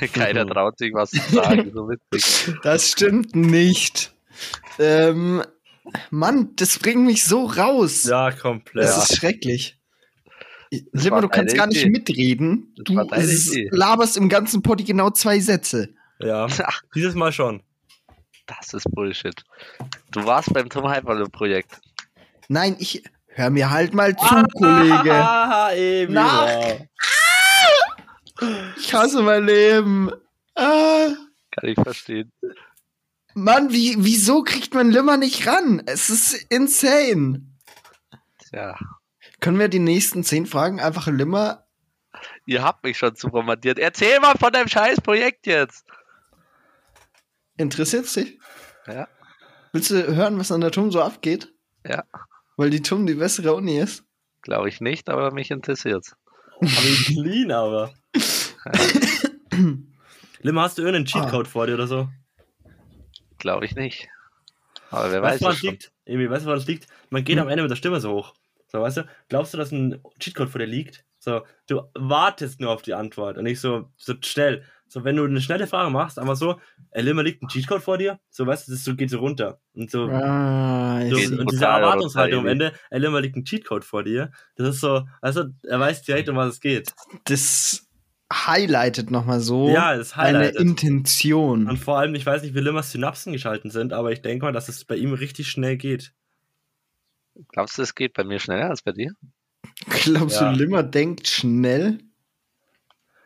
Keiner 0.12 0.46
traut 0.46 0.78
sich 0.78 0.92
was 0.92 1.10
zu 1.10 1.20
sagen. 1.34 1.70
So 1.74 1.88
witzig. 1.88 2.54
Das 2.62 2.90
stimmt 2.90 3.34
nicht. 3.34 4.14
Ähm, 4.78 5.42
Mann, 6.10 6.50
das 6.56 6.78
bringt 6.78 7.04
mich 7.04 7.24
so 7.24 7.44
raus. 7.46 8.04
Ja, 8.04 8.30
komplett. 8.30 8.84
Das 8.84 9.10
ist 9.10 9.18
schrecklich. 9.18 9.78
Das 10.92 11.04
du 11.04 11.28
kannst 11.28 11.54
gar 11.54 11.66
nicht 11.68 11.82
Idee. 11.82 11.90
mitreden. 11.90 12.74
Das 13.10 13.46
Du 13.50 13.68
laberst 13.70 14.16
im 14.16 14.28
ganzen 14.28 14.62
Potti 14.62 14.82
genau 14.84 15.10
zwei 15.10 15.38
Sätze. 15.38 15.90
Ja. 16.18 16.46
Ach, 16.64 16.82
Dieses 16.94 17.14
Mal 17.14 17.32
schon. 17.32 17.62
das 18.46 18.74
ist 18.74 18.90
Bullshit. 18.90 19.44
Du 20.10 20.24
warst 20.24 20.52
beim 20.52 20.68
Tom 20.68 20.90
Hyperloop-Projekt. 20.90 21.80
Nein, 22.48 22.76
ich 22.78 23.02
hör 23.28 23.50
mir 23.50 23.70
halt 23.70 23.94
mal 23.94 24.16
zu, 24.16 24.44
Kollege. 24.58 25.14
Ah, 25.14 25.72
eben. 25.74 26.14
Nach- 26.14 26.48
Ich 28.76 28.92
hasse 28.92 29.22
mein 29.22 29.46
Leben. 29.46 30.10
Ah. 30.54 31.08
Kann 31.50 31.68
ich 31.68 31.80
verstehen. 31.80 32.32
Mann, 33.34 33.72
wie, 33.72 33.96
wieso 33.98 34.42
kriegt 34.42 34.74
man 34.74 34.90
Limmer 34.90 35.16
nicht 35.16 35.46
ran? 35.46 35.82
Es 35.86 36.10
ist 36.10 36.34
insane. 36.50 37.42
Ja. 38.52 38.78
Können 39.40 39.58
wir 39.58 39.68
die 39.68 39.80
nächsten 39.80 40.22
zehn 40.22 40.46
Fragen 40.46 40.80
einfach 40.80 41.08
Limmer? 41.08 41.66
Ihr 42.46 42.62
habt 42.62 42.84
mich 42.84 42.98
schon 42.98 43.16
supermandiert. 43.16 43.78
Erzähl 43.78 44.20
mal 44.20 44.36
von 44.38 44.52
deinem 44.52 44.68
scheiß 44.68 45.00
Projekt 45.00 45.46
jetzt. 45.46 45.84
Interessiert's 47.56 48.14
dich? 48.14 48.38
Ja. 48.86 49.08
Willst 49.72 49.90
du 49.90 50.14
hören, 50.14 50.38
was 50.38 50.52
an 50.52 50.60
der 50.60 50.70
TUM 50.70 50.90
so 50.90 51.02
abgeht? 51.02 51.52
Ja. 51.86 52.04
Weil 52.56 52.70
die 52.70 52.82
TUM 52.82 53.06
die 53.06 53.14
bessere 53.14 53.54
Uni 53.54 53.78
ist? 53.78 54.04
Glaube 54.42 54.68
ich 54.68 54.80
nicht, 54.80 55.08
aber 55.08 55.32
mich 55.32 55.50
interessiert's. 55.50 56.16
Aber 56.60 56.70
clean, 57.04 57.50
aber. 57.50 57.92
Lim, 60.42 60.58
hast 60.58 60.78
du 60.78 60.82
irgendeinen 60.82 61.06
Cheatcode 61.06 61.48
vor 61.48 61.66
dir 61.66 61.74
oder 61.74 61.86
so? 61.86 62.08
Glaube 63.38 63.64
ich 63.66 63.74
nicht. 63.74 64.08
Aber 64.90 65.10
wer 65.10 65.22
Weißt 65.22 65.32
weiß 65.32 65.38
du, 65.40 65.44
woran 65.44 65.56
es 65.56 65.62
liegt? 65.62 65.92
Emi, 66.04 66.30
weißt 66.30 66.42
du, 66.42 66.46
woran 66.46 66.58
es 66.58 66.66
liegt? 66.66 66.86
Man 67.10 67.24
geht 67.24 67.38
am 67.38 67.48
Ende 67.48 67.62
mit 67.62 67.70
der 67.70 67.76
Stimme 67.76 68.00
so 68.00 68.12
hoch. 68.12 68.34
So, 68.68 68.80
weißt 68.80 68.98
du? 68.98 69.08
Glaubst 69.28 69.54
du, 69.54 69.58
dass 69.58 69.72
ein 69.72 70.00
Cheatcode 70.18 70.50
vor 70.50 70.58
dir 70.58 70.66
liegt? 70.66 71.04
So, 71.18 71.42
du 71.66 71.82
wartest 71.94 72.60
nur 72.60 72.70
auf 72.70 72.82
die 72.82 72.94
Antwort 72.94 73.38
und 73.38 73.44
nicht 73.44 73.60
so, 73.60 73.90
so 73.96 74.14
schnell. 74.20 74.64
So, 74.88 75.02
wenn 75.02 75.16
du 75.16 75.24
eine 75.24 75.40
schnelle 75.40 75.66
Frage 75.66 75.90
machst, 75.90 76.18
aber 76.18 76.36
so, 76.36 76.60
Limmer 76.94 77.22
liegt 77.22 77.42
ein 77.42 77.48
Cheatcode 77.48 77.82
vor 77.82 77.98
dir? 77.98 78.20
So, 78.30 78.46
weißt 78.46 78.68
du, 78.68 78.72
das 78.72 78.84
so, 78.84 78.94
geht 78.94 79.10
so 79.10 79.18
runter. 79.18 79.58
Und 79.74 79.90
so, 79.90 80.08
Ah, 80.08 81.02
ich 81.02 81.28
so 81.28 81.36
und 81.36 81.50
diese 81.50 81.64
Erwartungshaltung 81.66 82.40
am 82.40 82.46
Ende, 82.46 82.72
Limmer 82.90 83.20
liegt 83.20 83.36
ein 83.36 83.44
Cheatcode 83.44 83.84
vor 83.84 84.04
dir. 84.04 84.30
Das 84.56 84.68
ist 84.68 84.80
so, 84.80 85.06
also, 85.20 85.44
er 85.64 85.80
weiß 85.80 86.02
direkt, 86.02 86.28
um 86.28 86.36
was 86.36 86.54
es 86.54 86.60
geht. 86.60 86.92
das 87.24 87.86
highlightet 88.32 89.10
nochmal 89.10 89.40
so 89.40 89.68
Ja, 89.68 89.96
das 89.96 90.16
eine 90.16 90.28
highlightet. 90.38 90.60
Intention. 90.60 91.68
Und 91.68 91.78
vor 91.78 91.98
allem, 91.98 92.14
ich 92.14 92.26
weiß 92.26 92.42
nicht, 92.42 92.54
wie 92.54 92.60
Limmers 92.60 92.92
Synapsen 92.92 93.32
geschalten 93.32 93.70
sind, 93.70 93.92
aber 93.92 94.12
ich 94.12 94.22
denke 94.22 94.44
mal, 94.44 94.52
dass 94.52 94.68
es 94.68 94.84
bei 94.84 94.96
ihm 94.96 95.12
richtig 95.12 95.48
schnell 95.48 95.76
geht. 95.76 96.12
Glaubst 97.48 97.78
du, 97.78 97.82
es 97.82 97.94
geht 97.94 98.12
bei 98.14 98.24
mir 98.24 98.38
schneller 98.38 98.70
als 98.70 98.82
bei 98.82 98.92
dir? 98.92 99.12
Glaubst 99.88 100.40
Ja. 100.40 100.52
du, 100.52 100.56
Limmer 100.56 100.82
denkt 100.82 101.26
schnell? 101.28 101.98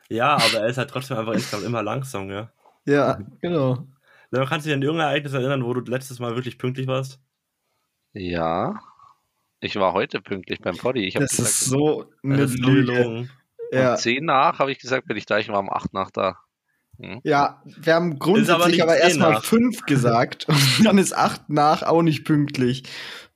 Ja, 0.09 0.37
aber 0.37 0.61
er 0.61 0.69
ist 0.69 0.79
halt 0.79 0.91
trotzdem 0.91 1.19
einfach 1.19 1.35
insgesamt 1.35 1.65
immer 1.65 1.83
langsam, 1.83 2.31
ja. 2.31 2.51
Ja, 2.87 3.19
genau. 3.43 3.87
Limmer, 4.31 4.47
kannst 4.47 4.67
du 4.67 4.69
dich 4.71 4.77
an 4.77 4.83
irgendein 4.83 5.09
Ereignis 5.09 5.33
erinnern, 5.33 5.65
wo 5.65 5.75
du 5.75 5.81
letztes 5.91 6.19
Mal 6.19 6.35
wirklich 6.35 6.59
pünktlich 6.59 6.87
warst? 6.87 7.21
Ja. 8.13 8.81
Ich 9.61 9.77
war 9.77 9.93
heute 9.93 10.21
pünktlich 10.21 10.61
beim 10.61 10.77
Poddy. 10.77 11.05
Ich 11.07 11.17
habe 11.17 11.25
Das 11.27 11.37
gesagt, 11.37 11.49
ist 11.51 11.65
so 11.67 12.11
eine 12.23 12.37
Das 12.37 12.55
Lüge. 12.55 13.29
Ja. 13.73 13.91
um 13.93 13.97
10 13.97 14.25
nach 14.25 14.59
habe 14.59 14.71
ich 14.73 14.79
gesagt, 14.79 15.07
bin 15.07 15.17
ich 15.17 15.27
da. 15.27 15.39
Ich 15.39 15.49
war 15.49 15.59
um 15.59 15.71
8 15.71 15.93
nach 15.95 16.11
da. 16.11 16.39
ja, 17.23 17.63
wir 17.65 17.95
haben 17.95 18.11
aber 18.13 18.19
grundsätzlich 18.19 18.83
aber, 18.83 18.93
zehn 18.95 19.03
erstmal 19.03 19.33
nach. 19.35 19.45
fünf 19.45 19.83
gesagt 19.87 20.49
und 20.49 20.57
dann 20.85 20.99
ist 20.99 21.17
acht 21.17 21.49
nach 21.49 21.83
auch 21.83 22.03
nicht 22.03 22.25
pünktlich. 22.25 22.85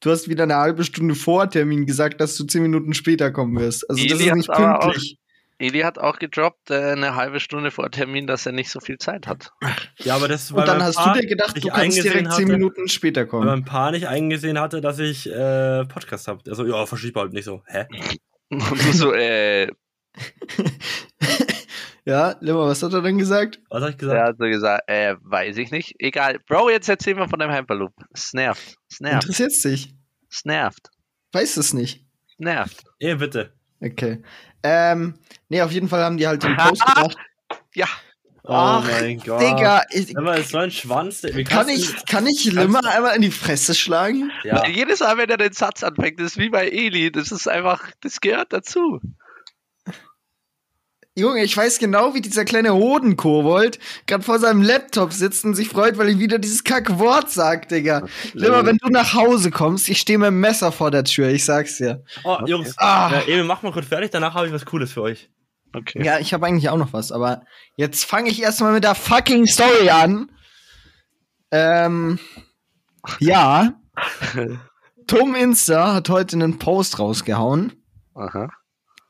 Du 0.01 0.11
hast 0.11 0.29
wieder 0.29 0.45
eine 0.45 0.57
halbe 0.57 0.83
Stunde 0.85 1.15
vor 1.15 1.49
Termin 1.49 1.87
gesagt, 1.87 2.21
dass 2.21 2.37
du 2.37 2.45
zehn 2.45 2.63
Minuten 2.63 2.93
später 2.95 3.31
kommen 3.31 3.59
wirst. 3.59 3.89
Also 3.89 4.03
das 4.03 4.19
Eli 4.19 4.31
ist 4.31 4.35
nicht 4.37 4.51
aber 4.51 4.81
pünktlich. 4.81 5.19
Eli 5.63 5.81
hat 5.81 5.99
auch 5.99 6.19
gedroppt, 6.19 6.71
äh, 6.71 6.93
eine 6.93 7.15
halbe 7.15 7.41
Stunde 7.41 7.71
vor 7.71 7.91
Termin, 7.91 8.27
dass 8.27 8.45
er 8.47 8.53
nicht 8.53 8.71
so 8.71 8.81
viel 8.81 8.99
Zeit 8.99 9.27
hat. 9.27 9.53
Ja, 9.99 10.17
aber 10.17 10.29
das 10.29 10.51
Und 10.51 10.67
dann 10.67 10.83
hast 10.83 10.97
Paar 10.97 11.15
du 11.15 11.21
dir 11.21 11.27
gedacht, 11.27 11.63
du 11.63 11.69
kannst 11.69 12.03
direkt 12.03 12.33
zehn 12.33 12.49
Minuten 12.49 12.89
später 12.89 13.23
Weil 13.23 13.29
kommen. 13.29 13.47
mein 13.47 13.65
Paar 13.65 13.91
nicht 13.93 14.09
eingesehen 14.09 14.59
hatte, 14.59 14.81
dass 14.81 14.99
ich 14.99 15.31
äh, 15.31 15.85
Podcast 15.87 16.29
habe. 16.29 16.43
Also, 16.49 16.67
ja, 16.67 16.85
verschieb 16.87 17.17
halt 17.17 17.33
nicht 17.33 17.45
so. 17.45 17.63
Hä? 17.67 17.87
Und 18.51 18.71
du 18.71 18.93
so, 18.93 19.13
äh, 19.15 19.69
Ja, 22.05 22.35
Limmer, 22.41 22.67
was 22.67 22.83
hat 22.83 22.93
er 22.93 23.01
dann 23.01 23.17
gesagt? 23.17 23.61
Was 23.71 23.83
hab 23.83 23.91
ich 23.91 23.95
er 23.95 23.99
gesagt? 23.99 24.29
hat 24.29 24.37
so 24.39 24.45
gesagt, 24.47 24.83
äh, 24.89 25.15
weiß 25.21 25.57
ich 25.59 25.71
nicht. 25.71 25.95
Egal. 26.01 26.41
Bro, 26.49 26.71
jetzt 26.71 26.89
erzähl 26.89 27.15
mal 27.15 27.29
von 27.29 27.39
deinem 27.39 27.55
Hyperloop. 27.55 27.93
Es 28.13 28.33
nervt. 28.33 28.77
Es 28.91 29.01
nervt. 29.01 29.23
Interessiert's 29.25 29.63
dich? 29.63 29.95
Es 30.29 30.45
nervt. 30.45 30.91
Weiß 31.31 31.57
es 31.57 31.73
nicht. 31.73 32.05
Es 32.29 32.39
nervt. 32.39 32.83
Eh, 32.99 33.15
bitte. 33.15 33.53
Okay. 33.83 34.23
Ähm, 34.63 35.15
nee, 35.49 35.61
auf 35.61 35.73
jeden 35.73 35.89
Fall 35.89 36.03
haben 36.03 36.17
die 36.17 36.27
halt 36.27 36.43
den 36.43 36.57
Post 36.57 36.85
gemacht. 36.87 37.17
Ja. 37.75 37.87
Oh 38.45 38.53
Ach, 38.55 38.85
mein 38.85 39.19
Gott. 39.19 39.41
Digga, 39.41 39.83
ich, 39.91 40.13
Limmer 40.13 40.37
ist 40.37 40.51
so 40.51 40.59
ein 40.59 40.71
Schwanz. 40.73 41.23
Wie 41.23 41.45
kann 41.45 41.69
ich, 41.69 42.05
kann 42.07 42.27
ich 42.27 42.45
Limmer 42.45 42.85
einmal 42.85 43.15
in 43.15 43.23
die 43.23 43.31
Fresse 43.31 43.73
schlagen? 43.73 44.33
Ja. 44.43 44.67
Jedes 44.67 44.99
Mal, 44.99 45.17
wenn 45.17 45.31
er 45.31 45.37
den 45.37 45.53
Satz 45.53 45.85
anfängt, 45.85 46.19
das 46.19 46.33
ist 46.33 46.39
wie 46.39 46.51
bei 46.51 46.69
Eli. 46.69 47.13
Das 47.13 47.31
ist 47.31 47.47
einfach, 47.47 47.89
das 48.01 48.21
gehört 48.21 48.53
dazu. 48.53 49.01
Junge, 51.15 51.45
ich 51.45 51.55
weiß 51.55 51.79
genau, 51.79 52.15
wie 52.15 52.23
dieser 52.23 52.47
kleine 52.47 52.73
Hodenkobold 52.73 53.79
gerade 54.07 54.25
vor 54.25 54.39
seinem 54.39 54.63
Laptop 54.63 55.13
sitzt 55.13 55.45
und 55.45 55.55
sich 55.55 55.69
freut, 55.69 55.99
weil 55.99 56.09
ich 56.09 56.19
wieder 56.19 56.39
dieses 56.39 56.65
Kackwort 56.65 57.31
sagt, 57.31 57.71
Digga. 57.71 58.07
Limmer, 58.33 58.65
wenn 58.65 58.79
du 58.79 58.89
nach 58.89 59.13
Hause 59.13 59.51
kommst, 59.51 59.91
ich 59.91 60.01
stehe 60.01 60.19
mit 60.19 60.29
dem 60.29 60.41
Messer 60.41 60.73
vor 60.73 60.91
der 60.91 61.05
Tür, 61.05 61.29
ich 61.29 61.45
sag's 61.45 61.77
dir. 61.77 62.03
Oh, 62.25 62.39
Jungs. 62.47 62.75
Ah. 62.79 63.11
Ja, 63.13 63.21
Emil, 63.27 63.45
mach 63.45 63.63
mal 63.63 63.73
kurz 63.73 63.89
fertig, 63.89 64.11
danach 64.11 64.33
habe 64.33 64.47
ich 64.47 64.55
was 64.55 64.65
Cooles 64.65 64.93
für 64.93 65.03
euch. 65.03 65.29
Okay. 65.75 66.03
Ja, 66.03 66.19
ich 66.19 66.33
habe 66.33 66.47
eigentlich 66.47 66.71
auch 66.71 66.79
noch 66.79 66.95
was, 66.95 67.13
aber 67.13 67.43
jetzt 67.77 68.05
fange 68.05 68.31
ich 68.31 68.41
erstmal 68.41 68.73
mit 68.73 68.85
der 68.85 68.95
fucking 68.95 69.47
Story 69.47 69.91
an. 69.91 70.33
Ähm, 71.51 72.19
ja. 73.19 73.75
Tom 75.07 75.35
Insta 75.35 75.93
hat 75.93 76.09
heute 76.09 76.37
einen 76.37 76.59
Post 76.59 76.99
rausgehauen. 76.99 77.73
Aha. 78.15 78.49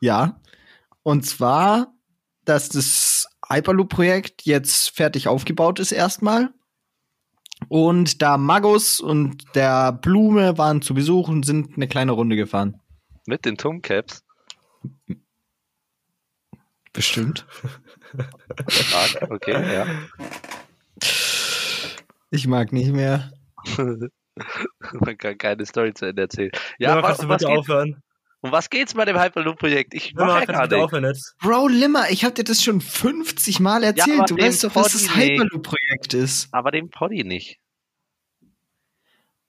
Ja. 0.01 0.41
Und 1.03 1.25
zwar, 1.25 1.92
dass 2.45 2.69
das 2.69 3.27
Hyperloop-Projekt 3.49 4.43
jetzt 4.43 4.89
fertig 4.95 5.27
aufgebaut 5.27 5.79
ist 5.79 5.91
erstmal. 5.91 6.49
Und 7.69 8.21
da 8.21 8.37
Magus 8.37 8.99
und 8.99 9.43
der 9.55 9.93
Blume 9.93 10.57
waren 10.57 10.81
zu 10.81 10.93
Besuch 10.93 11.29
und 11.29 11.45
sind 11.45 11.75
eine 11.75 11.87
kleine 11.87 12.11
Runde 12.11 12.35
gefahren. 12.35 12.79
Mit 13.25 13.45
den 13.45 13.57
Tomcaps. 13.57 14.23
Bestimmt. 16.91 17.45
Okay, 19.29 19.73
ja. 19.73 19.87
Ich 22.29 22.47
mag 22.47 22.71
nicht 22.71 22.91
mehr. 22.91 23.31
Man 24.93 25.17
kann 25.17 25.37
keine 25.37 25.65
Story 25.65 25.93
zu 25.93 26.05
Ende 26.05 26.23
erzählen. 26.23 26.51
Ja, 26.77 26.89
Limmer, 26.89 26.99
aber 26.99 27.07
kannst 27.07 27.23
du 27.23 27.29
was, 27.29 27.37
bitte 27.39 27.49
geht, 27.51 27.59
aufhören? 27.59 28.03
Um 28.43 28.51
was 28.51 28.69
geht's 28.69 28.93
bei 28.93 29.05
dem 29.05 29.17
Hyperloop-Projekt? 29.17 29.93
Ich 29.93 30.11
Limmer, 30.11 30.39
ja 30.41 30.45
gar 30.45 30.67
nicht. 30.67 31.07
jetzt? 31.07 31.35
Bro, 31.41 31.69
Limmer, 31.69 32.09
ich 32.09 32.25
hab 32.25 32.35
dir 32.35 32.43
das 32.43 32.61
schon 32.61 32.81
50 32.81 33.61
Mal 33.61 33.83
erzählt. 33.83 34.19
aber 34.19 34.25
du 34.27 34.37
weißt 34.37 34.65
doch, 34.65 34.75
was 34.75 34.91
das. 34.91 35.15
Hyperloop-Projekt 35.15 36.13
ist. 36.13 36.49
Aber 36.51 36.71
dem 36.71 36.89
Poddy 36.89 37.23
nicht. 37.23 37.57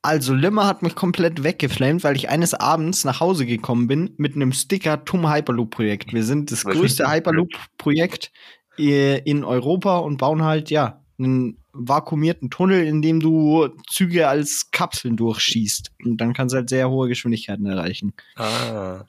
Also, 0.02 0.32
Limmer 0.32 0.66
hat 0.66 0.82
mich 0.82 0.94
komplett 0.94 1.42
weggeflamed, 1.42 2.04
weil 2.04 2.14
ich 2.14 2.28
eines 2.28 2.54
Abends 2.54 3.04
nach 3.04 3.18
Hause 3.18 3.46
gekommen 3.46 3.88
bin 3.88 4.14
mit 4.16 4.36
einem 4.36 4.52
Sticker 4.52 5.04
Tum 5.04 5.28
Hyperloop-Projekt. 5.28 6.12
Wir 6.12 6.22
sind 6.22 6.52
das 6.52 6.64
Was 6.64 6.74
größte? 6.74 7.10
Hyperloop-Projekt 7.10 8.30
äh, 8.78 9.18
in 9.28 9.42
Europa 9.44 9.98
und 9.98 10.18
bauen 10.18 10.44
halt, 10.44 10.70
ja, 10.70 11.02
einen 11.18 11.63
vakuumierten 11.74 12.50
Tunnel, 12.50 12.84
in 12.86 13.02
dem 13.02 13.20
du 13.20 13.68
Züge 13.90 14.28
als 14.28 14.70
Kapseln 14.70 15.16
durchschießt. 15.16 15.92
Und 16.04 16.16
dann 16.18 16.32
kannst 16.32 16.52
du 16.54 16.58
halt 16.58 16.68
sehr 16.70 16.88
hohe 16.88 17.08
Geschwindigkeiten 17.08 17.66
erreichen. 17.66 18.14
Ah. 18.36 19.04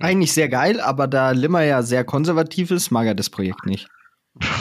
Eigentlich 0.00 0.32
sehr 0.32 0.48
geil, 0.48 0.80
aber 0.80 1.06
da 1.06 1.32
Limmer 1.32 1.62
ja 1.62 1.82
sehr 1.82 2.04
konservativ 2.04 2.70
ist, 2.70 2.90
mag 2.90 3.06
er 3.06 3.14
das 3.14 3.28
Projekt 3.30 3.66
nicht. 3.66 3.88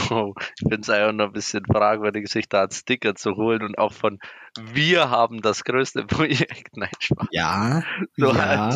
Oh, 0.10 0.34
ich 0.38 0.60
finde 0.68 0.82
es 0.82 0.90
einfach 0.90 1.14
nur 1.14 1.28
ein 1.28 1.32
bisschen 1.32 1.64
fragwürdig, 1.66 2.28
sich 2.28 2.50
da 2.50 2.64
einen 2.64 2.72
Sticker 2.72 3.16
zu 3.16 3.38
holen 3.38 3.64
und 3.64 3.78
auch 3.78 3.94
von 3.94 4.20
wir 4.60 5.10
haben 5.10 5.42
das 5.42 5.64
größte 5.64 6.04
Projekt. 6.08 6.76
Nein, 6.76 6.90
Spaß. 7.00 7.28
Ja, 7.32 7.82
So 8.18 8.34
ja. 8.34 8.72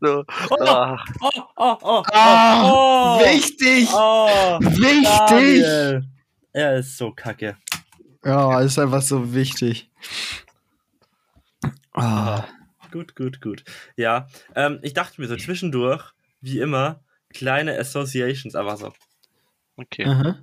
So, 0.00 0.24
Oh, 0.50 0.56
ach, 0.66 1.04
Oh, 1.20 1.30
oh, 1.56 1.76
oh, 1.82 2.02
Ah, 2.12 2.62
oh, 2.64 3.20
wichtig! 3.20 3.88
Oh, 3.92 4.58
Wichtig! 4.60 6.04
Er 6.52 6.76
ist 6.76 6.96
so 6.96 7.12
kacke. 7.12 7.56
Ja, 8.24 8.60
ist 8.60 8.78
einfach 8.78 9.02
so 9.02 9.34
wichtig. 9.34 9.90
Ah, 11.92 12.46
Gut, 12.92 13.16
gut, 13.16 13.40
gut. 13.40 13.64
Ja, 13.96 14.28
ähm, 14.54 14.78
ich 14.82 14.92
dachte 14.92 15.18
mir 15.20 15.26
so 15.26 15.36
zwischendurch, 15.36 16.12
wie 16.42 16.60
immer, 16.60 17.02
kleine 17.30 17.78
Associations, 17.78 18.54
einfach 18.54 18.76
so. 18.76 18.92
okay. 19.76 20.04
aha. 20.04 20.38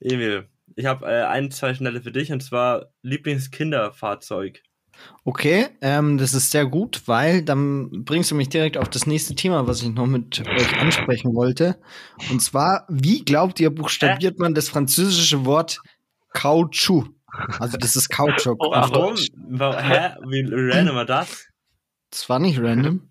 Emil, 0.00 0.48
ich 0.74 0.86
habe 0.86 1.06
äh, 1.06 1.22
ein, 1.26 1.52
zwei 1.52 1.74
schnelle 1.74 2.02
für 2.02 2.10
dich 2.10 2.32
und 2.32 2.42
zwar 2.42 2.90
Lieblingskinderfahrzeug. 3.02 4.62
Okay, 5.24 5.68
ähm, 5.80 6.18
das 6.18 6.34
ist 6.34 6.50
sehr 6.50 6.66
gut, 6.66 7.02
weil 7.06 7.42
dann 7.42 8.04
bringst 8.04 8.30
du 8.30 8.34
mich 8.34 8.48
direkt 8.48 8.76
auf 8.76 8.88
das 8.88 9.06
nächste 9.06 9.34
Thema, 9.34 9.66
was 9.66 9.82
ich 9.82 9.90
noch 9.90 10.06
mit 10.06 10.40
euch 10.46 10.78
ansprechen 10.78 11.34
wollte. 11.34 11.78
Und 12.30 12.40
zwar, 12.40 12.86
wie 12.88 13.24
glaubt 13.24 13.60
ihr, 13.60 13.70
buchstabiert 13.70 14.38
man 14.38 14.54
das 14.54 14.68
französische 14.68 15.44
Wort 15.44 15.80
Kautschuk? 16.32 17.08
Also 17.58 17.76
das 17.76 17.96
ist 17.96 18.08
Kautschuk. 18.08 18.56
Oh, 18.60 18.70
Warum? 18.72 19.16
Warum? 19.48 19.78
Hä? 19.78 20.14
Wie 20.26 20.46
random 20.50 20.96
war 20.96 21.04
das? 21.04 21.46
Das 22.10 22.28
war 22.28 22.38
nicht 22.38 22.58
random. 22.60 23.08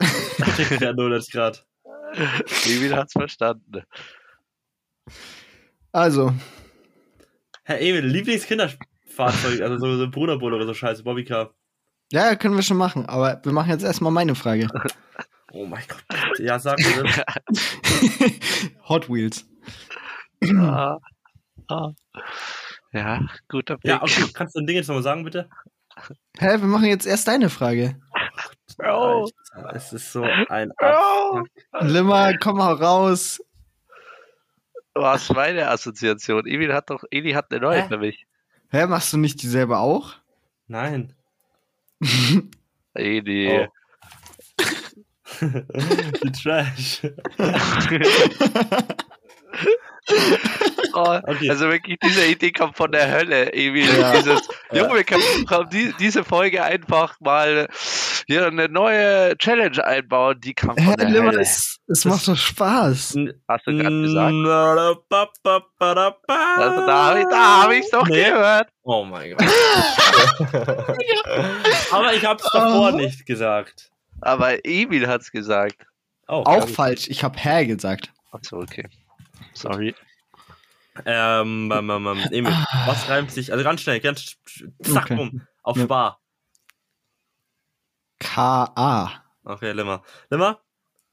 Ich 0.00 0.56
check 0.56 0.78
gerade 0.80 0.96
0 0.96 1.22
Grad. 1.30 1.64
Emil 2.66 2.94
hat's 2.94 3.12
verstanden. 3.12 3.82
Also, 5.92 6.32
Herr 7.64 7.80
Emil, 7.80 8.04
Lieblingskinderfahrzeug, 8.06 9.60
also 9.60 9.78
so, 9.78 9.96
so 9.96 10.10
Bruderboot 10.10 10.52
oder 10.52 10.66
so 10.66 10.74
scheiße, 10.74 11.02
Bobbycar. 11.04 11.54
ja, 12.12 12.34
können 12.36 12.56
wir 12.56 12.62
schon 12.62 12.76
machen, 12.76 13.06
aber 13.06 13.40
wir 13.44 13.52
machen 13.52 13.70
jetzt 13.70 13.84
erstmal 13.84 14.12
meine 14.12 14.34
Frage. 14.34 14.68
Oh 15.54 15.66
mein 15.66 15.82
Gott. 15.86 16.38
Ja, 16.38 16.58
sag 16.58 16.78
mir 16.78 17.02
das. 17.04 17.18
Hot 18.88 19.10
Wheels. 19.10 19.44
ah, 20.58 20.96
ah. 21.68 21.90
Ja, 22.94 23.20
guter 23.48 23.76
Pick. 23.76 23.90
Ja, 23.90 24.02
okay, 24.02 24.24
kannst 24.32 24.54
du 24.56 24.60
ein 24.60 24.66
Ding 24.66 24.76
jetzt 24.76 24.86
nochmal 24.88 25.02
sagen, 25.02 25.24
bitte? 25.24 25.50
Hä, 26.38 26.52
wir 26.58 26.66
machen 26.66 26.86
jetzt 26.86 27.06
erst 27.06 27.28
deine 27.28 27.50
Frage. 27.50 28.00
Oh. 28.82 29.28
Alter, 29.52 29.76
es 29.76 29.92
ist 29.92 30.10
so 30.10 30.22
ein 30.22 30.72
Oh. 30.80 31.42
Limmer, 31.80 32.32
komm 32.38 32.56
mal 32.56 32.72
raus. 32.72 33.38
Was 34.94 35.30
meine 35.30 35.68
Assoziation? 35.68 36.46
Emil 36.46 36.72
hat 36.74 36.90
doch, 36.90 37.04
Eli 37.10 37.32
hat 37.32 37.50
eine 37.50 37.60
neue 37.60 37.82
Hä? 37.82 37.88
für 37.88 37.98
mich. 37.98 38.26
Hä, 38.70 38.86
machst 38.86 39.12
du 39.12 39.18
nicht 39.18 39.42
dieselbe 39.42 39.78
auch? 39.78 40.14
Nein. 40.66 41.14
Eli. 42.94 43.68
Die 45.40 46.32
Trash. 46.32 47.02
Oh, 50.94 51.18
Okay. 51.26 51.48
Also 51.48 51.70
wirklich, 51.70 51.96
diese 52.04 52.26
Idee 52.26 52.52
kommt 52.52 52.76
von 52.76 52.92
der 52.92 53.10
Hölle, 53.10 53.50
Emil. 53.54 53.86
Ja. 53.98 54.12
Dieses, 54.12 54.46
Ja. 54.72 54.82
Junge, 54.82 54.96
wir 54.96 55.04
können, 55.04 55.22
können 55.46 55.66
die, 55.70 55.94
diese 55.98 56.22
Folge 56.22 56.62
einfach 56.62 57.14
mal 57.20 57.66
hier 58.26 58.46
eine 58.46 58.68
neue 58.68 59.34
Challenge 59.38 59.82
einbauen. 59.82 60.38
Die 60.42 60.52
kam 60.52 60.76
von 60.76 60.94
der 60.96 61.08
Limmer, 61.08 61.30
Hölle. 61.30 61.40
es, 61.40 61.78
es 61.88 62.04
macht 62.04 62.28
doch 62.28 62.36
Spaß. 62.36 63.16
Hast 63.48 63.66
du 63.66 63.72
gerade 63.78 64.02
gesagt? 64.02 64.34
Also, 66.28 66.86
da 66.86 67.04
habe 67.06 67.20
ich 67.20 67.26
da 67.30 67.62
hab 67.62 67.72
ich's 67.72 67.90
doch 67.90 68.06
Nee. 68.06 68.24
gehört. 68.24 68.68
Oh 68.82 69.04
mein 69.04 69.30
Gott. 69.34 69.48
Aber 71.90 72.12
ich 72.14 72.24
hab's 72.24 72.44
davor 72.52 72.92
Oh. 72.92 72.96
nicht 72.96 73.24
gesagt. 73.26 73.90
Aber 74.20 74.64
Emil 74.64 75.08
hat's 75.08 75.30
gesagt. 75.32 75.86
Oh, 76.28 76.42
Auch 76.46 76.68
falsch. 76.68 77.08
Ich 77.08 77.24
hab 77.24 77.42
Hä 77.42 77.64
gesagt. 77.66 78.12
Achso, 78.30 78.58
okay. 78.58 78.84
Sorry. 79.62 79.94
Ähm, 81.06 81.70
ähm, 81.72 81.90
ähm, 81.90 82.06
ähm, 82.06 82.18
Emil, 82.32 82.52
was 82.86 83.08
reimt 83.08 83.30
sich, 83.30 83.50
also 83.52 83.64
ganz 83.64 83.80
schnell, 83.80 84.00
ganz 84.00 84.36
zack, 84.82 85.04
Okay. 85.06 85.16
bumm, 85.16 85.46
auf 85.62 85.76
Ja. 85.78 85.86
Bar. 85.86 86.20
K.A. 88.18 89.10
Okay, 89.44 89.72
Limmer. 89.72 90.02
Limmer? 90.30 90.60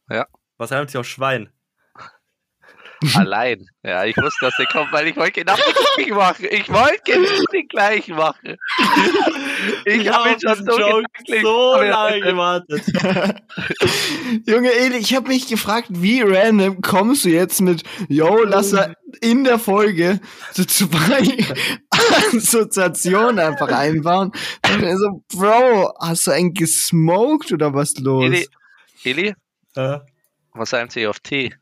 Ja. 0.10 0.28
Was 0.58 0.72
reimt 0.72 0.90
sich 0.92 0.98
auf 1.00 1.08
Schwein? 1.08 1.50
Allein. 3.16 3.66
Ja, 3.84 4.04
ich 4.06 4.18
wusste, 4.18 4.46
dass 4.46 4.56
der 4.58 4.66
kommt, 4.66 4.92
weil 4.92 5.08
ich 5.08 5.16
wollte 5.16 5.44
genau 5.44 5.56
den 5.56 6.06
gleichen 6.06 6.16
machen. 6.16 6.46
Ich 6.52 6.70
wollte 6.70 7.02
genau 7.06 7.44
den 7.54 7.68
gleichen 7.68 8.16
machen. 8.16 8.58
Ich 9.86 10.10
habe 10.10 10.30
ihn 10.30 10.40
schon 10.42 10.66
so 10.66 10.80
Joke 10.80 11.06
so 11.42 11.76
lange 11.82 12.20
gewartet. 12.22 12.84
Junge 14.46 14.72
Eli, 14.72 14.98
ich 14.98 15.16
habe 15.16 15.28
mich 15.30 15.48
gefragt, 15.48 15.88
wie 15.92 16.22
random 16.22 16.82
kommst 16.82 17.26
du 17.26 17.30
jetzt 17.30 17.62
mit, 17.62 17.84
yo, 18.10 18.44
lass 18.44 18.74
er 18.74 18.96
in 19.22 19.44
der 19.44 19.60
Folge 19.60 20.20
so 20.54 20.64
zwei 20.66 21.38
Assoziationen 22.36 23.40
einfach 23.40 23.70
einbauen. 23.70 24.32
Und 24.68 24.98
so, 24.98 25.24
Bro, 25.38 25.94
hast 26.00 26.28
du 26.28 26.32
einen 26.32 26.54
gesmoked 26.54 27.52
oder 27.54 27.74
was 27.74 27.98
los? 27.98 28.26
Eli, 28.26 28.48
Eli, 29.04 29.36
Äh, 29.76 30.00
was 30.54 30.74
reimt 30.74 30.92
sich 30.92 31.08
auf 31.08 31.20
T? 31.20 31.54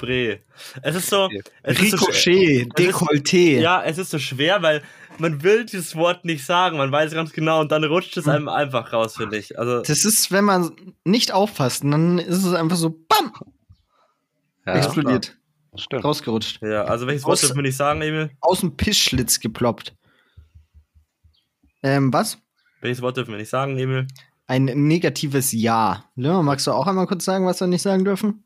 Spree. 0.00 0.38
Es 0.82 0.96
ist 0.96 1.10
so. 1.10 1.28
Es 1.62 1.78
ist 1.78 1.90
so 1.98 2.06
Ricochet, 2.06 2.68
Dekolleté. 2.78 3.60
ja, 3.60 3.82
es 3.82 3.98
ist 3.98 4.10
so 4.10 4.18
schwer, 4.18 4.62
weil 4.62 4.82
man 5.18 5.42
will 5.42 5.66
dieses 5.66 5.94
Wort 5.94 6.24
nicht 6.24 6.44
sagen, 6.46 6.78
man 6.78 6.90
weiß 6.90 7.12
ganz 7.12 7.32
genau 7.32 7.60
und 7.60 7.70
dann 7.70 7.84
rutscht 7.84 8.16
es 8.16 8.26
einem 8.26 8.48
einfach 8.48 8.94
raus, 8.94 9.16
finde 9.18 9.36
ich. 9.36 9.58
Also, 9.58 9.82
Das 9.82 10.06
ist, 10.06 10.32
wenn 10.32 10.44
man 10.44 10.94
nicht 11.04 11.32
aufpasst, 11.32 11.84
dann 11.84 12.18
ist 12.18 12.44
es 12.44 12.54
einfach 12.54 12.76
so, 12.76 12.88
bam, 12.90 13.32
Ja, 14.66 14.76
explodiert, 14.76 15.36
Stimmt. 15.76 16.02
rausgerutscht. 16.04 16.62
ja, 16.62 16.84
also 16.84 17.06
welches 17.06 17.24
Wort 17.24 17.42
dürfen 17.42 17.56
wir 17.56 17.62
nicht 17.62 17.76
sagen, 17.76 18.00
Emil? 18.00 18.30
Aus 18.40 18.60
dem 18.60 18.76
Pischschlitz 18.78 19.38
geploppt. 19.38 19.94
Ähm, 21.82 22.10
was? 22.10 22.38
Welches 22.80 23.02
Wort 23.02 23.18
dürfen 23.18 23.32
wir 23.32 23.38
nicht 23.38 23.50
sagen, 23.50 23.76
Emil? 23.78 24.06
Ein 24.46 24.64
negatives 24.64 25.52
Ja. 25.52 26.04
Limmer, 26.16 26.42
magst 26.42 26.66
du 26.66 26.72
auch 26.72 26.86
einmal 26.86 27.06
kurz 27.06 27.24
sagen, 27.26 27.44
was 27.46 27.60
wir 27.60 27.66
nicht 27.68 27.82
sagen 27.82 28.04
dürfen? 28.06 28.44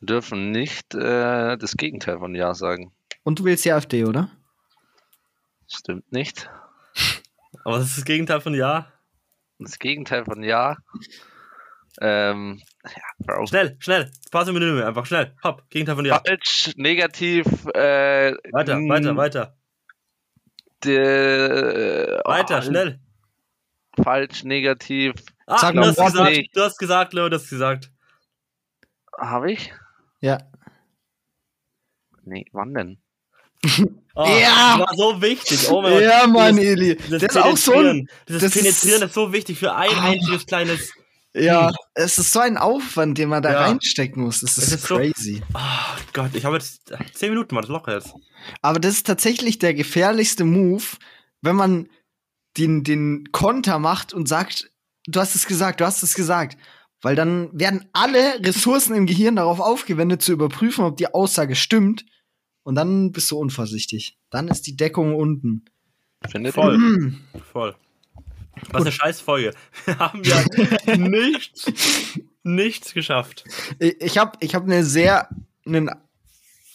Wir 0.00 0.06
dürfen 0.06 0.50
nicht 0.50 0.94
äh, 0.94 1.56
das 1.56 1.72
Gegenteil 1.76 2.18
von 2.18 2.34
Ja 2.34 2.54
sagen. 2.54 2.92
Und 3.22 3.38
du 3.38 3.44
willst 3.44 3.64
die 3.64 3.72
AfD, 3.72 4.04
oder? 4.04 4.30
Stimmt 5.68 6.10
nicht. 6.12 6.48
Aber 7.64 7.76
was 7.78 7.86
ist 7.86 7.96
das 7.98 8.04
Gegenteil 8.04 8.40
von 8.40 8.54
Ja? 8.54 8.92
Das 9.58 9.78
Gegenteil 9.78 10.24
von 10.24 10.42
Ja. 10.42 10.76
Ähm, 12.00 12.60
ja, 12.84 13.02
Bro. 13.26 13.46
Schnell, 13.46 13.76
schnell. 13.80 14.10
Paar 14.30 14.44
Synonyme, 14.44 14.86
einfach 14.86 15.06
schnell. 15.06 15.34
Hopp, 15.42 15.68
Gegenteil 15.70 15.96
von 15.96 16.04
Ja. 16.04 16.20
Falsch, 16.24 16.72
negativ, 16.76 17.46
äh, 17.74 18.32
Weiter, 18.52 18.76
weiter, 18.80 19.16
weiter. 19.16 19.56
de- 20.84 22.20
Weiter, 22.24 22.58
oh, 22.58 22.62
schnell. 22.62 23.00
Falsch, 24.02 24.44
negativ. 24.44 25.14
Ah, 25.46 25.58
Sag 25.58 25.74
du 25.74 25.80
hast 25.80 25.96
gesagt, 25.96 26.30
nicht. 26.30 26.54
du 26.56 26.60
hast 26.60 26.76
gesagt, 26.78 27.14
Leo, 27.14 27.28
du 27.30 27.36
hast 27.36 27.48
gesagt. 27.48 27.90
Habe 29.18 29.52
ich? 29.52 29.72
Ja. 30.26 30.38
Nee, 32.24 32.44
wann 32.52 32.74
denn? 32.74 32.98
Oh, 34.14 34.24
Ja. 34.26 34.78
Das 34.78 34.88
war 34.88 34.94
so 34.96 35.22
wichtig. 35.22 35.70
Oh 35.70 35.80
mein 35.82 35.92
Gott. 35.92 36.02
Ja, 36.02 36.26
Mann, 36.26 36.56
Dieses- 36.56 36.70
Eli. 36.72 36.96
Dieses 36.96 37.20
Das 37.22 37.30
ist 37.30 37.36
auch 37.36 37.56
so 37.56 37.72
ein. 37.72 37.78
Penetrieren. 37.78 38.08
Dieses 38.28 38.42
das 38.42 38.56
ist- 38.56 38.62
Penetrieren 38.62 39.02
ist 39.08 39.14
so 39.14 39.32
wichtig 39.32 39.58
für 39.58 39.74
ein 39.74 39.90
einziges 39.98 40.46
kleines. 40.46 40.90
Ja, 41.34 41.70
es 41.94 42.18
ist 42.18 42.32
so 42.32 42.40
ein 42.40 42.56
Aufwand, 42.56 43.18
den 43.18 43.28
man 43.28 43.42
da 43.42 43.52
Ja. 43.52 43.60
reinstecken 43.66 44.22
muss. 44.22 44.40
Das 44.40 44.56
ist, 44.56 44.68
Es 44.68 44.72
ist 44.72 44.86
so- 44.86 44.96
crazy. 44.96 45.42
Oh 45.54 46.00
Gott, 46.14 46.30
ich 46.34 46.44
habe 46.46 46.56
jetzt 46.56 46.92
zehn 47.12 47.30
Minuten 47.30 47.54
mal 47.54 47.60
das 47.60 47.68
locker 47.70 47.94
jetzt. 47.94 48.14
Aber 48.62 48.80
das 48.80 48.94
ist 48.94 49.06
tatsächlich 49.06 49.58
der 49.58 49.74
gefährlichste 49.74 50.44
Move, 50.44 50.82
wenn 51.42 51.56
man 51.56 51.88
den, 52.56 52.84
den 52.84 53.30
Konter 53.32 53.78
macht 53.78 54.14
und 54.14 54.26
sagt, 54.28 54.70
du 55.06 55.20
hast 55.20 55.34
es 55.34 55.46
gesagt, 55.46 55.80
du 55.80 55.84
hast 55.84 56.02
es 56.02 56.14
gesagt. 56.14 56.56
Weil 57.02 57.14
dann 57.14 57.50
werden 57.52 57.88
alle 57.92 58.40
Ressourcen 58.44 58.94
im 58.94 59.06
Gehirn 59.06 59.36
darauf 59.36 59.60
aufgewendet, 59.60 60.22
zu 60.22 60.32
überprüfen, 60.32 60.84
ob 60.84 60.96
die 60.96 61.12
Aussage 61.12 61.54
stimmt. 61.54 62.06
Und 62.62 62.74
dann 62.74 63.12
bist 63.12 63.30
du 63.30 63.38
unvorsichtig. 63.38 64.18
Dann 64.30 64.48
ist 64.48 64.66
die 64.66 64.76
Deckung 64.76 65.14
unten. 65.14 65.66
Findet 66.28 66.54
Voll. 66.54 66.74
ihr? 66.74 66.78
Hm. 66.78 67.20
Voll. 67.52 67.76
Was 68.70 68.82
eine 68.82 68.92
scheiß 68.92 69.20
Folge. 69.20 69.52
Wir 69.84 69.98
haben 69.98 70.22
ja 70.24 70.42
nichts, 70.96 71.70
nichts 72.42 72.94
geschafft. 72.94 73.44
Ich 73.78 74.00
ich 74.00 74.18
habe 74.18 74.32
ich 74.40 74.54
hab 74.54 74.64
eine 74.64 74.82
sehr. 74.84 75.28
Einen, 75.66 75.90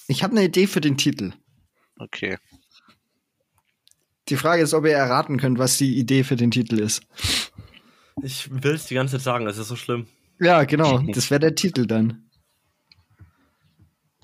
ich 0.07 0.23
habe 0.23 0.35
eine 0.35 0.45
Idee 0.45 0.67
für 0.67 0.81
den 0.81 0.97
Titel. 0.97 1.33
Okay. 1.97 2.37
Die 4.29 4.37
Frage 4.37 4.61
ist, 4.61 4.73
ob 4.73 4.85
ihr 4.85 4.91
erraten 4.91 5.37
könnt, 5.37 5.59
was 5.59 5.77
die 5.77 5.97
Idee 5.97 6.23
für 6.23 6.35
den 6.35 6.51
Titel 6.51 6.79
ist. 6.79 7.01
Ich 8.21 8.49
will 8.51 8.75
es 8.75 8.85
die 8.85 8.95
ganze 8.95 9.17
Zeit 9.17 9.21
sagen, 9.21 9.47
es 9.47 9.57
ist 9.57 9.67
so 9.67 9.75
schlimm. 9.75 10.07
Ja, 10.39 10.63
genau. 10.63 10.99
Das 10.99 11.29
wäre 11.29 11.39
der 11.39 11.55
Titel 11.55 11.85
dann. 11.85 12.29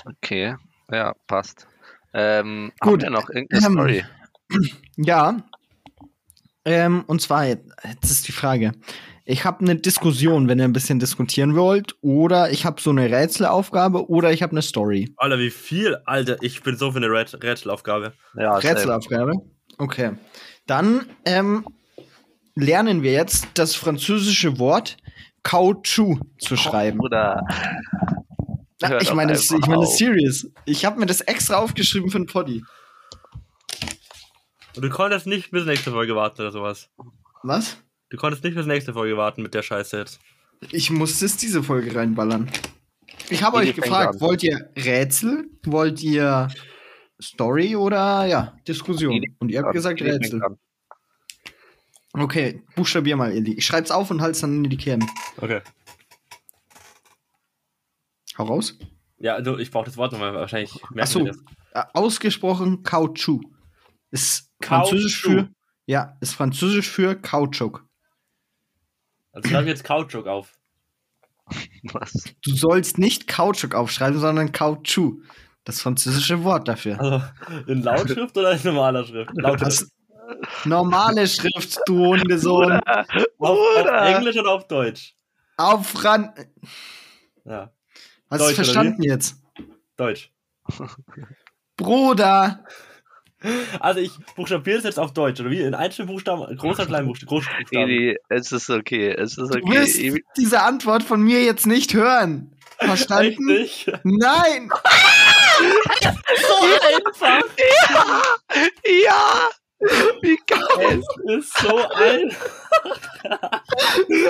Okay, 0.05 0.55
ja, 0.91 1.13
passt. 1.27 1.67
Ähm, 2.13 2.71
Gut, 2.79 3.03
Haben 3.03 3.13
wir 3.13 3.19
noch 3.19 3.29
irgendeine 3.29 3.65
ähm, 3.65 3.73
Story? 3.73 4.05
Ja. 4.97 5.38
Ähm, 6.65 7.03
und 7.07 7.21
zwar, 7.21 7.45
jetzt 7.45 7.65
ist 8.03 8.27
die 8.27 8.31
Frage. 8.31 8.73
Ich 9.25 9.43
habe 9.43 9.59
eine 9.59 9.75
Diskussion, 9.75 10.47
wenn 10.47 10.57
ihr 10.57 10.65
ein 10.65 10.73
bisschen 10.73 10.99
diskutieren 10.99 11.55
wollt, 11.55 11.95
oder 12.01 12.49
ich 12.49 12.65
habe 12.65 12.81
so 12.81 12.89
eine 12.89 13.11
Rätselaufgabe 13.11 14.09
oder 14.09 14.31
ich 14.31 14.41
habe 14.41 14.51
eine 14.51 14.61
Story. 14.61 15.13
Alter, 15.17 15.38
wie 15.38 15.49
viel? 15.49 15.97
Alter, 16.05 16.38
ich 16.41 16.63
bin 16.63 16.77
so 16.77 16.91
für 16.91 16.97
eine 16.97 17.07
Rät 17.11 17.33
Rätselaufgabe. 17.43 18.13
Ja, 18.35 18.55
Rätselaufgabe? 18.55 19.33
Okay. 19.77 20.11
Dann 20.65 21.05
ähm, 21.25 21.65
lernen 22.60 23.03
wir 23.03 23.12
jetzt 23.12 23.47
das 23.53 23.76
französische 23.76 24.60
Wort 24.60 24.97
Kautschuk 25.43 26.20
zu 26.39 26.58
schreiben. 26.58 26.99
Oder 26.99 27.45
Na, 28.82 28.89
hör 28.89 29.01
ich 29.01 29.14
meine, 29.14 29.34
das- 29.34 29.49
ich 29.49 29.66
meine, 29.68 29.86
serious. 29.86 30.47
Ich 30.66 30.84
habe 30.86 30.99
mir 30.99 31.05
das 31.05 31.22
extra 31.22 31.55
aufgeschrieben 31.58 32.10
für 32.10 32.20
den 32.20 32.28
Poddy. 32.28 32.64
Und 34.76 34.82
du 34.84 34.89
konntest 34.89 35.26
nicht 35.26 35.51
bis 35.51 35.66
nächste 35.66 35.91
Folge 35.91 36.16
warten 36.16 36.41
oder 36.41 36.51
sowas. 36.51 36.89
Was? 37.43 37.78
Du 38.10 38.18
konntest 38.18 38.43
nicht 38.43 38.55
bis 38.55 38.66
nächste 38.66 38.93
Folge 38.93 39.18
warten 39.18 39.41
mit 39.41 39.53
der 39.53 39.64
Scheiße 39.64 39.97
jetzt. 39.97 40.20
Ich 40.72 40.89
muss 40.89 41.20
das 41.20 41.38
diese 41.38 41.64
Folge 41.64 41.95
reinballern. 41.95 42.49
Ich 43.30 43.43
habe 43.43 43.58
euch 43.58 43.76
gefragt, 43.76 44.16
an? 44.16 44.22
wollt 44.22 44.43
ihr 44.43 44.70
Rätsel? 44.78 45.49
Wollt 45.66 46.01
ihr 46.01 46.47
Story 47.22 47.76
oder 47.76 48.26
ja, 48.26 48.55
Diskussion? 48.68 49.22
Und 49.39 49.49
ihr 49.49 49.62
habt 49.62 49.74
gesagt 49.74 50.01
Rätsel. 50.01 50.43
an. 50.43 50.58
Okay, 52.14 52.64
buchstabier 52.76 53.16
mal, 53.16 53.32
Eli. 53.32 53.53
Ich 53.53 53.66
schreib's 53.66 53.91
auf 53.91 54.10
und 54.10 54.22
halt's 54.22 54.41
dann 54.41 54.64
in 54.64 54.70
die 54.70 54.78
Kerne. 54.78 55.05
Okay. 55.38 55.62
Hau 58.38 58.45
raus. 58.45 58.78
Ja, 59.20 59.36
also 59.36 59.58
ich 59.58 59.72
brauche 59.72 59.86
das 59.86 59.97
Wort 59.97 60.12
nochmal, 60.12 60.34
wahrscheinlich 60.34 60.74
merken 60.91 60.99
Ach 60.99 61.08
so. 61.08 61.26
wir 61.26 61.32
das. 61.32 61.43
Äh, 61.74 61.84
ausgesprochen 61.93 62.84
Kautschuk. 62.84 63.43
Ist 64.12 64.51
französisch 64.62 65.22
Kautschuk. 65.22 65.47
für 65.47 65.58
ja, 65.88 66.18
ist 66.20 66.34
französisch 66.34 66.89
für 66.89 67.16
Kautschuk. 67.16 67.88
Also 69.32 69.49
schreibe 69.49 69.64
ich 69.64 69.70
jetzt 69.70 69.84
Kautschuk 69.86 70.28
auf. 70.28 70.53
Was? 71.93 72.36
Du 72.43 72.53
sollst 72.53 72.97
nicht 72.97 73.28
Kautschuk 73.28 73.74
aufschreiben, 73.74 74.20
sondern 74.20 74.51
Kautschuk. 74.51 75.24
Das 75.64 75.82
französische 75.82 76.43
Wort 76.43 76.68
dafür. 76.68 76.99
Also 76.99 77.22
in 77.68 77.84
Lautschrift 77.84 78.38
oder 78.38 78.51
in 78.51 78.60
normaler 78.64 79.05
Schrift? 79.05 79.32
Lautschrift. 79.34 79.88
Normale 80.65 81.28
Schrift, 81.28 81.80
du 81.86 82.05
Hundesohn. 82.07 82.73
Auf, 82.82 83.05
auf 83.39 83.57
Oder? 83.80 84.01
Englisch 84.15 84.38
oder 84.38 84.51
auf 84.51 84.67
Deutsch? 84.67 85.13
Auf 85.57 85.88
Fran. 85.88 86.34
Ja, 87.45 87.71
Hast 88.30 88.49
du 88.49 88.55
verstanden 88.55 89.03
jetzt? 89.03 89.38
Deutsch. 89.95 90.32
Bruder! 91.78 92.63
Also 93.80 93.99
ich 93.99 94.11
buchstabiere 94.36 94.80
es 94.80 94.84
jetzt 94.84 94.99
auf 94.99 95.13
Deutsch, 95.13 95.39
oder 95.39 95.51
wie? 95.51 95.61
In 95.61 95.75
Einzelbuchstaben, 95.75 96.57
großer 96.57 96.86
Kleinbuchstaben, 96.88 97.30
Großbuchstaben. 97.30 97.89
Eli, 97.89 98.17
es 98.30 98.51
ist 98.51 98.69
okay, 98.69 99.09
es 99.11 99.38
ist 99.38 99.53
Du 99.53 99.59
okay. 99.59 99.71
wirst 99.71 99.97
Eli- 99.97 100.23
diese 100.36 100.61
Antwort 100.63 101.03
von 101.03 101.21
mir 101.21 101.43
jetzt 101.43 101.67
nicht 101.67 101.93
hören. 101.93 102.55
Verstanden? 102.80 103.49
Richtig? 103.49 103.91
Nein! 104.03 104.69
Einfach. 105.59 107.41
Ja! 109.03 109.49
Wie 109.80 110.39
geil! 110.47 111.01
Es 111.28 111.38
ist 111.45 111.57
so 111.59 111.78
einfach. 111.89 112.49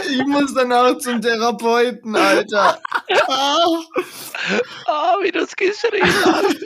Ich 0.09 0.25
muss 0.25 0.53
dann 0.53 0.73
auch 0.73 0.97
zum 0.97 1.21
Therapeuten, 1.21 2.15
Alter. 2.15 2.79
Ah. 3.27 3.65
Oh, 4.87 5.23
wie 5.23 5.31
du 5.31 5.39
es 5.39 5.55
geschrieben 5.55 6.11
hast. 6.25 6.57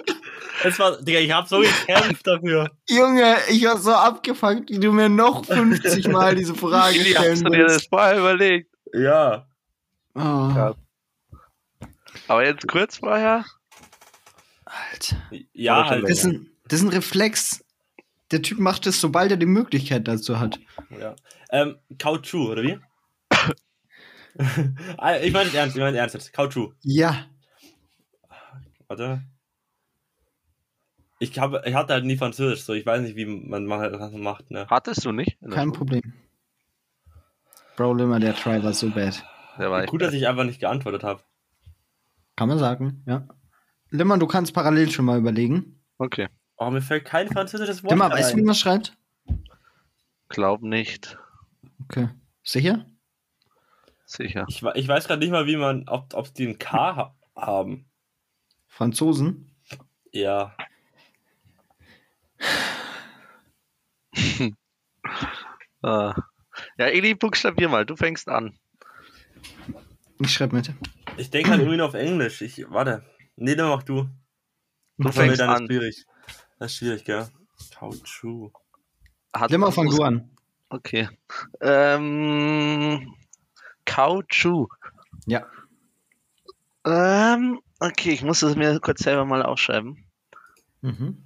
Es 0.64 0.80
war, 0.80 1.02
Digga, 1.02 1.20
ich 1.20 1.32
habe 1.32 1.48
so 1.48 1.60
gekämpft 1.60 2.26
dafür. 2.26 2.70
Junge, 2.90 3.38
ich 3.50 3.64
war 3.66 3.78
so 3.78 3.94
abgefuckt, 3.94 4.70
wie 4.70 4.80
du 4.80 4.92
mir 4.92 5.10
noch 5.10 5.46
50 5.46 6.08
Mal 6.08 6.36
diese 6.36 6.56
Frage 6.56 7.00
stellen 7.00 7.32
hast 7.32 7.46
du 7.46 7.50
dir 7.50 7.66
das 7.66 7.86
vorher 7.86 8.18
überlegt? 8.20 8.72
Ja. 8.94 9.48
Oh, 10.16 10.20
Ja. 10.56 10.76
Aber 12.28 12.46
jetzt 12.46 12.68
kurz 12.68 12.98
vorher? 12.98 13.46
Alter. 14.66 15.18
Ja, 15.54 15.90
halt. 15.90 16.04
Das 16.04 16.12
ist, 16.12 16.26
ein, 16.26 16.50
das 16.68 16.80
ist 16.80 16.86
ein 16.86 16.90
Reflex. 16.90 17.64
Der 18.32 18.42
Typ 18.42 18.60
macht 18.60 18.88
es, 18.88 19.02
sobald 19.02 19.32
er 19.32 19.38
die 19.38 19.46
Möglichkeit 19.46 20.08
dazu 20.08 20.40
hat. 20.40 20.60
Ja. 21.00 21.16
Ähm, 21.52 21.78
Kautschuk, 22.00 22.50
oder 22.50 22.64
wie? 22.64 22.80
Ah, 24.98 25.18
ich 25.18 25.34
meine 25.34 25.50
es 25.50 25.54
ernst, 25.54 25.76
ich 25.76 25.82
meine 25.82 25.98
ernst 25.98 26.16
jetzt. 26.16 26.32
Kautschuk. 26.32 26.74
Ja. 26.84 27.26
Warte. 28.88 29.24
Ich, 31.20 31.38
habe, 31.38 31.62
ich 31.66 31.76
hatte 31.76 31.94
halt 31.94 32.06
nie 32.06 32.16
Französisch, 32.18 32.64
so 32.64 32.74
ich 32.74 32.86
weiß 32.86 33.02
nicht, 33.02 33.16
wie 33.18 33.26
man 33.26 33.66
ma- 33.66 33.90
das 33.90 34.12
macht, 34.14 34.50
ne? 34.50 34.66
Hattest 34.70 35.04
du 35.06 35.12
nicht? 35.12 35.38
Kein 35.42 35.68
Schule? 35.68 35.78
Problem. 35.78 36.14
Bro, 37.76 37.94
Limmer, 37.94 38.20
der 38.22 38.34
Try 38.36 38.64
war 38.64 38.74
so 38.74 38.90
bad. 38.90 39.24
Der 39.58 39.70
war 39.70 39.86
Gut, 39.86 40.02
dass 40.02 40.14
ich 40.14 40.28
einfach 40.28 40.46
nicht 40.46 40.60
geantwortet 40.62 41.04
habe. 41.04 41.22
Kann 42.38 42.48
man 42.48 42.58
sagen, 42.58 43.04
ja. 43.06 43.28
Limmer, 43.90 44.18
du 44.18 44.28
kannst 44.28 44.54
parallel 44.54 44.90
schon 44.92 45.06
mal 45.06 45.20
überlegen. 45.20 45.84
Okay. 45.98 46.30
Oh, 46.64 46.70
mir 46.70 46.84
fällt 46.84 47.06
kein 47.06 47.28
französisches 47.28 47.82
Wort 47.82 47.92
Limmer, 47.92 48.12
weißt 48.12 48.34
du, 48.34 48.38
wie 48.38 48.42
ein. 48.42 48.46
man 48.46 48.54
schreibt? 48.54 48.96
Glaub 50.30 50.62
nicht. 50.62 51.18
Okay. 51.86 52.10
Sicher? 52.44 52.86
Sicher. 54.06 54.46
Ich, 54.48 54.62
ich 54.62 54.88
weiß 54.88 55.08
gerade 55.08 55.22
nicht 55.22 55.32
mal, 55.32 55.48
wie 55.48 55.58
man, 55.58 55.90
ob, 55.90 56.14
ob 56.14 56.32
die 56.36 56.46
ein 56.46 56.60
K 56.60 56.96
ha 56.96 57.16
haben. 57.36 57.90
Franzosen? 58.68 59.50
Ja. 60.12 60.56
Ah. 65.84 66.14
Ja, 66.78 66.86
Eli, 66.86 67.16
buchstabier 67.16 67.68
mal, 67.68 67.88
du 67.88 67.96
fängst 67.96 68.30
an. 68.30 68.56
Ich 70.20 70.32
schreibe 70.32 70.56
mit. 70.56 70.72
Ich 71.18 71.32
denke 71.32 71.50
halt 71.50 71.62
irgendwie 71.62 71.78
nur 71.78 71.88
auf 71.88 71.96
Englisch. 71.96 72.44
Ich, 72.44 72.64
warte. 72.70 73.04
Nee, 73.36 73.56
dann 73.56 73.70
mach 73.70 73.82
du. 73.82 74.04
Du 74.04 75.08
nee, 75.08 75.12
fängst 75.12 75.40
dann 75.40 75.50
ist 75.50 75.62
an. 75.62 75.66
schwierig. 75.66 76.06
Das 76.62 76.74
ist 76.74 76.78
schwierig, 76.78 77.06
gell? 77.06 77.28
Kautschuk. 77.74 78.62
Hat 79.34 79.50
Limmer, 79.50 79.72
muss- 79.76 79.96
du 79.98 80.04
an. 80.04 80.30
Okay. 80.70 81.10
Ähm, 81.60 83.16
Kautschuk. 83.86 84.94
Ja. 85.26 85.48
Ähm, 86.86 87.60
okay, 87.80 88.12
ich 88.12 88.22
muss 88.22 88.44
es 88.44 88.56
mir 88.56 88.80
kurz 88.80 89.00
selber 89.02 89.26
mal 89.26 89.42
aufschreiben. 89.42 90.06
Mhm. 90.82 91.24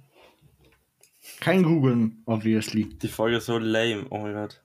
Kein 1.40 1.64
Googeln, 1.64 2.22
obviously. 2.24 2.88
Die 2.88 3.08
Folge 3.08 3.36
ist 3.36 3.44
so 3.44 3.58
lame. 3.58 4.06
Oh 4.08 4.20
mein 4.20 4.32
Gott. 4.32 4.62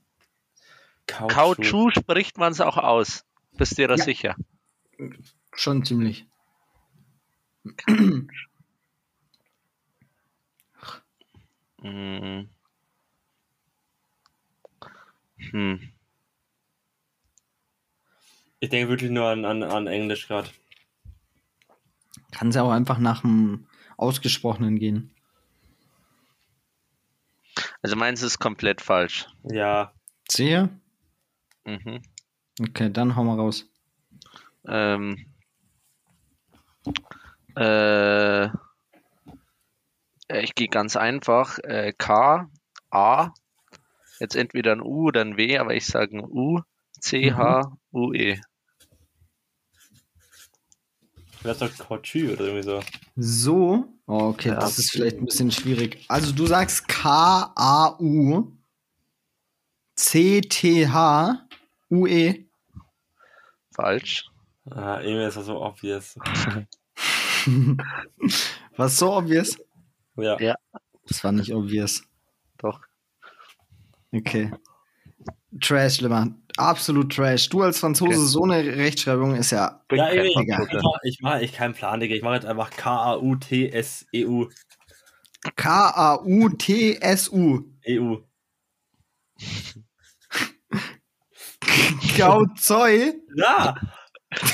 Kautschuk 1.06 1.92
spricht 1.92 2.38
man 2.38 2.54
es 2.54 2.62
auch 2.62 2.78
aus. 2.78 3.26
Bist 3.58 3.74
du 3.74 3.76
dir 3.82 3.88
da 3.90 3.96
Ja. 3.96 4.04
sicher? 4.06 4.36
Schon 5.54 5.84
ziemlich. 5.84 6.26
Hm. 11.82 12.50
Hm. 15.52 15.92
Ich 18.60 18.70
denke 18.70 18.90
wirklich 18.90 19.10
nur 19.10 19.26
an, 19.26 19.44
an, 19.44 19.64
an 19.64 19.88
Englisch 19.88 20.28
gerade. 20.28 20.50
Kann 22.32 22.52
sie 22.52 22.62
auch 22.62 22.72
einfach 22.72 23.00
nach 23.00 23.22
dem 23.22 23.68
Ausgesprochenen 23.98 24.78
gehen. 24.78 25.16
Also 27.82 27.96
meins 27.96 28.22
ist 28.22 28.40
komplett 28.40 28.82
falsch. 28.82 29.28
Ja. 29.44 29.94
Sicher? 30.30 30.70
Mhm. 31.66 32.02
Okay, 32.60 32.92
dann 32.92 33.16
hau 33.16 33.24
mal 33.24 33.38
raus. 33.38 33.68
Ähm, 34.68 35.26
äh, 37.56 38.50
ich 40.40 40.56
gehe 40.56 40.68
ganz 40.68 40.96
einfach. 40.96 41.60
Äh, 41.60 41.94
K, 41.98 42.50
A, 42.90 43.32
jetzt 44.20 44.36
entweder 44.36 44.74
ein 44.74 44.82
U 44.82 45.08
oder 45.08 45.22
ein 45.22 45.38
W, 45.38 45.58
aber 45.58 45.74
ich 45.76 45.86
sage 45.86 46.18
ein 46.18 46.24
U, 46.24 46.60
C, 47.00 47.34
H, 47.34 47.72
U, 47.92 48.14
E. 48.14 48.40
Wer 51.44 51.56
sagt 51.56 51.80
Kautschuk 51.80 52.34
oder 52.34 52.46
irgendwie 52.46 52.64
so? 52.64 52.80
So. 53.16 53.86
Oh, 54.06 54.28
okay, 54.30 54.50
Ja. 54.50 54.56
das 54.60 54.78
ist 54.78 54.92
vielleicht 54.92 55.18
ein 55.18 55.26
bisschen 55.26 55.50
schwierig. 55.52 56.06
Also 56.08 56.32
du 56.34 56.46
sagst 56.46 56.88
K-A-U 56.88 58.52
C-T-H-U-E. 61.02 62.46
Falsch. 63.74 64.26
Ah, 64.70 65.00
irgendwie 65.02 65.26
ist 65.26 65.38
das 65.38 65.46
so 65.46 65.62
obvious. 65.62 66.16
Was 68.78 68.98
so 68.98 69.14
obvious? 69.14 69.58
Ja. 70.16 70.39
Ja. 70.39 70.55
Das 71.07 71.24
war 71.24 71.32
nicht 71.32 71.53
obvious. 71.53 72.03
Doch. 72.57 72.82
Okay. 74.12 74.51
Trash, 75.62 76.01
Limmer. 76.01 76.28
Absolut 76.57 77.16
Trash. 77.16 77.49
Du 77.49 77.62
als 77.62 77.80
Franzose, 77.80 78.18
Okay. 78.18 78.26
so 78.28 78.43
eine 78.43 78.64
Rechtschreibung 78.64 79.36
ist 79.36 79.51
ja. 79.51 79.82
Ja, 79.91 80.09
kein 80.09 80.26
ich, 80.26 80.36
ich, 81.03 81.22
mache 81.22 81.43
ich 81.43 81.53
keinen 81.53 81.74
Plan, 81.74 81.99
Digga. 81.99 82.16
Ich 82.16 82.24
mache 82.24 82.36
jetzt 82.36 82.45
einfach 82.45 82.70
K-A-U-T-S-E-U. 82.72 84.49
K-A-U-T-S-U. 85.55 87.64
EU. 87.88 88.16
Gauzoi. 92.18 93.14
Ja! 93.36 93.76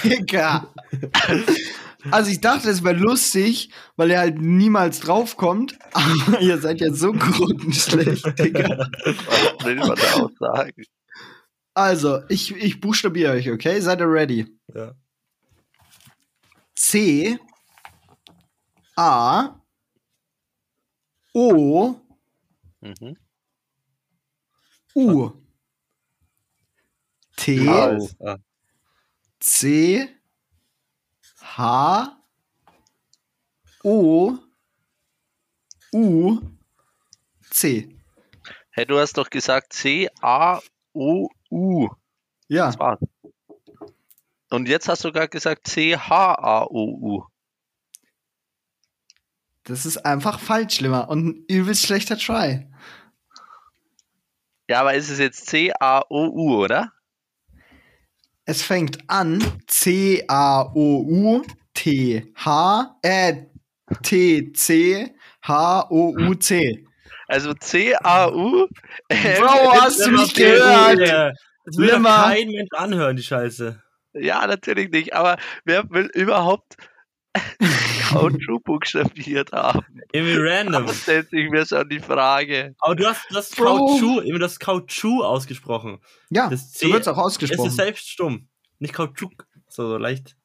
Digga. 0.03 0.73
Also 2.11 2.31
ich 2.31 2.41
dachte, 2.41 2.69
es 2.69 2.83
wäre 2.83 2.95
lustig, 2.95 3.69
weil 3.95 4.11
er 4.11 4.19
halt 4.19 4.41
niemals 4.41 4.99
draufkommt. 4.99 5.77
Aber 5.93 6.41
ihr 6.41 6.57
seid 6.59 6.81
ja 6.81 6.91
so 6.93 7.11
grundenschlecht, 7.13 8.37
Digga. 8.39 8.89
Was 9.05 9.65
will 9.65 9.75
man 9.75 9.95
da 9.95 10.13
auch 10.23 10.31
sagen? 10.39 10.83
Also, 11.73 12.21
ich, 12.29 12.55
ich 12.55 12.79
buchstabiere 12.81 13.33
euch, 13.33 13.51
okay? 13.51 13.79
Seid 13.81 13.99
ihr 14.01 14.11
ready? 14.11 14.47
ja. 14.73 14.93
C 16.75 17.37
A 18.95 19.55
O 21.33 21.95
Mhm. 22.81 23.17
U 24.95 25.31
T. 27.35 27.67
Ah. 27.67 28.37
C 29.39 30.16
H 31.57 32.15
O 33.83 34.37
U 35.91 36.39
C. 37.49 37.97
Hey, 38.69 38.85
du 38.85 38.99
hast 38.99 39.17
doch 39.17 39.27
gesagt 39.27 39.73
C-A-O-U. 39.73 40.19
Ja, 42.47 42.67
Das 42.67 42.77
war's. 42.77 42.99
Und 44.51 44.67
jetzt 44.69 44.87
hast 44.87 45.03
du 45.03 45.11
gerade 45.11 45.29
gesagt 45.29 45.67
C-H-A-O-U. 45.67 47.23
das 49.63 49.87
ist 49.87 49.97
einfach 50.05 50.39
falsch, 50.39 50.75
schlimmer 50.75 51.09
und 51.09 51.25
ein 51.25 51.45
übelst 51.47 51.87
schlechter 51.87 52.19
Try. 52.19 52.67
Ja, 54.69 54.81
aber 54.81 54.93
ist 54.93 55.09
es 55.09 55.17
jetzt 55.17 55.47
C-A-O-U, 55.47 56.63
oder? 56.63 56.93
Es 58.49 58.63
fängt 58.63 58.97
an 59.09 59.43
C 59.67 60.23
A 60.29 60.71
O 60.73 61.03
U 61.05 61.43
T 61.73 62.31
H 62.35 62.97
äh 63.03 63.33
T 64.01 64.53
C 64.53 65.13
H 65.41 65.87
O 65.89 66.15
U 66.17 66.33
C. 66.33 66.87
Also 67.27 67.53
C-A-U. 67.53 68.67
äh, 69.09 69.39
Bro, 69.39 69.73
hast 69.73 70.05
du 70.05 70.11
mich 70.11 70.33
gehört? 70.33 71.35
Das 71.65 71.77
will 71.77 72.01
kein 72.01 72.47
Mensch 72.47 72.69
anhören, 72.71 73.17
die 73.17 73.23
Scheiße. 73.23 73.81
Ja, 74.13 74.47
natürlich 74.47 74.89
nicht. 74.91 75.13
Aber 75.13 75.35
wer 75.65 75.89
will 75.89 76.09
überhaupt 76.13 76.77
Kautschuk 78.09 78.63
buchstabiert 78.63 79.51
haben? 79.51 79.81
Irgendwie 80.11 80.37
random. 80.37 80.85
Da 80.85 80.93
stellt 80.93 81.29
sich 81.29 81.49
mir 81.49 81.65
schon 81.65 81.87
die 81.89 81.99
Frage. 81.99 82.75
Aber 82.79 82.95
du 82.95 83.05
hast 83.05 83.21
das. 83.31 83.51
Kautschuk, 83.51 84.23
immer 84.23 84.39
das 84.39 84.59
Kautschuk 84.59 85.23
ausgesprochen. 85.23 85.99
Ja, 86.29 86.49
Das 86.49 86.73
so 86.73 86.79
C 86.87 86.93
wird's 86.93 87.07
auch 87.07 87.17
Es 87.17 87.23
ausgesprochen. 87.23 87.67
ist 87.69 87.75
selbst 87.75 88.09
stumm. 88.09 88.47
Nicht 88.79 88.93
Kautschuk. 88.93 89.45
So, 89.69 89.87
so 89.89 89.97
leicht. 89.97 90.35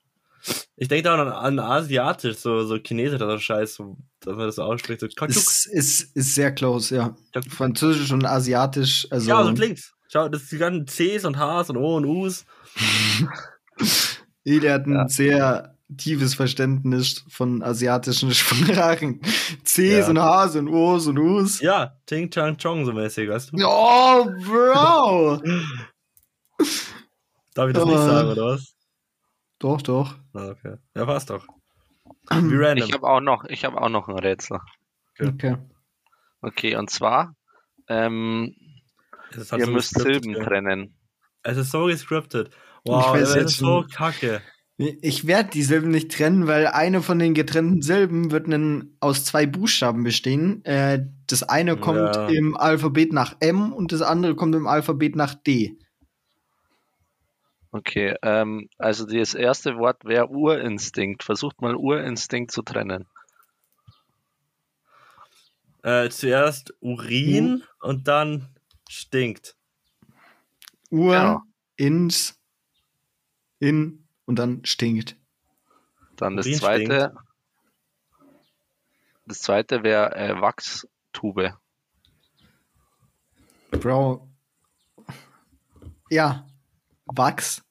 Ich 0.77 0.89
denke 0.89 1.05
da 1.05 1.15
auch 1.15 1.19
an, 1.21 1.29
an 1.29 1.59
Asiatisch, 1.61 2.37
so, 2.39 2.65
so 2.65 2.77
Chinesisch 2.77 3.21
oder 3.21 3.31
so 3.33 3.39
Scheiß, 3.39 3.75
so, 3.75 3.97
dass 4.21 4.35
man 4.37 4.47
das 4.47 4.57
so 4.57 4.63
ausspricht. 4.65 5.01
So 5.01 5.07
Kautschuk. 5.07 5.37
ist, 5.43 5.67
ist, 5.67 6.17
ist 6.17 6.35
sehr 6.35 6.51
close, 6.53 6.97
ja. 6.97 7.17
Französisch 7.49 8.11
und 8.11 8.25
Asiatisch, 8.25 9.07
also. 9.11 9.29
Ja, 9.29 9.45
so 9.45 9.55
klingt's. 9.55 9.93
Schau, 10.11 10.29
das 10.29 10.49
die 10.49 10.59
ganzen 10.59 10.87
Cs 10.87 11.25
und 11.25 11.37
Hs 11.39 11.71
und 11.71 11.77
O 11.77 11.97
und 11.97 12.05
Us. 12.07 12.45
Ede 14.45 14.73
hat 14.73 14.87
ein 14.87 14.93
Ja. 14.95 15.09
sehr 15.09 15.72
tiefes 15.97 16.35
Verständnis 16.35 17.25
von 17.29 17.63
asiatischen 17.63 18.33
Sprachen. 18.35 19.21
Cs 19.65 19.77
Ja. 19.79 20.09
und 20.09 20.19
Hs 20.19 20.57
und 20.57 20.69
O's 20.69 21.07
und 21.07 21.19
U's. 21.19 21.61
Ja, 21.61 21.97
Ting 22.07 22.31
Chang 22.31 22.57
Chong 22.59 22.85
so 22.85 22.93
mäßig, 22.93 23.29
weißt 23.29 23.53
du? 23.53 23.57
Oh, 23.67 24.25
Bro! 24.45 25.41
Darf 27.55 27.69
ich 27.69 27.75
das 27.75 27.85
nicht 27.85 27.97
sagen, 27.99 28.29
oder 28.31 28.47
was? 28.47 28.75
doch, 29.59 29.83
doch. 29.83 30.15
Ah, 30.35 30.49
okay. 30.49 30.77
Ja, 30.97 31.05
passt 31.05 31.31
doch. 31.31 31.47
Wie 32.31 32.57
random. 32.57 32.87
Ich 32.89 32.93
habe 32.95 33.07
auch 33.07 33.21
noch, 33.21 33.45
ich 33.45 33.65
habe 33.65 33.81
auch 33.81 33.89
noch 33.89 34.09
ein 34.09 34.19
Rätsel. 34.19 34.59
Okay. 35.21 35.57
Okay, 36.41 36.77
und 36.77 36.91
zwar, 36.91 37.37
ähm, 37.89 38.55
Es 39.31 39.37
ist 39.39 39.53
halt 39.53 39.61
ihr 39.61 39.67
so 39.67 39.73
müsst 39.73 39.95
Silben 39.99 40.35
ja. 40.35 40.43
trennen. 40.45 40.97
Es 41.43 41.57
ist 41.59 41.71
so 41.71 41.85
gescriptet. 41.87 42.49
Ich 42.85 42.91
Wow, 42.91 43.13
weiß 43.15 43.29
das 43.29 43.35
jetzt 43.37 43.51
ist 43.53 43.59
so 43.59 43.85
kacke. 43.93 44.41
Ich 44.79 45.27
werde 45.27 45.51
die 45.51 45.63
Silben 45.63 45.91
nicht 45.91 46.11
trennen, 46.13 46.47
weil 46.49 46.67
eine 46.67 47.03
von 47.03 47.19
den 47.19 47.35
getrennten 47.35 47.83
Silben 47.83 48.31
wird 48.33 48.49
nen, 48.49 48.97
aus 49.01 49.25
zwei 49.25 49.47
Buchstaben 49.47 50.03
bestehen. 50.03 50.65
Äh, 50.65 51.07
das 51.27 51.43
eine 51.43 51.77
kommt 51.77 52.17
Ja. 52.17 52.27
im 52.27 52.57
Alphabet 52.57 53.13
nach 53.13 53.37
M 53.41 53.73
und 53.73 53.93
das 53.93 54.03
andere 54.03 54.35
kommt 54.35 54.55
im 54.55 54.67
Alphabet 54.67 55.15
nach 55.15 55.35
D. 55.35 55.79
Okay, 57.71 58.15
ähm, 58.23 58.69
also 58.79 59.05
das 59.07 59.35
erste 59.35 59.77
Wort 59.77 60.05
wäre 60.05 60.29
Urinstinkt. 60.31 61.23
Versucht 61.23 61.61
mal 61.61 61.77
Urinstinkt 61.77 62.51
zu 62.51 62.63
trennen. 62.63 63.07
Äh, 65.83 66.11
zuerst 66.11 66.75
Urin 66.81 67.65
und 67.81 68.07
dann 68.09 68.49
stinkt. 68.89 69.57
Ur, 70.91 71.13
Genau. 71.15 71.43
ins, 71.77 72.39
in 73.59 74.02
und 74.27 74.39
dann 74.39 74.65
stinkt. 74.65 75.17
Dann 76.17 76.37
das 76.37 76.47
Urin 76.47 76.59
zweite. 76.59 77.15
Das 79.27 79.41
zweite 79.41 79.83
wäre 79.83 80.15
äh, 80.15 80.41
Wachstube. 80.41 81.59
Bro. 83.71 84.29
Ja. 86.11 86.47
Wachs. 87.07 87.63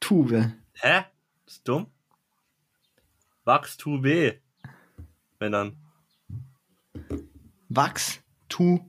Tube. 0.00 0.52
Hä? 0.74 1.04
Ist 1.46 1.68
dumm? 1.68 1.92
Wachs 3.44 3.76
tu 3.76 4.00
B. 4.00 4.40
Wenn 5.38 5.52
dann. 5.52 5.76
Wachs. 7.68 8.20
Tube. 8.48 8.88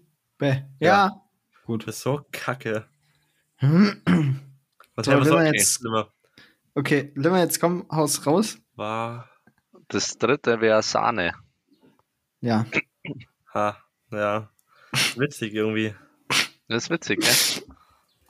Ja. 0.79 1.21
Gut. 1.65 1.87
Das 1.87 1.97
ist 1.97 2.03
so 2.03 2.25
kacke. 2.31 2.87
Was 3.59 5.05
So, 5.05 5.11
haben 5.11 5.19
wir 5.19 5.19
wenn 5.19 5.23
so 5.25 5.31
wir 5.31 5.47
okay. 5.49 5.57
jetzt-? 5.57 5.83
Okay, 6.73 7.11
Limmer, 7.15 7.39
jetzt 7.39 7.59
komm, 7.59 7.85
haus 7.91 8.25
raus. 8.25 8.57
War. 8.75 9.29
Das 9.87 10.17
dritte 10.17 10.61
wäre 10.61 10.81
Sahne. 10.83 11.33
Ja. 12.39 12.65
Ha. 13.53 13.77
Ja. 14.11 14.49
Witzig 15.15 15.53
irgendwie. 15.53 15.93
Das 16.67 16.83
ist 16.83 16.89
witzig, 16.89 17.19
ne? 17.19 17.63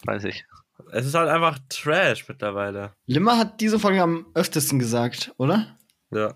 Weiß 0.05 0.23
ich. 0.23 0.45
Es 0.91 1.05
ist 1.05 1.13
halt 1.13 1.29
einfach 1.29 1.59
Trash 1.69 2.27
mittlerweile. 2.27 2.93
Limmer 3.05 3.37
hat 3.37 3.61
diese 3.61 3.79
Folge 3.79 4.01
am 4.01 4.25
öftesten 4.33 4.79
gesagt, 4.79 5.33
oder? 5.37 5.77
Ja. 6.09 6.33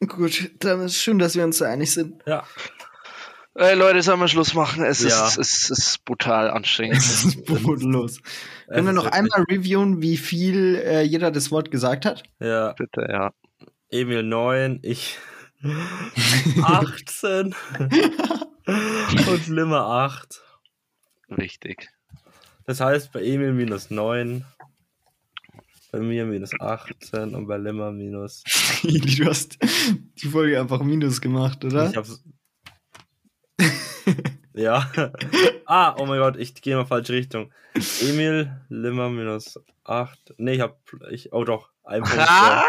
Gut, 0.00 0.50
dann 0.60 0.82
ist 0.82 0.96
schön, 0.96 1.18
dass 1.18 1.36
wir 1.36 1.44
uns 1.44 1.58
da 1.58 1.66
einig 1.66 1.92
sind. 1.92 2.22
Ja. 2.26 2.44
Ey, 3.60 3.74
Leute, 3.74 4.02
sollen 4.02 4.20
wir 4.20 4.28
Schluss 4.28 4.54
machen? 4.54 4.84
Es, 4.84 5.02
Ja. 5.02 5.26
ist, 5.26 5.36
es 5.36 5.68
ist 5.70 6.04
brutal 6.04 6.48
anstrengend. 6.48 6.96
Es 6.98 7.24
ist 7.24 7.44
bodenlos. 7.46 8.20
Können 8.68 8.86
wir 8.86 8.92
noch 8.92 9.06
einmal 9.06 9.42
reviewen, 9.50 10.00
wie 10.00 10.16
viel 10.16 10.76
äh, 10.76 11.02
jeder 11.02 11.32
das 11.32 11.50
Wort 11.50 11.72
gesagt 11.72 12.06
hat? 12.06 12.22
Ja. 12.38 12.72
Bitte, 12.74 13.06
ja. 13.10 13.32
Emil 13.90 14.22
9, 14.22 14.78
ich 14.82 15.18
18 16.62 17.52
und 19.28 19.48
Limmer 19.48 19.86
8. 19.86 20.40
Richtig. 21.36 21.88
Das 22.64 22.80
heißt 22.80 23.10
bei 23.12 23.22
Emil 23.24 23.52
minus 23.54 23.90
9, 23.90 24.44
bei 25.90 25.98
mir 25.98 26.26
minus 26.26 26.50
18 26.60 27.34
und 27.34 27.48
bei 27.48 27.56
Limmer 27.56 27.90
minus. 27.90 28.44
du 28.84 29.24
hast 29.26 29.58
die 30.22 30.28
Folge 30.28 30.60
einfach 30.60 30.80
Minus 30.82 31.20
gemacht, 31.20 31.64
oder? 31.64 31.90
Ich 31.90 31.96
hab's. 31.96 32.22
Ja. 34.58 34.90
ah, 35.66 35.94
oh 35.98 36.06
mein 36.06 36.18
Gott, 36.18 36.36
ich 36.36 36.54
gehe 36.54 36.76
mal 36.76 36.86
falsche 36.86 37.12
Richtung. 37.12 37.52
Emil, 38.02 38.50
Limmer 38.68 39.08
minus 39.08 39.58
8. 39.84 40.34
Nee, 40.38 40.54
ich 40.54 40.60
hab. 40.60 40.78
Ich, 41.10 41.32
oh 41.32 41.44
doch, 41.44 41.70
ein 41.84 42.02
Punkt. 42.02 42.18
Ah! 42.28 42.64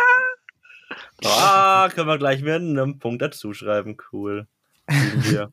ja. 1.22 1.30
Ah, 1.30 1.90
können 1.94 2.08
wir 2.08 2.18
gleich 2.18 2.42
mit 2.42 2.54
einem 2.54 2.98
Punkt 2.98 3.22
dazu 3.22 3.54
schreiben. 3.54 3.96
Cool. 4.12 4.48
Wir. 4.88 5.52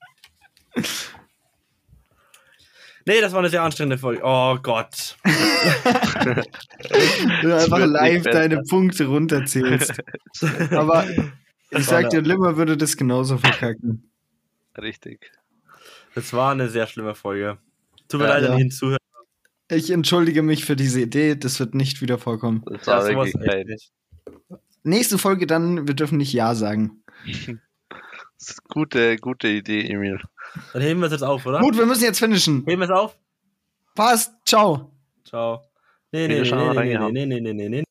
Nee, 3.04 3.20
das 3.20 3.32
war 3.32 3.38
eine 3.38 3.50
sehr 3.50 3.62
anstrengende 3.62 3.98
Folge. 3.98 4.22
Oh 4.24 4.56
Gott. 4.62 5.16
Du 7.42 7.54
einfach 7.54 7.78
live 7.86 8.24
deine 8.24 8.62
Punkte 8.62 9.06
runterzählst. 9.06 9.94
Aber 10.70 11.06
ich 11.70 11.84
sag 11.84 12.10
dir, 12.10 12.20
Limmer 12.20 12.56
würde 12.56 12.76
das 12.76 12.96
genauso 12.96 13.38
verkacken. 13.38 14.10
Richtig. 14.76 15.32
Das 16.16 16.32
war 16.32 16.52
eine 16.52 16.70
sehr 16.70 16.86
schlimme 16.86 17.14
Folge. 17.14 17.58
Tut 18.08 18.20
mir 18.20 18.26
Ja, 18.26 18.34
leid 18.34 18.44
an 18.44 18.52
ja. 18.52 18.56
jeden 18.58 18.70
Zuhörer. 18.70 18.96
Ich 19.70 19.90
entschuldige 19.90 20.42
mich 20.42 20.64
für 20.64 20.74
diese 20.74 21.02
Idee, 21.02 21.36
das 21.36 21.60
wird 21.60 21.74
nicht 21.74 22.00
wieder 22.00 22.16
vorkommen. 22.18 22.64
Das 22.66 22.86
Ja, 22.86 22.94
war 22.94 23.02
sowas 23.02 23.34
wirklich. 23.34 23.92
Nächste 24.82 25.18
Folge 25.18 25.46
dann, 25.46 25.86
wir 25.86 25.94
dürfen 25.94 26.18
nicht 26.18 26.32
Ja 26.32 26.54
sagen. 26.54 27.02
Das 28.38 28.50
ist 28.50 28.64
gute, 28.68 29.16
gute 29.16 29.48
Idee, 29.48 29.88
Emil. 29.88 30.20
Dann 30.74 30.82
heben 30.82 31.00
wir 31.00 31.06
es 31.06 31.12
jetzt 31.12 31.22
auf, 31.22 31.46
oder? 31.46 31.60
Gut, 31.60 31.76
wir 31.78 31.86
müssen 31.86 32.04
jetzt 32.04 32.18
finishen. 32.18 32.64
Heben 32.66 32.80
wir 32.82 32.84
es 32.84 32.90
auf? 32.90 33.16
Passt, 33.94 34.32
ciao. 34.44 34.92
Ciao. 35.24 35.62
Nee, 36.12 36.28
nee, 36.28 36.42
nee, 36.42 36.50
nee, 36.50 36.74
nee, 36.74 37.10
nee, 37.10 37.26
nee, 37.26 37.40
nee, 37.40 37.52
nee, 37.54 37.68
nee. 37.70 37.82